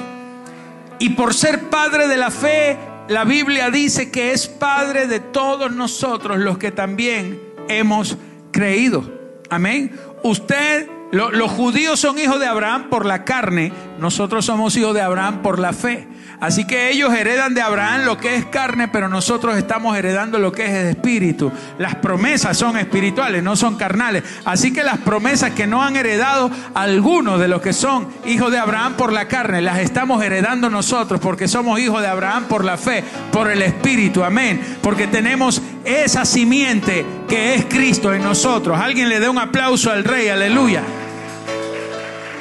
Y 0.99 1.11
por 1.11 1.35
ser 1.35 1.69
padre 1.69 2.07
de 2.07 2.17
la 2.17 2.31
fe, 2.31 2.79
la 3.09 3.25
Biblia 3.25 3.71
dice 3.71 4.11
que 4.11 4.33
es 4.33 4.47
Padre 4.47 5.07
de 5.07 5.19
todos 5.19 5.73
nosotros 5.73 6.39
los 6.39 6.59
que 6.59 6.71
también 6.71 7.43
hemos 7.69 8.17
creído. 8.53 9.05
Amén. 9.51 9.99
Usted, 10.23 10.89
los 11.13 11.51
judíos 11.51 12.01
son 12.01 12.19
hijos 12.19 12.41
de 12.41 12.47
Abraham 12.47 12.89
por 12.89 13.05
la 13.05 13.23
carne, 13.25 13.71
nosotros 13.99 14.47
somos 14.47 14.75
hijos 14.77 14.95
de 14.95 15.03
Abraham 15.03 15.43
por 15.43 15.59
la 15.59 15.75
fe. 15.75 16.09
Así 16.41 16.65
que 16.65 16.91
ellos 16.91 17.15
heredan 17.15 17.55
de 17.55 17.63
Abraham 17.63 18.05
lo 18.05 18.19
que 18.19 18.35
es 18.35 18.47
carne, 18.47 18.89
pero 18.89 19.09
nosotros 19.09 19.57
estamos 19.57 19.97
heredando 19.97 20.41
lo 20.41 20.51
que 20.51 20.65
es 20.65 20.71
el 20.73 20.87
espíritu. 20.89 21.53
Las 21.79 21.95
promesas 21.95 22.57
son 22.59 22.77
espirituales, 22.77 23.45
no 23.45 23.55
son 23.55 23.77
carnales. 23.77 24.25
Así 24.45 24.73
que 24.73 24.83
las 24.83 24.99
promesas 24.99 25.53
que 25.53 25.69
no 25.69 25.85
han 25.85 25.95
heredado 25.95 26.51
algunos 26.75 27.39
de 27.39 27.47
los 27.47 27.63
que 27.63 27.73
son 27.73 28.09
hijos 28.27 28.51
de 28.51 28.59
Abraham 28.59 28.95
por 28.95 29.13
la 29.13 29.29
carne, 29.29 29.63
las 29.63 29.79
estamos 29.79 30.21
heredando 30.21 30.69
nosotros 30.69 31.21
porque 31.21 31.47
somos 31.47 31.79
hijos 31.79 32.01
de 32.01 32.09
Abraham 32.09 32.47
por 32.49 32.65
la 32.65 32.77
fe, 32.77 33.05
por 33.31 33.49
el 33.49 33.63
espíritu. 33.63 34.25
Amén. 34.25 34.79
Porque 34.83 35.07
tenemos 35.07 35.63
esa 35.85 36.25
simiente 36.25 37.07
que 37.29 37.55
es 37.55 37.67
Cristo 37.67 38.13
en 38.13 38.25
nosotros. 38.25 38.81
Alguien 38.81 39.09
le 39.09 39.21
dé 39.21 39.29
un 39.29 39.39
aplauso 39.39 39.93
al 39.93 40.03
rey, 40.03 40.29
aleluya. 40.29 40.83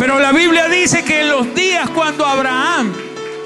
Pero 0.02 0.18
la 0.18 0.32
Biblia 0.32 0.68
dice 0.68 1.04
que 1.04 1.22
en 1.22 1.30
los 1.30 1.54
días 1.54 1.88
cuando 1.92 2.26
Abraham 2.26 2.92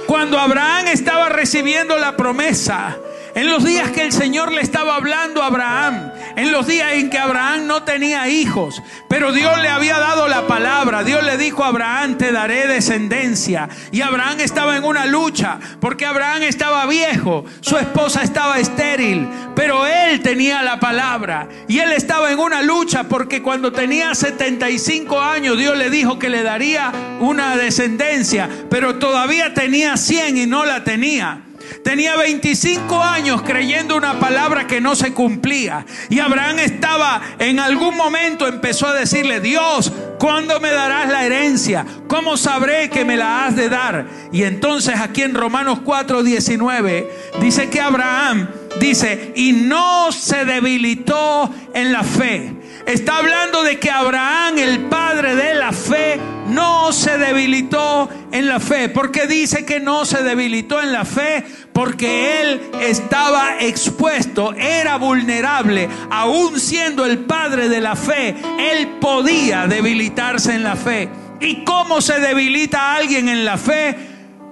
cuando 0.08 0.39
Abraham 0.39 0.88
estaba 0.88 1.28
recibiendo 1.28 1.97
la 1.97 2.16
promesa, 2.16 2.97
en 3.36 3.50
los 3.50 3.66
días 3.66 3.92
que 3.92 4.02
el 4.02 4.14
Señor 4.14 4.54
le 4.54 4.62
estaba 4.62 4.96
hablando 4.96 5.44
a 5.44 5.48
Abraham, 5.48 6.12
en 6.38 6.54
los 6.54 6.68
días 6.68 6.94
en 6.94 7.10
que 7.10 7.18
Abraham 7.18 7.68
no 7.68 7.84
tenía 7.84 8.30
hijos, 8.30 8.82
pero 9.10 9.34
Dios 9.34 9.62
le 9.62 9.68
había 9.68 10.00
dado 10.00 10.30
la 10.30 10.48
palabra, 10.48 11.04
Dios 11.04 11.22
le 11.22 11.38
dijo 11.38 11.66
a 11.66 11.68
Abraham, 11.68 12.18
te 12.18 12.32
daré 12.32 12.66
descendencia. 12.66 13.68
Y 13.92 14.02
Abraham 14.02 14.40
estaba 14.40 14.78
en 14.78 14.86
una 14.86 15.06
lucha, 15.06 15.60
porque 15.82 16.06
Abraham 16.06 16.44
estaba 16.44 16.86
viejo, 16.86 17.44
su 17.60 17.78
esposa 17.78 18.24
estaba 18.24 18.58
estéril, 18.58 19.28
pero 19.54 19.86
él 19.86 20.22
tenía 20.22 20.64
la 20.64 20.80
palabra. 20.80 21.50
Y 21.68 21.80
él 21.80 21.92
estaba 21.92 22.32
en 22.32 22.40
una 22.40 22.62
lucha, 22.62 23.04
porque 23.04 23.42
cuando 23.42 23.74
tenía 23.74 24.16
75 24.16 25.20
años, 25.20 25.58
Dios 25.58 25.78
le 25.78 25.90
dijo 25.90 26.18
que 26.18 26.30
le 26.30 26.42
daría 26.42 26.90
una 27.20 27.58
descendencia, 27.58 28.50
pero 28.70 28.96
todavía 28.96 29.54
tenía 29.54 29.98
100 29.98 30.38
y 30.38 30.46
no 30.46 30.64
la 30.64 30.86
tenía. 30.86 31.42
Tenía 31.84 32.16
25 32.16 33.01
años 33.01 33.41
creyendo 33.43 33.95
una 33.95 34.20
palabra 34.20 34.68
que 34.68 34.82
no 34.82 34.95
se 34.95 35.13
cumplía. 35.13 35.86
Y 36.09 36.20
Abraham 36.20 36.59
estaba 36.59 37.22
en 37.39 37.59
algún 37.59 37.95
momento 37.95 38.47
empezó 38.47 38.88
a 38.88 38.93
decirle, 38.93 39.39
Dios, 39.39 39.91
¿cuándo 40.20 40.59
me 40.59 40.72
darás 40.72 41.09
la 41.09 41.26
herencia? 41.26 41.86
¿Cómo 42.07 42.38
sabré 42.38 42.89
que 42.89 43.05
me 43.05 43.18
la 43.18 43.45
has 43.45 43.55
de 43.55 43.70
dar? 43.70 44.07
Y 44.32 44.43
entonces 44.43 44.95
aquí 44.99 45.22
en 45.22 45.34
Romanos 45.34 45.80
4, 45.84 46.24
19 46.24 47.09
dice 47.41 47.70
que 47.70 47.82
Abraham 47.82 48.49
dice, 48.80 49.34
y 49.36 49.51
no 49.53 50.11
se 50.11 50.45
debilitó 50.45 51.53
en 51.74 51.91
la 51.91 52.03
fe. 52.03 52.53
Está 52.86 53.18
hablando 53.18 53.64
de 53.64 53.80
que 53.80 53.90
Abraham, 53.90 54.60
el 54.60 54.82
padre 54.82 55.36
de 55.36 55.56
la 55.56 55.72
fe, 55.72 56.20
no 56.50 56.92
se 56.92 57.18
debilitó 57.18 58.08
en 58.32 58.48
la 58.48 58.60
fe. 58.60 58.90
¿Por 58.90 59.12
qué 59.12 59.26
dice 59.26 59.66
que 59.66 59.80
no 59.80 60.06
se 60.06 60.22
debilitó 60.22 60.80
en 60.80 60.92
la 60.92 61.04
fe? 61.04 61.44
Porque 61.74 62.42
él 62.42 62.62
estaba 62.82 63.60
expuesto, 63.60 64.54
era 64.54 64.98
vulnerable. 64.98 65.90
Aún 66.12 66.60
siendo 66.60 67.06
el 67.06 67.20
padre 67.20 67.70
de 67.70 67.82
la 67.82 67.96
fe, 67.96 68.36
él 68.60 68.88
podía 69.02 69.66
debilitarse 69.66 70.54
en 70.54 70.64
la 70.64 70.76
fe. 70.76 71.10
¿Y 71.42 71.64
cómo 71.64 72.02
se 72.02 72.20
debilita 72.20 72.94
alguien 72.94 73.30
en 73.30 73.46
la 73.46 73.58
fe? 73.58 73.96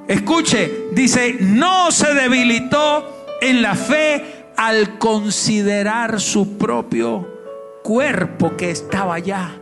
Escuche, 0.07 0.87
dice, 0.91 1.37
no 1.39 1.91
se 1.91 2.15
debilitó 2.15 3.27
en 3.41 3.61
la 3.61 3.75
fe 3.75 4.47
al 4.57 4.97
considerar 4.97 6.19
su 6.19 6.57
propio 6.57 7.32
cuerpo 7.83 8.55
que 8.57 8.71
estaba 8.71 9.19
ya 9.19 9.55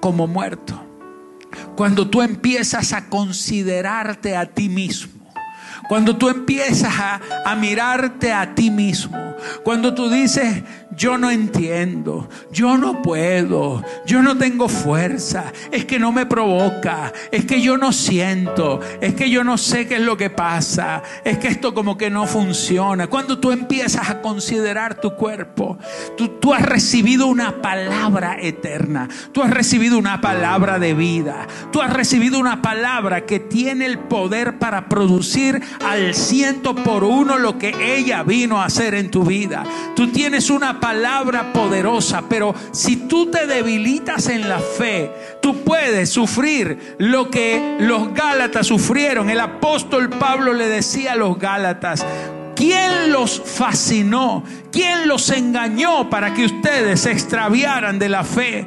como 0.00 0.26
muerto. 0.26 0.80
Cuando 1.76 2.08
tú 2.08 2.22
empiezas 2.22 2.92
a 2.92 3.08
considerarte 3.08 4.36
a 4.36 4.46
ti 4.46 4.68
mismo, 4.68 5.12
cuando 5.88 6.16
tú 6.16 6.28
empiezas 6.28 6.94
a, 6.98 7.20
a 7.44 7.54
mirarte 7.56 8.32
a 8.32 8.54
ti 8.54 8.70
mismo, 8.70 9.16
cuando 9.64 9.94
tú 9.94 10.10
dices, 10.10 10.62
yo 10.96 11.18
no 11.18 11.30
entiendo, 11.30 12.28
yo 12.50 12.76
no 12.76 13.00
puedo, 13.02 13.82
yo 14.06 14.22
no 14.22 14.36
tengo 14.36 14.68
fuerza, 14.68 15.52
es 15.70 15.84
que 15.84 15.98
no 15.98 16.10
me 16.12 16.26
provoca, 16.26 17.12
es 17.30 17.44
que 17.44 17.62
yo 17.62 17.76
no 17.76 17.92
siento, 17.92 18.80
es 19.00 19.14
que 19.14 19.30
yo 19.30 19.44
no 19.44 19.56
sé 19.56 19.86
qué 19.86 19.96
es 19.96 20.00
lo 20.00 20.16
que 20.16 20.30
pasa, 20.30 21.02
es 21.24 21.38
que 21.38 21.48
esto 21.48 21.74
como 21.74 21.96
que 21.96 22.10
no 22.10 22.26
funciona. 22.26 23.06
Cuando 23.06 23.38
tú 23.38 23.52
empiezas 23.52 24.10
a 24.10 24.20
considerar 24.20 25.00
tu 25.00 25.14
cuerpo, 25.14 25.78
tú, 26.16 26.28
tú 26.40 26.52
has 26.52 26.62
recibido 26.62 27.28
una 27.28 27.62
palabra 27.62 28.36
eterna, 28.40 29.08
tú 29.32 29.42
has 29.42 29.50
recibido 29.50 29.96
una 29.98 30.20
palabra 30.20 30.78
de 30.78 30.94
vida, 30.94 31.46
tú 31.70 31.82
has 31.82 31.92
recibido 31.92 32.38
una 32.38 32.62
palabra 32.62 33.26
que 33.26 33.38
tiene 33.38 33.86
el 33.86 33.98
poder 33.98 34.58
para 34.58 34.88
producir 34.88 35.62
al 35.84 36.14
ciento 36.14 36.74
por 36.74 37.04
uno 37.04 37.38
lo 37.38 37.58
que 37.58 37.96
ella 37.96 38.22
vino 38.24 38.60
a 38.60 38.64
hacer 38.64 38.94
en 38.94 39.10
tu 39.10 39.22
vida. 39.22 39.64
Tú 39.94 40.08
tienes 40.08 40.50
una 40.50 40.79
palabra 40.80 41.52
poderosa, 41.52 42.24
pero 42.28 42.54
si 42.72 42.96
tú 43.08 43.30
te 43.30 43.46
debilitas 43.46 44.28
en 44.28 44.48
la 44.48 44.58
fe, 44.58 45.10
tú 45.40 45.62
puedes 45.62 46.10
sufrir 46.10 46.96
lo 46.98 47.30
que 47.30 47.76
los 47.80 48.12
Gálatas 48.14 48.66
sufrieron. 48.66 49.30
El 49.30 49.40
apóstol 49.40 50.08
Pablo 50.10 50.52
le 50.52 50.68
decía 50.68 51.12
a 51.12 51.16
los 51.16 51.38
Gálatas, 51.38 52.04
¿quién 52.56 53.12
los 53.12 53.40
fascinó? 53.44 54.44
¿Quién 54.72 55.08
los 55.08 55.30
engañó 55.30 56.08
para 56.10 56.34
que 56.34 56.46
ustedes 56.46 57.00
se 57.00 57.12
extraviaran 57.12 57.98
de 57.98 58.08
la 58.08 58.24
fe? 58.24 58.66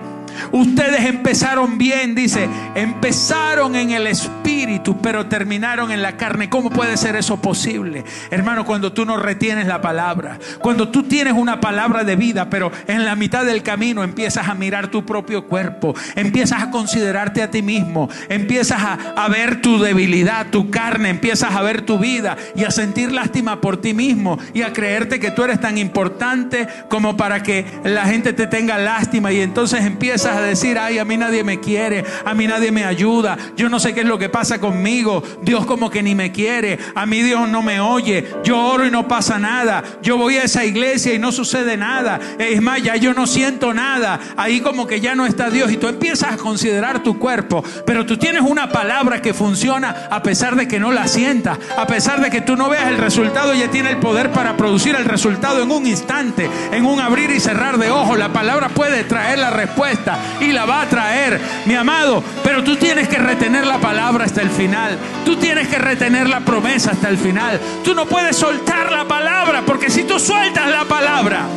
Ustedes 0.52 1.06
empezaron 1.06 1.78
bien, 1.78 2.16
dice, 2.16 2.48
empezaron 2.76 3.76
en 3.76 3.92
el 3.92 4.08
espíritu, 4.08 4.98
pero 5.02 5.28
terminaron 5.28 5.92
en 5.92 6.02
la 6.02 6.18
carne. 6.18 6.50
¿Cómo 6.50 6.70
puede 6.70 6.98
ser 6.98 7.16
eso 7.16 7.42
posible? 7.42 8.04
Hermano, 8.30 8.66
cuando 8.66 8.94
tú 8.94 9.06
no 9.06 9.18
retienes 9.18 9.68
la 9.68 9.82
palabra, 9.82 10.40
cuando 10.60 10.90
tú 10.90 11.04
tienes 11.04 11.34
una 11.34 11.60
palabra 11.60 12.04
de 12.04 12.16
vida, 12.16 12.50
pero 12.50 12.72
en 12.88 13.06
la 13.06 13.16
mitad 13.16 13.46
del 13.46 13.64
camino 13.64 14.04
empiezas 14.04 14.48
a 14.48 14.54
mirar 14.54 14.88
tu 14.88 15.06
propio 15.06 15.46
cuerpo, 15.48 15.96
empiezas 16.16 16.64
a 16.64 16.72
considerarte 16.72 17.42
a 17.42 17.52
ti 17.52 17.62
mismo, 17.62 18.10
empiezas 18.30 18.82
a, 18.82 19.28
ver 19.34 19.62
tu 19.62 19.80
debilidad, 19.80 20.48
tu 20.52 20.70
carne, 20.70 21.10
empiezas 21.10 21.56
a 21.56 21.62
ver 21.62 21.82
tu 21.82 21.98
vida 21.98 22.38
y 22.56 22.66
a 22.66 22.72
sentir 22.72 23.12
lástima 23.12 23.62
por 23.62 23.78
ti 23.78 23.94
mismo 23.94 24.38
y 24.54 24.62
a 24.62 24.74
creerte 24.74 25.20
que 25.20 25.32
tú 25.32 25.44
eres 25.44 25.60
tan 25.60 25.78
importante 25.78 26.68
como 26.90 27.18
para 27.18 27.42
que 27.42 27.66
la 27.84 28.06
gente 28.06 28.34
te 28.34 28.46
tenga 28.46 28.78
lástima 28.78 29.32
y 29.32 29.42
entonces 29.42 29.86
empiezas 29.86 30.23
a 30.32 30.42
decir, 30.42 30.78
ay, 30.78 31.00
a 31.00 31.06
mí 31.06 31.18
nadie 31.18 31.44
me 31.44 31.60
quiere, 31.60 32.04
a 32.26 32.34
mí 32.34 32.48
nadie 32.48 32.72
me 32.72 32.86
ayuda, 32.86 33.38
yo 33.56 33.70
no 33.70 33.80
sé 33.80 33.94
qué 33.94 34.02
es 34.02 34.06
lo 34.06 34.18
que 34.18 34.30
pasa 34.30 34.60
conmigo, 34.60 35.24
Dios 35.42 35.66
como 35.66 35.90
que 35.90 36.04
ni 36.04 36.16
me 36.16 36.32
quiere, 36.32 36.80
a 36.96 37.06
mí 37.06 37.22
Dios 37.22 37.50
no 37.50 37.62
me 37.62 37.80
oye, 37.80 38.28
yo 38.44 38.60
oro 38.60 38.86
y 38.86 38.92
no 38.92 39.08
pasa 39.08 39.40
nada, 39.40 39.84
yo 40.02 40.18
voy 40.18 40.38
a 40.38 40.44
esa 40.44 40.66
iglesia 40.66 41.14
y 41.14 41.20
no 41.20 41.32
sucede 41.32 41.78
nada, 41.78 42.20
es 42.38 42.62
más, 42.62 42.82
ya 42.82 42.96
yo 42.96 43.14
no 43.14 43.28
siento 43.28 43.74
nada, 43.74 44.20
ahí 44.38 44.62
como 44.62 44.88
que 44.88 45.02
ya 45.02 45.16
no 45.16 45.26
está 45.26 45.50
Dios 45.50 45.72
y 45.72 45.78
tú 45.78 45.88
empiezas 45.88 46.34
a 46.34 46.38
considerar 46.38 47.04
tu 47.04 47.20
cuerpo, 47.20 47.64
pero 47.86 48.06
tú 48.06 48.18
tienes 48.18 48.42
una 48.42 48.70
palabra 48.70 49.22
que 49.22 49.34
funciona 49.34 50.08
a 50.10 50.24
pesar 50.24 50.56
de 50.56 50.68
que 50.68 50.80
no 50.80 50.92
la 50.92 51.08
sientas, 51.08 51.58
a 51.78 51.88
pesar 51.88 52.22
de 52.22 52.30
que 52.30 52.42
tú 52.42 52.56
no 52.56 52.70
veas 52.70 52.88
el 52.88 52.98
resultado, 52.98 53.54
ya 53.54 53.70
tiene 53.70 53.92
el 53.92 53.98
poder 53.98 54.32
para 54.32 54.58
producir 54.58 54.96
el 54.96 55.06
resultado 55.06 55.62
en 55.62 55.72
un 55.72 55.88
instante, 55.88 56.50
en 56.72 56.86
un 56.86 57.00
abrir 57.00 57.30
y 57.32 57.40
cerrar 57.40 57.78
de 57.78 57.90
ojos, 57.90 58.18
la 58.18 58.34
palabra 58.34 58.70
puede 58.70 59.04
traer 59.04 59.40
la 59.40 59.50
respuesta 59.50 60.13
y 60.40 60.52
la 60.52 60.66
va 60.66 60.82
a 60.82 60.90
traer, 60.90 61.40
mi 61.66 61.76
amado. 61.76 62.24
Pero 62.44 62.64
tú 62.64 62.76
tienes 62.76 63.08
que 63.08 63.18
retener 63.18 63.66
la 63.66 63.80
palabra 63.80 64.26
hasta 64.26 64.42
el 64.42 64.50
final. 64.50 64.98
Tú 65.26 65.36
tienes 65.38 65.68
que 65.68 65.78
retener 65.78 66.28
la 66.30 66.42
promesa 66.42 66.92
hasta 66.92 67.10
el 67.10 67.18
final. 67.18 67.60
Tú 67.84 67.94
no 67.94 68.06
puedes 68.06 68.36
soltar 68.36 68.92
la 68.92 69.06
palabra, 69.06 69.64
porque 69.66 69.90
si 69.90 70.04
tú 70.04 70.20
sueltas 70.20 70.70
la 70.70 70.86
palabra, 70.86 71.48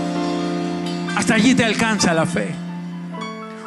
hasta 1.16 1.34
allí 1.34 1.54
te 1.54 1.64
alcanza 1.64 2.14
la 2.14 2.26
fe. 2.26 2.54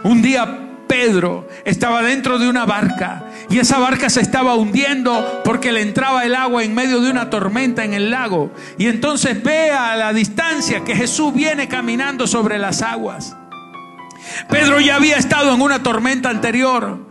Un 0.04 0.22
día 0.22 0.70
Pedro 0.90 1.48
estaba 1.66 2.02
dentro 2.02 2.40
de 2.40 2.50
una 2.50 2.66
barca 2.66 3.26
y 3.50 3.60
esa 3.60 3.78
barca 3.78 4.10
se 4.10 4.22
estaba 4.22 4.56
hundiendo 4.56 5.42
porque 5.44 5.72
le 5.72 5.82
entraba 5.82 6.26
el 6.26 6.34
agua 6.34 6.64
en 6.64 6.74
medio 6.74 7.00
de 7.00 7.12
una 7.12 7.30
tormenta 7.30 7.86
en 7.86 7.94
el 7.94 8.10
lago. 8.10 8.52
Y 8.78 8.88
entonces 8.88 9.42
ve 9.44 9.72
a 9.72 9.96
la 9.96 10.14
distancia 10.14 10.84
que 10.84 10.96
Jesús 10.96 11.34
viene 11.34 11.68
caminando 11.68 12.26
sobre 12.26 12.58
las 12.58 12.82
aguas. 12.82 13.36
Pedro 14.50 14.80
ya 14.80 14.96
había 14.96 15.18
estado 15.18 15.54
en 15.54 15.62
una 15.62 15.84
tormenta 15.84 16.30
anterior. 16.30 17.09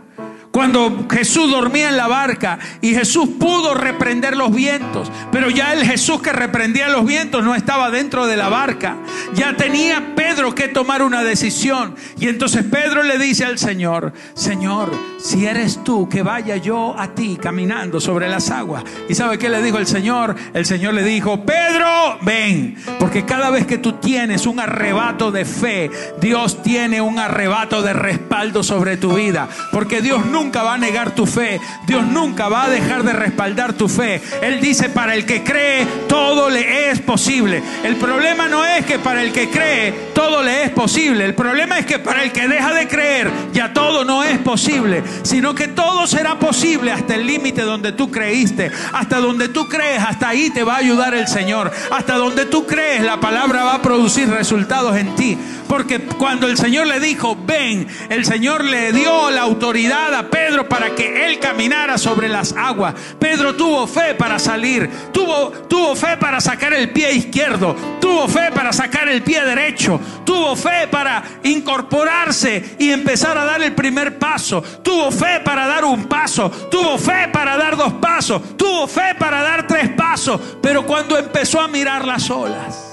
Cuando 0.59 1.07
Jesús 1.09 1.49
dormía 1.49 1.87
en 1.87 1.95
la 1.95 2.09
barca 2.09 2.59
y 2.81 2.93
Jesús 2.93 3.29
pudo 3.39 3.75
reprender 3.75 4.35
los 4.35 4.53
vientos, 4.53 5.09
pero 5.31 5.49
ya 5.49 5.71
el 5.71 5.85
Jesús 5.85 6.21
que 6.21 6.33
reprendía 6.33 6.89
los 6.89 7.05
vientos 7.05 7.45
no 7.45 7.55
estaba 7.55 7.89
dentro 7.91 8.27
de 8.27 8.35
la 8.35 8.49
barca. 8.49 8.97
Ya 9.33 9.55
tenía 9.55 10.15
Pedro 10.17 10.53
que 10.53 10.67
tomar 10.67 11.01
una 11.01 11.23
decisión. 11.23 11.95
Y 12.19 12.27
entonces 12.27 12.65
Pedro 12.65 13.03
le 13.03 13.17
dice 13.17 13.45
al 13.45 13.57
Señor, 13.57 14.11
Señor, 14.33 14.91
si 15.17 15.45
eres 15.45 15.81
tú, 15.85 16.09
que 16.09 16.23
vaya 16.23 16.57
yo 16.57 16.93
a 16.99 17.07
ti 17.15 17.37
caminando 17.41 18.01
sobre 18.01 18.27
las 18.27 18.51
aguas. 18.51 18.83
¿Y 19.07 19.15
sabe 19.15 19.37
qué 19.37 19.47
le 19.47 19.63
dijo 19.63 19.77
el 19.77 19.87
Señor? 19.87 20.35
El 20.53 20.65
Señor 20.65 20.93
le 20.93 21.03
dijo, 21.03 21.45
Pedro, 21.45 22.17
ven, 22.21 22.75
porque 22.99 23.23
cada 23.23 23.49
vez 23.49 23.65
que 23.65 23.77
tú 23.77 23.93
tienes 23.93 24.45
un 24.45 24.59
arrebato 24.59 25.31
de 25.31 25.45
fe, 25.45 25.89
Dios 26.19 26.61
tiene 26.63 26.99
un 26.99 27.17
arrebato 27.17 27.81
de 27.81 27.93
respaldo 27.93 28.61
sobre 28.61 28.97
tu 28.97 29.13
vida. 29.13 29.47
Porque 29.71 30.01
Dios 30.01 30.25
nunca 30.25 30.48
nunca 30.49 30.63
va 30.63 30.73
a 30.73 30.77
negar 30.79 31.13
tu 31.13 31.27
fe. 31.27 31.61
Dios 31.85 32.07
nunca 32.07 32.49
va 32.49 32.63
a 32.63 32.69
dejar 32.69 33.03
de 33.03 33.13
respaldar 33.13 33.73
tu 33.73 33.87
fe. 33.87 34.19
Él 34.41 34.59
dice, 34.59 34.89
para 34.89 35.13
el 35.13 35.23
que 35.23 35.43
cree, 35.43 35.85
todo 36.07 36.49
le 36.49 36.89
es 36.89 36.99
posible. 37.01 37.61
El 37.83 37.97
problema 37.97 38.47
no 38.47 38.65
es 38.65 38.83
que 38.83 38.97
para 38.97 39.21
el 39.21 39.31
que 39.31 39.51
cree, 39.51 39.91
todo 40.15 40.41
le 40.41 40.63
es 40.63 40.71
posible. 40.71 41.23
El 41.23 41.35
problema 41.35 41.77
es 41.77 41.85
que 41.85 41.99
para 41.99 42.23
el 42.23 42.31
que 42.31 42.47
deja 42.47 42.73
de 42.73 42.87
creer, 42.87 43.29
ya 43.53 43.73
todo 43.73 44.03
no 44.05 44.23
es 44.23 44.39
posible. 44.39 45.03
Sino 45.21 45.53
que 45.53 45.67
todo 45.67 46.07
será 46.07 46.39
posible 46.39 46.91
hasta 46.91 47.13
el 47.13 47.27
límite 47.27 47.61
donde 47.61 47.91
tú 47.91 48.09
creíste. 48.09 48.71
Hasta 48.91 49.19
donde 49.19 49.49
tú 49.49 49.67
crees, 49.67 50.01
hasta 50.01 50.29
ahí 50.29 50.49
te 50.49 50.63
va 50.63 50.73
a 50.73 50.77
ayudar 50.77 51.13
el 51.13 51.27
Señor. 51.27 51.71
Hasta 51.91 52.15
donde 52.15 52.47
tú 52.47 52.65
crees, 52.65 53.03
la 53.03 53.19
palabra 53.19 53.65
va 53.65 53.75
a 53.75 53.81
producir 53.83 54.27
resultados 54.27 54.97
en 54.97 55.13
ti. 55.15 55.37
Porque 55.69 55.99
cuando 55.99 56.47
el 56.47 56.57
Señor 56.57 56.87
le 56.87 56.99
dijo, 56.99 57.37
ven, 57.45 57.87
el 58.09 58.25
Señor 58.25 58.65
le 58.65 58.91
dio 58.91 59.29
la 59.29 59.41
autoridad 59.41 60.15
a 60.15 60.27
Pedro 60.27 60.67
para 60.67 60.95
que 60.95 61.27
él 61.27 61.37
caminara 61.37 61.99
sobre 61.99 62.27
las 62.27 62.55
aguas. 62.57 62.95
Pedro 63.19 63.55
tuvo 63.55 63.85
fe 63.85 64.15
para 64.15 64.39
salir, 64.39 64.89
tuvo, 65.13 65.51
tuvo 65.51 65.95
fe 65.95 66.17
para 66.17 66.41
sacar 66.41 66.73
el 66.73 66.89
pie 66.89 67.13
izquierdo, 67.13 67.75
tuvo 68.01 68.27
fe 68.27 68.51
para 68.51 68.73
sacar 68.73 69.09
el 69.09 69.21
pie 69.21 69.45
derecho, 69.45 70.01
tuvo 70.25 70.55
fe 70.55 70.87
para 70.89 71.21
incorporarse 71.43 72.75
y 72.79 72.89
empezar 72.89 73.37
a 73.37 73.45
dar 73.45 73.61
el 73.61 73.75
primer 73.75 74.17
paso, 74.17 74.63
tuvo 74.81 75.11
fe 75.11 75.39
para 75.41 75.67
dar 75.67 75.85
un 75.85 76.05
paso, 76.05 76.49
tuvo 76.49 76.97
fe 76.97 77.27
para 77.31 77.57
dar 77.57 77.77
dos 77.77 77.93
pasos, 77.93 78.57
tuvo 78.57 78.87
fe 78.87 79.13
para 79.19 79.43
dar 79.43 79.67
tres 79.67 79.89
pasos, 79.89 80.41
pero 80.63 80.83
cuando 80.87 81.15
empezó 81.15 81.61
a 81.61 81.67
mirar 81.67 82.05
las 82.05 82.27
olas, 82.31 82.88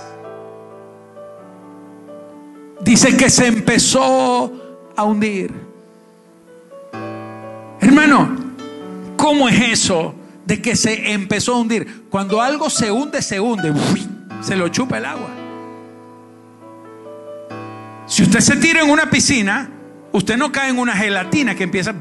dice 2.87 3.17
que 3.17 3.29
se 3.29 3.49
empezó 3.49 4.53
a 4.97 5.05
hundir. 5.05 5.53
Hermano, 7.81 8.37
¿cómo 9.17 9.49
es 9.49 9.61
eso 9.61 10.15
de 10.47 10.63
que 10.63 10.77
se 10.77 11.13
empezó 11.13 11.55
a 11.55 11.59
hundir? 11.59 12.05
Cuando 12.09 12.41
algo 12.41 12.71
se 12.71 12.93
hunde, 12.93 13.21
se 13.23 13.41
hunde, 13.41 13.75
se 14.41 14.55
lo 14.55 14.69
chupa 14.69 14.99
el 14.99 15.05
agua. 15.05 15.31
Si 18.07 18.23
usted 18.23 18.39
se 18.39 18.57
tira 18.57 18.83
en 18.83 18.91
una 18.91 19.11
piscina, 19.11 19.69
usted 20.13 20.37
no 20.37 20.53
cae 20.53 20.71
en 20.71 20.79
una 20.79 20.97
gelatina 20.97 21.57
que 21.57 21.65
empieza 21.65 21.93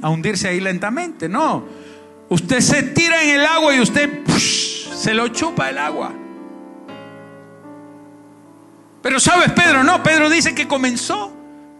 a 0.00 0.08
hundirse 0.08 0.48
ahí 0.48 0.60
lentamente, 0.60 1.28
no. 1.28 1.66
Usted 2.30 2.60
se 2.60 2.82
tira 2.84 3.22
en 3.22 3.40
el 3.40 3.44
agua 3.44 3.76
y 3.76 3.80
usted 3.80 4.26
se 4.28 5.12
lo 5.12 5.28
chupa 5.28 5.68
el 5.68 5.76
agua. 5.76 6.14
Pero 9.08 9.20
sabes, 9.20 9.52
Pedro, 9.52 9.82
no, 9.84 10.02
Pedro 10.02 10.28
dice 10.28 10.54
que 10.54 10.68
comenzó 10.68 11.32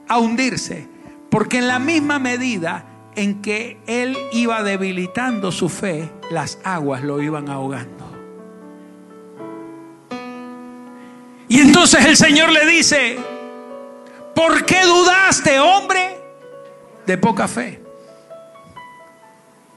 a 0.09 0.19
hundirse, 0.19 0.89
porque 1.29 1.59
en 1.59 1.69
la 1.69 1.79
misma 1.79 2.19
medida 2.19 2.87
en 3.17 3.43
que 3.43 3.79
él 3.87 4.17
iba 4.33 4.63
debilitando 4.63 5.53
su 5.53 5.69
fe, 5.69 6.11
las 6.31 6.59
aguas 6.65 7.03
lo 7.03 7.21
iban 7.21 7.51
ahogando. 7.51 8.11
Y 11.49 11.61
entonces 11.61 12.07
el 12.07 12.17
Señor 12.17 12.51
le 12.51 12.65
dice, 12.65 13.19
¿por 14.35 14.65
qué 14.65 14.83
dudaste, 14.87 15.61
hombre, 15.61 16.19
de 17.05 17.19
poca 17.19 17.47
fe? 17.47 17.83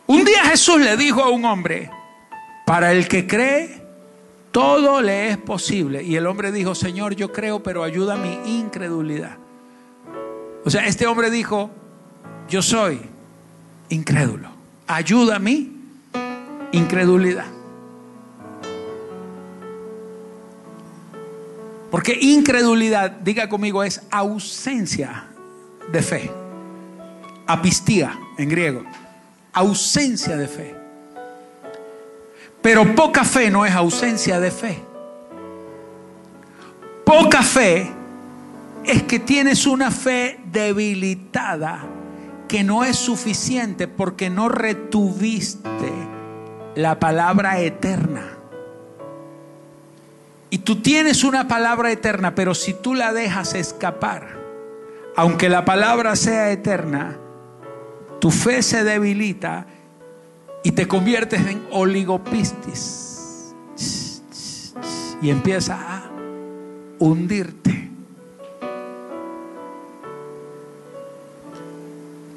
Un 0.08 0.24
día 0.24 0.46
Jesús 0.46 0.80
le 0.80 0.96
dijo 0.96 1.22
a 1.22 1.28
un 1.28 1.44
hombre, 1.44 1.92
para 2.66 2.94
el 2.94 3.10
que 3.10 3.28
cree, 3.28 3.81
todo 4.52 5.02
le 5.02 5.30
es 5.30 5.38
posible. 5.38 6.04
Y 6.04 6.16
el 6.16 6.28
hombre 6.28 6.52
dijo, 6.52 6.76
Señor, 6.76 7.16
yo 7.16 7.32
creo, 7.32 7.64
pero 7.64 7.84
ayuda 7.84 8.16
a 8.16 8.18
mi 8.18 8.60
incredulidad. 8.60 9.38
O 10.64 10.70
sea, 10.70 10.86
este 10.86 11.08
hombre 11.08 11.32
dijo, 11.32 11.72
yo 12.50 12.62
soy 12.62 13.00
incrédulo. 13.90 14.50
Ayuda 14.88 15.38
a 15.38 15.40
mi 15.40 15.72
incredulidad. 16.72 17.46
Porque 21.90 22.18
incredulidad, 22.20 23.12
diga 23.12 23.50
conmigo, 23.50 23.84
es 23.84 24.02
ausencia 24.12 25.28
de 25.92 26.02
fe. 26.02 26.32
Apistía 27.48 28.18
en 28.38 28.50
griego. 28.50 28.84
Ausencia 29.52 30.38
de 30.38 30.48
fe. 30.48 30.81
Pero 32.62 32.96
poca 32.96 33.24
fe 33.24 33.50
no 33.50 33.66
es 33.66 33.74
ausencia 33.74 34.40
de 34.40 34.52
fe. 34.52 34.84
Poca 37.04 37.42
fe 37.42 37.92
es 38.84 39.04
que 39.04 39.20
tienes 39.20 39.66
una 39.66 39.92
fe 39.92 40.40
debilitada 40.46 41.84
que 42.48 42.64
no 42.64 42.84
es 42.84 42.98
suficiente 42.98 43.88
porque 43.88 44.30
no 44.30 44.50
retuviste 44.50 45.92
la 46.76 47.00
palabra 47.00 47.60
eterna. 47.60 48.24
Y 50.50 50.60
tú 50.60 50.82
tienes 50.82 51.24
una 51.24 51.48
palabra 51.48 51.92
eterna, 51.92 52.36
pero 52.36 52.54
si 52.54 52.74
tú 52.74 52.94
la 52.94 53.14
dejas 53.14 53.54
escapar, 53.54 54.38
aunque 55.16 55.50
la 55.50 55.64
palabra 55.64 56.16
sea 56.16 56.52
eterna, 56.52 57.18
tu 58.20 58.32
fe 58.32 58.62
se 58.62 58.84
debilita 58.84 59.66
y 60.64 60.72
te 60.72 60.88
conviertes 60.88 61.46
en 61.48 61.62
oligopistis 61.72 63.54
y 65.22 65.30
empieza 65.30 65.76
a 65.76 66.10
hundirte. 67.00 67.90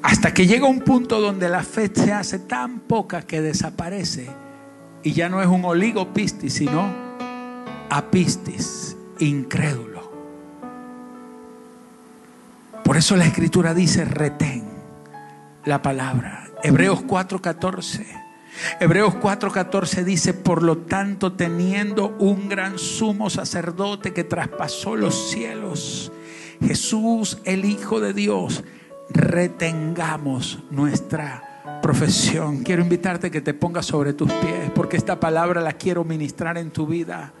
Hasta 0.01 0.33
que 0.33 0.45
llega 0.45 0.67
un 0.67 0.81
punto 0.81 1.19
donde 1.19 1.49
la 1.49 1.63
fe 1.63 1.91
se 1.93 2.13
hace 2.13 2.39
tan 2.39 2.79
poca 2.79 3.23
que 3.23 3.41
desaparece 3.41 4.29
y 5.03 5.13
ya 5.13 5.29
no 5.29 5.41
es 5.41 5.47
un 5.47 5.65
oligopistis, 5.65 6.53
sino 6.53 6.93
apistis, 7.89 8.95
incrédulo. 9.19 9.95
Por 12.83 12.97
eso 12.97 13.15
la 13.15 13.25
escritura 13.25 13.73
dice, 13.73 14.05
retén 14.05 14.63
la 15.65 15.81
palabra. 15.81 16.44
Hebreos 16.65 17.03
4:14. 17.03 18.07
Hebreos 18.79 19.13
4:14 19.15 20.03
dice, 20.03 20.33
por 20.33 20.63
lo 20.63 20.79
tanto, 20.79 21.33
teniendo 21.33 22.15
un 22.17 22.49
gran 22.49 22.79
sumo 22.79 23.29
sacerdote 23.29 24.13
que 24.13 24.23
traspasó 24.23 24.95
los 24.95 25.29
cielos, 25.29 26.11
Jesús, 26.59 27.37
el 27.43 27.65
Hijo 27.65 27.99
de 27.99 28.13
Dios, 28.13 28.63
retengamos 29.11 30.63
nuestra 30.71 31.79
profesión. 31.83 32.63
Quiero 32.63 32.81
invitarte 32.81 33.27
a 33.27 33.29
que 33.29 33.41
te 33.41 33.53
pongas 33.53 33.85
sobre 33.85 34.13
tus 34.13 34.31
pies, 34.31 34.71
porque 34.73 34.97
esta 34.97 35.19
palabra 35.19 35.61
la 35.61 35.73
quiero 35.73 36.03
ministrar 36.03 36.57
en 36.57 36.71
tu 36.71 36.87
vida, 36.87 37.31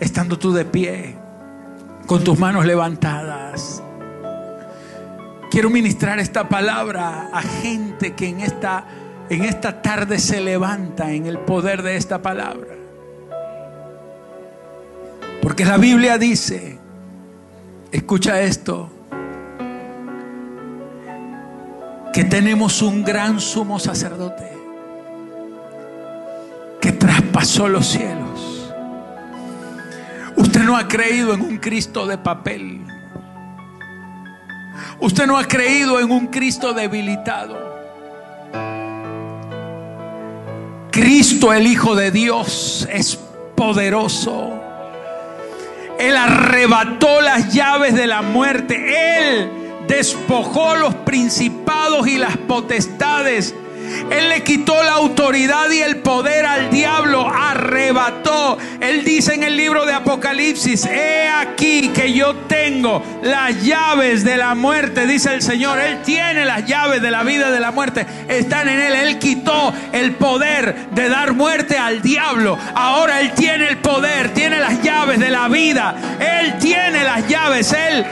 estando 0.00 0.36
tú 0.36 0.52
de 0.52 0.64
pie, 0.64 1.16
con 2.06 2.24
tus 2.24 2.36
manos 2.36 2.66
levantadas. 2.66 3.84
Quiero 5.58 5.70
ministrar 5.70 6.20
esta 6.20 6.48
palabra 6.48 7.30
a 7.32 7.42
gente 7.42 8.14
que 8.14 8.28
en 8.28 8.42
esta, 8.42 8.84
en 9.28 9.42
esta 9.42 9.82
tarde 9.82 10.20
se 10.20 10.40
levanta 10.40 11.10
en 11.10 11.26
el 11.26 11.36
poder 11.36 11.82
de 11.82 11.96
esta 11.96 12.22
palabra. 12.22 12.76
Porque 15.42 15.64
la 15.64 15.76
Biblia 15.76 16.16
dice, 16.16 16.78
escucha 17.90 18.40
esto, 18.40 18.88
que 22.12 22.22
tenemos 22.22 22.80
un 22.80 23.02
gran 23.02 23.40
sumo 23.40 23.80
sacerdote 23.80 24.52
que 26.80 26.92
traspasó 26.92 27.66
los 27.66 27.84
cielos. 27.84 28.72
Usted 30.36 30.62
no 30.62 30.76
ha 30.76 30.86
creído 30.86 31.34
en 31.34 31.40
un 31.40 31.58
Cristo 31.58 32.06
de 32.06 32.16
papel. 32.16 32.87
Usted 35.00 35.26
no 35.26 35.38
ha 35.38 35.46
creído 35.46 36.00
en 36.00 36.10
un 36.10 36.26
Cristo 36.26 36.72
debilitado. 36.72 37.68
Cristo 40.90 41.52
el 41.52 41.66
Hijo 41.66 41.94
de 41.94 42.10
Dios 42.10 42.88
es 42.90 43.18
poderoso. 43.54 44.60
Él 45.98 46.16
arrebató 46.16 47.20
las 47.20 47.52
llaves 47.52 47.94
de 47.94 48.06
la 48.06 48.22
muerte. 48.22 49.18
Él 49.18 49.50
despojó 49.88 50.76
los 50.76 50.94
principados 50.94 52.06
y 52.06 52.18
las 52.18 52.36
potestades. 52.36 53.54
Él 54.10 54.28
le 54.28 54.42
quitó 54.42 54.82
la 54.82 54.92
autoridad 54.92 55.70
y 55.70 55.80
el 55.80 55.96
poder 55.98 56.46
al 56.46 56.70
diablo, 56.70 57.28
arrebató. 57.28 58.58
Él 58.80 59.04
dice 59.04 59.34
en 59.34 59.42
el 59.42 59.56
libro 59.56 59.84
de 59.84 59.92
Apocalipsis, 59.92 60.86
he 60.86 61.28
aquí 61.28 61.88
que 61.88 62.12
yo 62.12 62.34
tengo 62.48 63.02
las 63.22 63.62
llaves 63.62 64.24
de 64.24 64.36
la 64.36 64.54
muerte, 64.54 65.06
dice 65.06 65.34
el 65.34 65.42
Señor. 65.42 65.78
Él 65.78 66.02
tiene 66.02 66.44
las 66.44 66.66
llaves 66.66 67.02
de 67.02 67.10
la 67.10 67.22
vida 67.22 67.48
y 67.48 67.52
de 67.52 67.60
la 67.60 67.70
muerte, 67.70 68.06
están 68.28 68.68
en 68.68 68.80
Él. 68.80 68.94
Él 68.94 69.18
quitó 69.18 69.72
el 69.92 70.12
poder 70.12 70.88
de 70.92 71.08
dar 71.08 71.32
muerte 71.32 71.78
al 71.78 72.02
diablo. 72.02 72.58
Ahora 72.74 73.20
Él 73.20 73.32
tiene 73.32 73.68
el 73.68 73.78
poder, 73.78 74.34
tiene 74.34 74.60
las 74.60 74.82
llaves 74.82 75.18
de 75.18 75.30
la 75.30 75.48
vida. 75.48 75.94
Él 76.18 76.58
tiene 76.58 77.04
las 77.04 77.28
llaves, 77.28 77.72
Él 77.72 78.04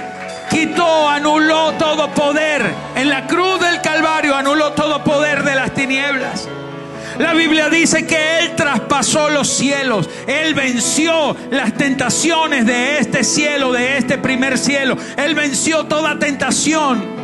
quitó, 0.57 1.09
anuló 1.09 1.73
todo 1.73 2.09
poder. 2.15 2.63
En 2.95 3.11
la 3.11 3.27
cruz 3.27 3.61
del 3.61 3.83
Calvario 3.83 4.35
anuló 4.35 4.73
todo 4.73 5.05
poder 5.05 5.43
de 5.43 5.55
las 5.55 5.75
tinieblas. 5.75 6.49
La 7.19 7.35
Biblia 7.35 7.69
dice 7.69 8.07
que 8.07 8.39
Él 8.39 8.57
traspasó 8.57 9.29
los 9.29 9.49
cielos. 9.49 10.09
Él 10.27 10.55
venció 10.55 11.37
las 11.51 11.75
tentaciones 11.75 12.65
de 12.65 12.99
este 12.99 13.23
cielo, 13.23 13.73
de 13.73 13.99
este 13.99 14.17
primer 14.19 14.57
cielo. 14.57 14.97
Él 15.17 15.35
venció 15.35 15.85
toda 15.85 16.19
tentación. 16.19 17.16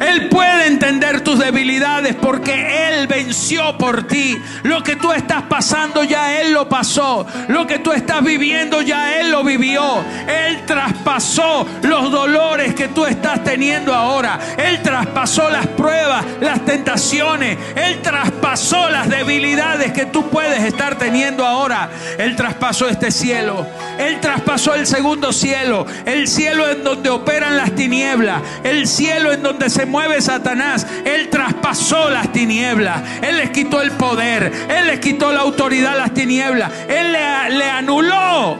Él 0.00 0.28
puede 0.28 0.66
entender 0.66 1.22
tus 1.22 1.38
debilidades 1.38 2.14
porque 2.14 2.88
Él 2.88 3.06
venció 3.06 3.76
por 3.78 4.06
ti. 4.06 4.36
Lo 4.62 4.82
que 4.82 4.96
tú 4.96 5.12
estás 5.12 5.42
pasando 5.42 6.04
ya 6.04 6.40
Él 6.40 6.52
lo 6.52 6.68
pasó. 6.68 7.26
Lo 7.48 7.66
que 7.66 7.78
tú 7.78 7.92
estás 7.92 8.22
viviendo 8.22 8.82
ya 8.82 9.18
Él 9.20 9.30
lo 9.30 9.44
vivió. 9.44 10.04
Él 10.26 10.64
traspasó 10.66 11.66
los 11.82 12.10
dolores 12.10 12.74
que 12.74 12.88
tú 12.88 13.04
estás 13.06 13.44
teniendo 13.44 13.94
ahora. 13.94 14.38
Él 14.56 14.82
traspasó 14.82 15.50
las 15.50 15.66
pruebas, 15.68 16.24
las 16.40 16.64
tentaciones. 16.64 17.58
Él 17.76 18.00
traspasó 18.02 18.90
las 18.90 19.08
debilidades 19.08 19.92
que 19.92 20.06
tú 20.06 20.28
puedes 20.28 20.62
estar 20.64 20.96
teniendo 20.98 21.44
ahora. 21.44 21.90
Él 22.18 22.36
traspasó 22.36 22.88
este 22.88 23.10
cielo. 23.10 23.66
Él 23.98 24.20
traspasó 24.20 24.74
el 24.74 24.86
segundo 24.86 25.32
cielo. 25.32 25.86
El 26.04 26.28
cielo 26.28 26.68
en 26.68 26.82
donde 26.82 27.10
operan 27.10 27.56
las 27.56 27.74
tinieblas. 27.74 28.42
El 28.62 28.86
cielo 28.86 29.32
en 29.32 29.42
donde 29.42 29.70
se 29.70 29.83
mueve 29.86 30.20
Satanás. 30.20 30.86
Él 31.04 31.28
traspasó 31.28 32.10
las 32.10 32.32
tinieblas. 32.32 33.02
Él 33.22 33.36
les 33.36 33.50
quitó 33.50 33.82
el 33.82 33.92
poder. 33.92 34.52
Él 34.68 34.86
les 34.86 35.00
quitó 35.00 35.32
la 35.32 35.40
autoridad 35.40 35.92
a 35.92 35.96
las 35.96 36.14
tinieblas. 36.14 36.70
Él 36.88 37.12
le, 37.12 37.70
anuló 37.70 38.58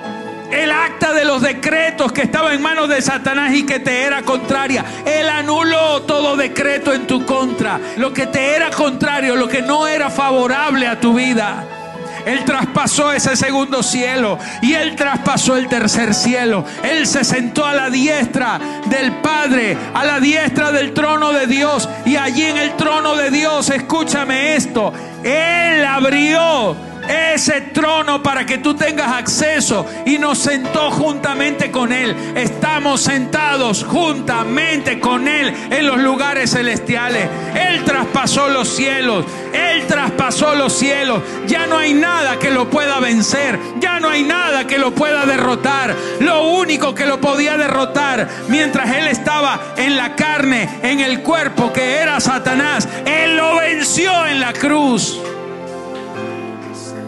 el 0.51 0.71
acta 0.71 1.13
de 1.13 1.25
los 1.25 1.43
decretos 1.43 2.13
que 2.13 2.23
estaba 2.23 2.55
en 2.55 2.63
manos 2.63 2.89
de 2.89 3.03
Satanás 3.03 3.53
y 3.55 3.65
que 3.65 3.81
te 3.81 4.03
era 4.03 4.23
contraria. 4.23 4.85
Él 5.05 5.29
anuló 5.29 6.03
todo 6.03 6.37
decreto 6.37 6.93
en 6.93 7.07
tu 7.07 7.25
contra. 7.25 7.81
Lo 7.97 8.13
que 8.13 8.27
te 8.27 8.55
era 8.55 8.71
contrario, 8.71 9.37
lo 9.37 9.49
que 9.49 9.63
no 9.63 9.87
era 9.87 10.11
favorable 10.11 10.87
a 10.87 11.01
tu 11.01 11.15
vida. 11.15 11.84
Él 12.27 12.45
traspasó 12.45 13.13
ese 13.13 13.37
segundo 13.37 13.83
cielo 13.83 14.39
y 14.63 14.75
Él 14.75 14.97
traspasó 14.97 15.57
el 15.57 15.69
tercer 15.69 16.15
cielo. 16.15 16.65
Él 16.83 17.07
se 17.07 17.25
sentó 17.25 17.65
a 17.65 17.75
la 17.75 17.91
diestra 17.91 18.59
del 18.87 19.13
Padre, 19.17 19.77
a 19.93 20.05
la 20.05 20.21
diestra 20.21 20.73
del 20.73 20.93
trono 20.93 21.33
de 21.33 21.47
Dios. 21.47 21.89
Y 22.05 22.17
allí 22.17 22.43
en 22.43 22.57
el 22.57 22.77
trono 22.77 23.17
de 23.17 23.31
Dios, 23.31 23.71
escúchame 23.71 24.57
esto, 24.57 24.93
Él 25.23 25.85
abrió 25.85 26.94
ese 27.09 27.61
trono 27.61 28.23
para 28.23 28.47
que 28.47 28.59
tú 28.59 28.75
tengas 28.75 29.13
acceso 29.13 29.87
y 30.07 30.19
nos 30.19 30.39
sentó 30.39 30.91
juntamente 30.91 31.71
con 31.71 31.93
Él. 31.93 32.15
Estamos 32.35 33.03
sentados 33.03 33.85
juntamente 33.85 35.01
con 35.01 35.29
Él 35.29 35.55
en 35.71 35.87
los 35.87 35.99
lugares 35.99 36.51
celestiales. 36.51 37.29
Él 37.55 37.85
traspasó 37.85 38.49
los 38.49 38.69
cielos, 38.69 39.25
Él 39.53 39.87
traspasó 39.87 40.55
los 40.55 40.73
cielos. 40.73 41.23
Ya 41.47 41.67
no 41.67 41.79
hay 41.79 41.95
nada 41.95 42.39
que 42.39 42.51
lo 42.51 42.71
pueda 42.71 43.01
vencer, 43.01 43.59
ya 43.81 44.01
no 44.01 44.09
hay 44.09 44.23
nada 44.23 44.67
que 44.67 44.79
lo 44.79 44.95
pueda 44.95 45.27
derrotar. 45.27 45.95
Lo 46.21 46.49
único 46.49 46.95
que 46.95 47.07
lo 47.07 47.21
podía 47.21 47.57
derrotar 47.57 48.29
mientras 48.49 48.91
Él 48.91 49.09
estaba 49.09 49.75
en 49.77 49.97
la 49.97 50.15
carne, 50.17 50.69
en 50.83 51.01
el 51.01 51.23
cuerpo 51.23 51.73
que 51.73 51.97
era 51.97 52.21
Satanás, 52.21 52.89
Él 53.05 53.37
lo 53.37 53.57
venció 53.57 54.27
en 54.27 54.41
la 54.41 54.53
cruz. 54.53 55.21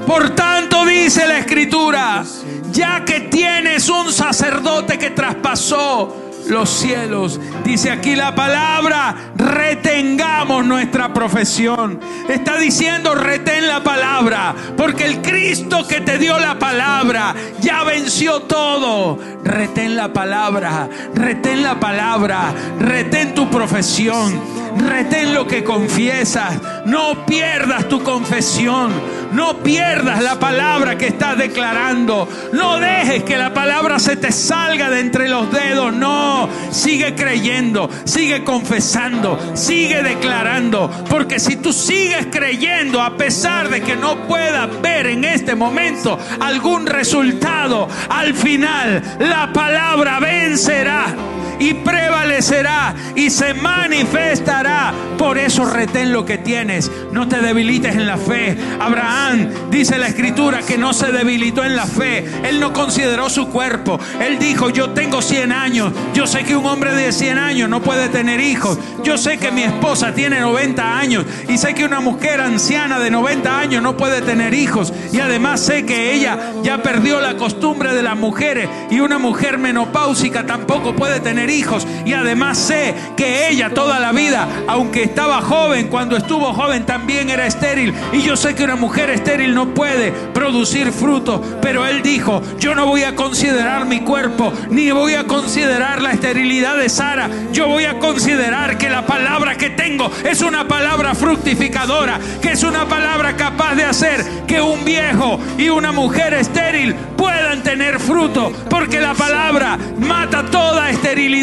Por 0.07 0.31
tanto 0.31 0.85
dice 0.85 1.27
la 1.27 1.39
escritura, 1.39 2.25
ya 2.71 3.05
que 3.05 3.21
tienes 3.21 3.89
un 3.89 4.13
sacerdote 4.13 4.99
que 4.99 5.11
traspasó 5.11 6.27
los 6.49 6.71
cielos. 6.71 7.41
Dice 7.65 7.91
aquí 7.91 8.15
la 8.15 8.35
palabra, 8.35 9.33
retengamos 9.35 10.65
nuestra 10.65 11.13
profesión. 11.13 12.01
Está 12.29 12.59
diciendo, 12.59 13.15
retén 13.15 13.67
la 13.67 13.83
palabra, 13.83 14.55
porque 14.77 15.07
el 15.07 15.23
Cristo 15.23 15.87
que 15.87 16.01
te 16.01 16.19
dio 16.19 16.39
la 16.39 16.59
palabra 16.59 17.35
ya 17.61 17.83
venció 17.85 18.43
todo. 18.43 19.19
Retén 19.43 19.97
la 19.97 20.13
palabra, 20.13 20.89
retén 21.15 21.63
la 21.63 21.79
palabra, 21.79 22.53
retén 22.79 23.35
tu 23.35 23.49
profesión, 23.51 24.41
retén 24.79 25.35
lo 25.35 25.47
que 25.47 25.65
confiesas. 25.65 26.61
No 26.85 27.27
pierdas 27.27 27.89
tu 27.89 28.03
confesión. 28.03 28.93
No 29.33 29.59
pierdas 29.59 30.23
la 30.23 30.39
palabra 30.39 30.97
que 30.97 31.09
estás 31.09 31.37
declarando. 31.37 32.29
No 32.53 32.79
dejes 32.79 33.23
que 33.25 33.37
la 33.37 33.53
palabra 33.53 33.99
se 33.99 34.17
te 34.17 34.33
salga 34.33 34.89
de 34.89 35.01
entre 35.01 35.29
los 35.29 35.51
dedos. 35.51 35.93
No, 35.93 36.49
sigue 36.71 37.15
creyendo, 37.15 37.91
sigue 38.05 38.45
confesando, 38.45 39.39
sigue 39.55 40.03
declarando. 40.03 40.91
Porque 41.11 41.41
si 41.41 41.57
tú 41.57 41.73
sigues 41.73 42.29
creyendo, 42.31 43.03
a 43.03 43.17
pesar 43.17 43.69
de 43.69 43.83
que 43.83 43.97
no 43.97 44.27
puedas 44.27 44.81
ver 44.81 45.07
en 45.07 45.25
este 45.25 45.55
momento 45.55 46.19
algún 46.41 46.87
resultado, 46.87 47.89
al 48.09 48.35
final 48.35 49.03
la 49.19 49.53
palabra 49.53 50.21
vencerá 50.21 51.15
y 51.59 51.75
prevalecerá 51.75 52.95
y 53.15 53.31
se 53.31 53.55
manifestará. 53.55 54.93
Por 55.19 55.39
eso 55.39 55.65
retén 55.65 56.13
lo 56.13 56.25
que 56.25 56.39
tienes, 56.39 56.91
no 57.11 57.27
te 57.27 57.41
debilites 57.41 57.95
en 57.95 58.07
la 58.07 58.17
fe. 58.19 58.57
Abraham 58.79 59.49
dice 59.71 59.99
la 59.99 60.09
escritura 60.09 60.61
que 60.61 60.77
no 60.77 60.93
se 60.93 61.11
debilitó 61.11 61.65
en 61.65 61.77
la 61.77 61.87
fe, 61.87 62.25
él 62.45 62.61
no 62.61 62.73
consideró 62.73 63.31
su 63.31 63.49
cuerpo, 63.49 63.99
él 64.21 64.39
dijo, 64.39 64.71
yo 64.71 64.91
tengo 64.91 65.23
100 65.23 65.53
años, 65.53 65.93
yo 66.15 66.27
sé 66.27 66.45
que 66.45 66.57
un 66.57 66.67
hombre 66.67 66.95
de 66.95 67.13
100 67.13 67.39
años 67.39 67.69
no 67.71 67.81
puede 67.81 68.09
tener 68.09 68.41
hijos, 68.41 68.79
yo 69.03 69.17
sé 69.17 69.39
que 69.39 69.51
mi 69.51 69.63
esposa 69.63 70.13
tiene 70.13 70.41
90 70.41 70.99
años 70.99 71.25
y 71.49 71.59
sé 71.59 71.75
que 71.75 71.85
una 71.85 72.01
mujer 72.01 72.41
anciana 72.41 72.99
de 72.99 73.11
90 73.11 73.59
años 73.59 73.83
no 73.83 73.97
puede 73.97 74.21
tener 74.21 74.55
hijos. 74.55 74.93
Y 75.13 75.21
además 75.21 75.61
sé 75.61 75.87
que 75.87 76.15
ella 76.15 76.53
ya 76.63 76.83
perdió 76.83 77.21
la 77.21 77.37
costumbre 77.37 77.95
de 77.95 78.03
las 78.03 78.17
mujeres 78.17 78.69
y 78.91 79.01
una 79.01 79.19
mujer 79.19 79.59
menopáusica 79.59 80.47
tampoco 80.47 80.95
puede 80.95 81.21
tener 81.21 81.46
hijos. 81.51 81.87
Y 82.05 82.13
además 82.13 82.59
sé 82.59 82.95
que 83.17 83.49
ella 83.49 83.71
toda 83.71 83.99
la 83.99 84.13
vida, 84.13 84.49
aunque 84.67 85.03
estaba 85.03 85.41
joven, 85.43 85.89
cuando 85.89 86.17
estuvo 86.17 86.53
joven 86.53 86.87
también 86.87 87.31
era 87.31 87.47
estéril. 87.47 87.95
Y 88.13 88.23
yo 88.23 88.37
sé 88.37 88.55
que 88.55 88.65
una 88.65 88.77
mujer 88.77 89.11
estéril 89.11 89.55
no 89.55 89.75
puede 89.75 90.13
producir 90.13 90.93
fruto, 90.93 91.43
pero 91.61 91.87
él 91.87 92.03
dijo, 92.03 92.43
yo 92.59 92.75
no 92.75 92.87
voy 92.87 93.03
a 93.03 93.15
considerar 93.15 93.87
mi 93.87 94.01
cuerpo 94.01 94.53
ni 94.71 94.91
voy 94.91 95.15
a 95.15 95.25
considerar 95.25 96.03
la 96.03 96.13
esterilidad 96.13 96.77
de 96.77 96.89
Sara, 96.89 97.29
yo 97.53 97.69
voy 97.69 97.85
a 97.85 97.99
considerar 97.99 98.79
que 98.79 98.91
la 98.91 99.07
palabra 99.07 99.57
que 99.57 99.71
tengo 99.71 100.11
es 100.25 100.41
una 100.43 100.67
palabra 100.69 101.15
fructificadora, 101.15 102.19
que 102.41 102.53
es 102.53 102.63
una 102.63 102.87
palabra 102.87 103.37
capaz 103.37 103.75
de 103.75 103.85
hacer 103.85 104.25
que 104.47 104.61
un 104.61 104.85
viejo 104.85 105.39
y 105.59 105.69
una 105.69 105.93
mujer 105.93 106.35
estéril 106.35 106.95
puedan 107.17 107.63
tener 107.63 107.99
fruto, 107.99 108.53
porque 108.69 109.01
la 109.01 109.15
palabra 109.15 109.79
mata 109.99 110.45
toda 110.45 110.91
esterilidad. 110.91 111.36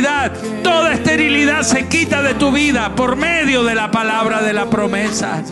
Toda 0.63 0.93
esterilidad 0.93 1.61
se 1.61 1.87
quita 1.87 2.23
de 2.23 2.33
tu 2.33 2.51
vida 2.51 2.95
por 2.95 3.15
medio 3.15 3.63
de 3.63 3.75
la 3.75 3.91
palabra 3.91 4.41
de 4.41 4.51
la 4.51 4.67
promesa. 4.67 5.43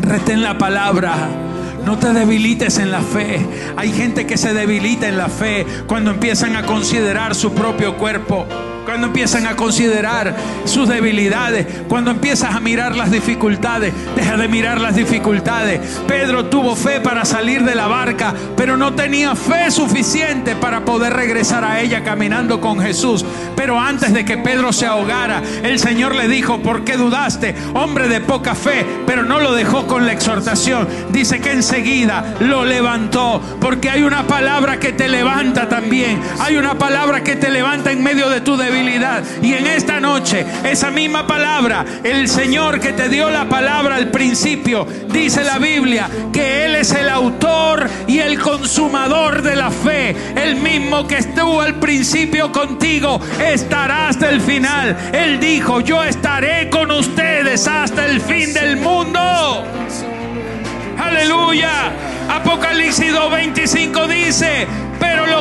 Retén 0.00 0.42
la 0.42 0.56
palabra. 0.56 1.28
No 1.84 1.98
te 1.98 2.14
debilites 2.14 2.78
en 2.78 2.90
la 2.90 3.00
fe. 3.00 3.46
Hay 3.76 3.92
gente 3.92 4.26
que 4.26 4.38
se 4.38 4.54
debilita 4.54 5.06
en 5.06 5.18
la 5.18 5.28
fe 5.28 5.66
cuando 5.86 6.12
empiezan 6.12 6.56
a 6.56 6.64
considerar 6.64 7.34
su 7.34 7.52
propio 7.52 7.98
cuerpo 7.98 8.46
cuando 8.90 9.06
empiezan 9.06 9.46
a 9.46 9.54
considerar 9.54 10.34
sus 10.64 10.88
debilidades, 10.88 11.64
cuando 11.88 12.10
empiezas 12.10 12.56
a 12.56 12.58
mirar 12.58 12.96
las 12.96 13.12
dificultades, 13.12 13.94
deja 14.16 14.36
de 14.36 14.48
mirar 14.48 14.80
las 14.80 14.96
dificultades. 14.96 16.00
Pedro 16.08 16.46
tuvo 16.46 16.74
fe 16.74 17.00
para 17.00 17.24
salir 17.24 17.62
de 17.62 17.76
la 17.76 17.86
barca, 17.86 18.34
pero 18.56 18.76
no 18.76 18.94
tenía 18.94 19.36
fe 19.36 19.70
suficiente 19.70 20.56
para 20.56 20.84
poder 20.84 21.12
regresar 21.12 21.62
a 21.62 21.80
ella 21.80 22.02
caminando 22.02 22.60
con 22.60 22.80
Jesús. 22.80 23.24
Pero 23.54 23.78
antes 23.78 24.12
de 24.12 24.24
que 24.24 24.38
Pedro 24.38 24.72
se 24.72 24.86
ahogara, 24.86 25.40
el 25.62 25.78
Señor 25.78 26.16
le 26.16 26.26
dijo, 26.26 26.60
¿por 26.60 26.82
qué 26.82 26.96
dudaste? 26.96 27.54
Hombre 27.74 28.08
de 28.08 28.20
poca 28.20 28.56
fe, 28.56 28.84
pero 29.06 29.22
no 29.22 29.38
lo 29.38 29.52
dejó 29.52 29.86
con 29.86 30.04
la 30.04 30.12
exhortación. 30.12 30.88
Dice 31.10 31.40
que 31.40 31.52
enseguida 31.52 32.34
lo 32.40 32.64
levantó, 32.64 33.40
porque 33.60 33.88
hay 33.88 34.02
una 34.02 34.26
palabra 34.26 34.80
que 34.80 34.92
te 34.92 35.06
levanta 35.06 35.68
también. 35.68 36.20
Hay 36.40 36.56
una 36.56 36.74
palabra 36.74 37.22
que 37.22 37.36
te 37.36 37.50
levanta 37.50 37.92
en 37.92 38.02
medio 38.02 38.28
de 38.28 38.40
tu 38.40 38.56
debilidad 38.56 38.79
y 39.42 39.52
en 39.52 39.66
esta 39.66 40.00
noche, 40.00 40.44
esa 40.64 40.90
misma 40.90 41.26
palabra, 41.26 41.84
el 42.02 42.28
Señor 42.28 42.80
que 42.80 42.94
te 42.94 43.10
dio 43.10 43.28
la 43.28 43.46
palabra 43.46 43.96
al 43.96 44.10
principio, 44.10 44.86
dice 45.12 45.44
la 45.44 45.58
Biblia 45.58 46.08
que 46.32 46.64
Él 46.64 46.76
es 46.76 46.90
el 46.92 47.10
autor 47.10 47.88
y 48.06 48.20
el 48.20 48.40
consumador 48.40 49.42
de 49.42 49.54
la 49.54 49.70
fe. 49.70 50.16
El 50.34 50.56
mismo 50.56 51.06
que 51.06 51.18
estuvo 51.18 51.60
al 51.60 51.74
principio 51.74 52.50
contigo, 52.52 53.20
estará 53.38 54.08
hasta 54.08 54.30
el 54.30 54.40
final. 54.40 54.96
Él 55.12 55.38
dijo, 55.38 55.80
yo 55.80 56.02
estaré 56.02 56.70
con 56.70 56.90
ustedes 56.90 57.68
hasta 57.68 58.06
el 58.06 58.18
fin 58.20 58.54
del 58.54 58.78
mundo. 58.78 59.20
Aleluya. 60.98 61.92
Apocalipsis 62.30 63.12
2.25 63.12 64.06
dice, 64.06 64.66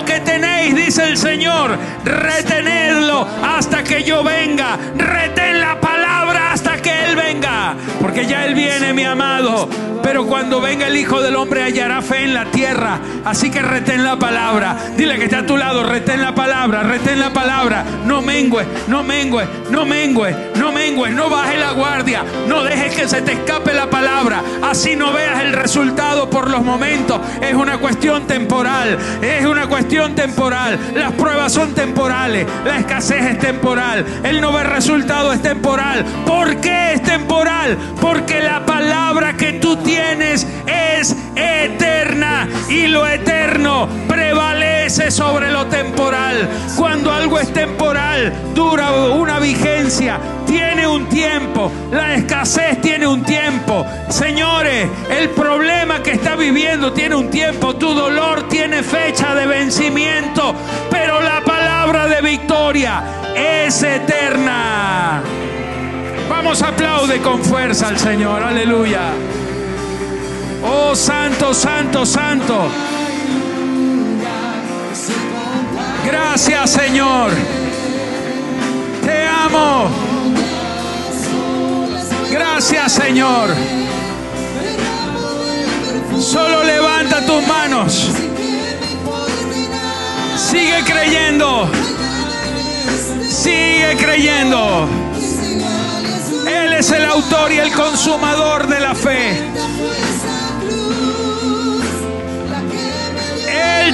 que 0.10 0.20
tenéis, 0.22 0.76
dice 0.76 1.04
el 1.04 1.18
Señor, 1.18 1.78
retenedlo 2.04 3.28
hasta 3.44 3.84
que 3.84 4.04
yo 4.04 4.24
venga. 4.24 4.76
Retén 4.98 5.62
la 5.62 5.80
palabra 5.80 6.52
hasta 6.52 6.82
que 6.82 7.06
Él 7.06 7.16
venga. 7.16 7.76
Porque 8.02 8.26
ya 8.26 8.46
Él 8.46 8.56
viene, 8.56 8.92
mi 8.92 9.04
amado. 9.04 9.70
Pero 10.02 10.26
cuando 10.26 10.62
venga 10.62 10.88
el 10.88 10.98
Hijo 10.98 11.22
del 11.22 11.36
Hombre 11.36 11.64
hallará 11.64 12.02
fe 12.02 12.24
en 12.24 12.34
la 12.34 12.46
tierra. 12.46 13.00
Así 13.26 13.52
que 13.52 13.62
retén 13.62 14.04
la 14.04 14.18
palabra. 14.18 14.78
Dile 14.96 15.18
que 15.18 15.26
está 15.26 15.40
a 15.40 15.46
tu 15.46 15.58
lado, 15.58 15.84
retén 15.84 16.22
la 16.22 16.34
palabra, 16.34 16.84
retén 16.84 17.20
la 17.20 17.32
palabra. 17.32 17.84
No 18.06 18.22
mengue, 18.22 18.66
no 18.88 19.04
mengue, 19.04 19.46
no 19.70 19.86
mengue, 19.86 20.52
no 20.56 20.72
mengue, 20.72 21.10
no 21.10 21.30
baje 21.30 21.58
la 21.58 21.72
guardia. 21.72 22.24
No 22.48 22.64
dejes 22.64 22.96
que 22.96 23.08
se 23.08 23.22
te 23.22 23.34
escape 23.34 23.74
la 23.74 23.90
palabra. 23.90 24.42
Así 24.62 24.96
no 24.96 25.12
veas 25.12 25.42
el 25.42 25.54
resultado 25.54 26.30
por 26.30 26.50
los 26.50 26.64
momentos. 26.64 27.20
Es 27.42 27.54
una 27.54 27.78
cuestión 27.78 28.26
temporal. 28.26 28.98
Es 29.22 29.46
una 29.46 29.68
cuestión 29.68 30.16
temporal. 30.16 30.80
Las 30.96 31.12
pruebas 31.14 31.52
son 31.52 31.74
temporales. 31.74 32.48
La 32.66 32.80
escasez 32.80 33.24
es 33.26 33.40
temporal. 33.40 34.06
El 34.24 34.42
no 34.42 34.52
ver 34.54 34.68
resultado 34.68 35.34
es 35.34 35.42
temporal. 35.42 36.06
¿Por 36.26 36.58
qué 36.58 36.94
es 36.94 37.04
temporal? 37.04 37.78
Porque 38.00 38.40
la 38.42 38.66
palabra 38.66 39.36
que 39.36 39.54
tú 39.54 39.76
tienes 39.76 39.89
es 39.98 41.16
eterna 41.36 42.48
y 42.70 42.88
lo 42.88 43.08
eterno 43.08 43.88
prevalece 44.08 45.10
sobre 45.10 45.52
lo 45.52 45.66
temporal. 45.68 46.48
Cuando 46.76 47.12
algo 47.12 47.40
es 47.40 47.52
temporal, 47.52 48.32
dura 48.54 48.92
una 48.92 49.40
vigencia, 49.40 50.20
tiene 50.46 50.86
un 50.88 51.08
tiempo, 51.10 51.72
la 51.92 52.16
escasez 52.16 52.80
tiene 52.82 53.08
un 53.08 53.24
tiempo. 53.24 53.86
Señores, 54.10 54.88
el 55.10 55.30
problema 55.30 56.04
que 56.04 56.12
está 56.12 56.36
viviendo 56.36 56.94
tiene 56.94 57.16
un 57.16 57.30
tiempo, 57.30 57.76
tu 57.76 57.94
dolor 57.94 58.48
tiene 58.48 58.84
fecha 58.84 59.34
de 59.34 59.48
vencimiento, 59.48 60.54
pero 60.92 61.22
la 61.22 61.42
palabra 61.44 62.08
de 62.08 62.22
victoria 62.22 63.04
es 63.36 63.82
eterna. 63.82 65.22
Vamos, 66.30 66.62
aplaude 66.62 67.20
con 67.20 67.44
fuerza 67.44 67.88
al 67.88 67.98
Señor, 67.98 68.44
aleluya. 68.44 69.12
Oh, 70.62 70.94
santo, 70.96 71.54
santo, 71.54 72.06
santo. 72.06 72.70
Gracias, 76.06 76.72
Señor. 76.72 77.32
Te 79.04 79.28
amo. 79.28 79.90
Gracias, 82.32 82.92
Señor. 82.92 83.50
Solo 86.20 86.64
levanta 86.64 87.26
tus 87.26 87.48
manos. 87.48 88.10
Sigue 90.36 90.84
creyendo. 90.84 91.70
Sigue 93.30 93.96
creyendo. 93.98 94.90
Él 96.46 96.74
es 96.74 96.92
el 96.92 97.06
autor 97.06 97.52
y 97.52 97.60
el 97.60 97.72
consumador 97.72 98.68
de 98.68 98.80
la 98.80 98.94
fe. 98.94 99.38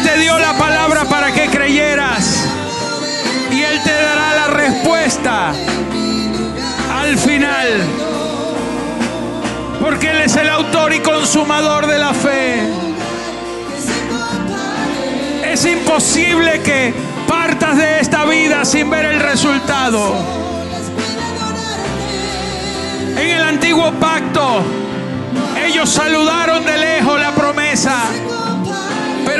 Te 0.05 0.19
dio 0.19 0.37
la 0.37 0.53
palabra 0.53 1.05
para 1.05 1.31
que 1.31 1.47
creyeras. 1.47 2.45
Y 3.51 3.63
Él 3.63 3.81
te 3.83 3.91
dará 3.91 4.35
la 4.35 4.47
respuesta 4.47 5.51
al 6.93 7.17
final. 7.17 7.67
Porque 9.81 10.11
Él 10.11 10.21
es 10.21 10.35
el 10.35 10.47
autor 10.49 10.93
y 10.93 10.99
consumador 10.99 11.87
de 11.87 11.97
la 11.97 12.13
fe. 12.13 12.59
Es 15.51 15.65
imposible 15.65 16.61
que 16.61 16.93
partas 17.27 17.77
de 17.77 17.99
esta 17.99 18.25
vida 18.25 18.63
sin 18.63 18.91
ver 18.91 19.05
el 19.05 19.19
resultado. 19.19 20.13
En 23.17 23.29
el 23.29 23.43
antiguo 23.43 23.91
pacto, 23.93 24.61
ellos 25.65 25.89
saludaron 25.89 26.63
de 26.63 26.77
lejos 26.77 27.19
la 27.19 27.31
promesa 27.31 27.95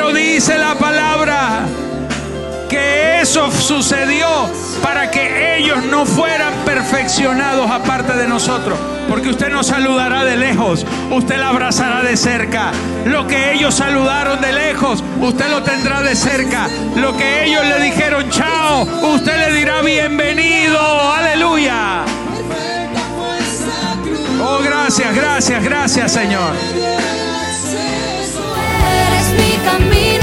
pero 0.06 0.18
dice 0.18 0.58
la 0.58 0.76
palabra 0.76 1.66
que 2.70 3.22
eso 3.22 3.50
sucedió 3.52 4.28
para 4.84 5.10
que 5.10 5.58
ellos 5.58 5.84
no 5.86 6.06
fueran 6.06 6.54
perfeccionados 6.66 7.70
aparte 7.72 8.14
de 8.14 8.28
nosotros. 8.28 8.78
Porque 9.10 9.30
usted 9.30 9.50
no 9.50 9.64
saludará 9.64 10.24
de 10.24 10.38
lejos, 10.38 10.86
usted 11.12 11.38
la 11.38 11.50
abrazará 11.50 12.04
de 12.04 12.18
cerca. 12.18 12.72
Lo 13.06 13.26
que 13.28 13.54
ellos 13.54 13.74
saludaron 13.74 14.42
de 14.42 14.54
lejos, 14.54 15.04
usted 15.22 15.50
lo 15.50 15.64
tendrá 15.64 16.02
de 16.02 16.16
cerca. 16.16 16.68
Lo 16.96 17.16
que 17.18 17.46
ellos 17.46 17.66
le 17.66 17.84
dijeron 17.86 18.30
chao, 18.30 18.84
usted 19.16 19.38
le 19.38 19.56
dirá 19.56 19.82
bienvenido. 19.82 20.80
Aleluya. 21.14 22.04
Oh, 24.42 24.60
gracias, 24.64 25.16
gracias, 25.16 25.64
gracias 25.64 26.12
Señor. 26.12 26.52
camino. 29.66 30.15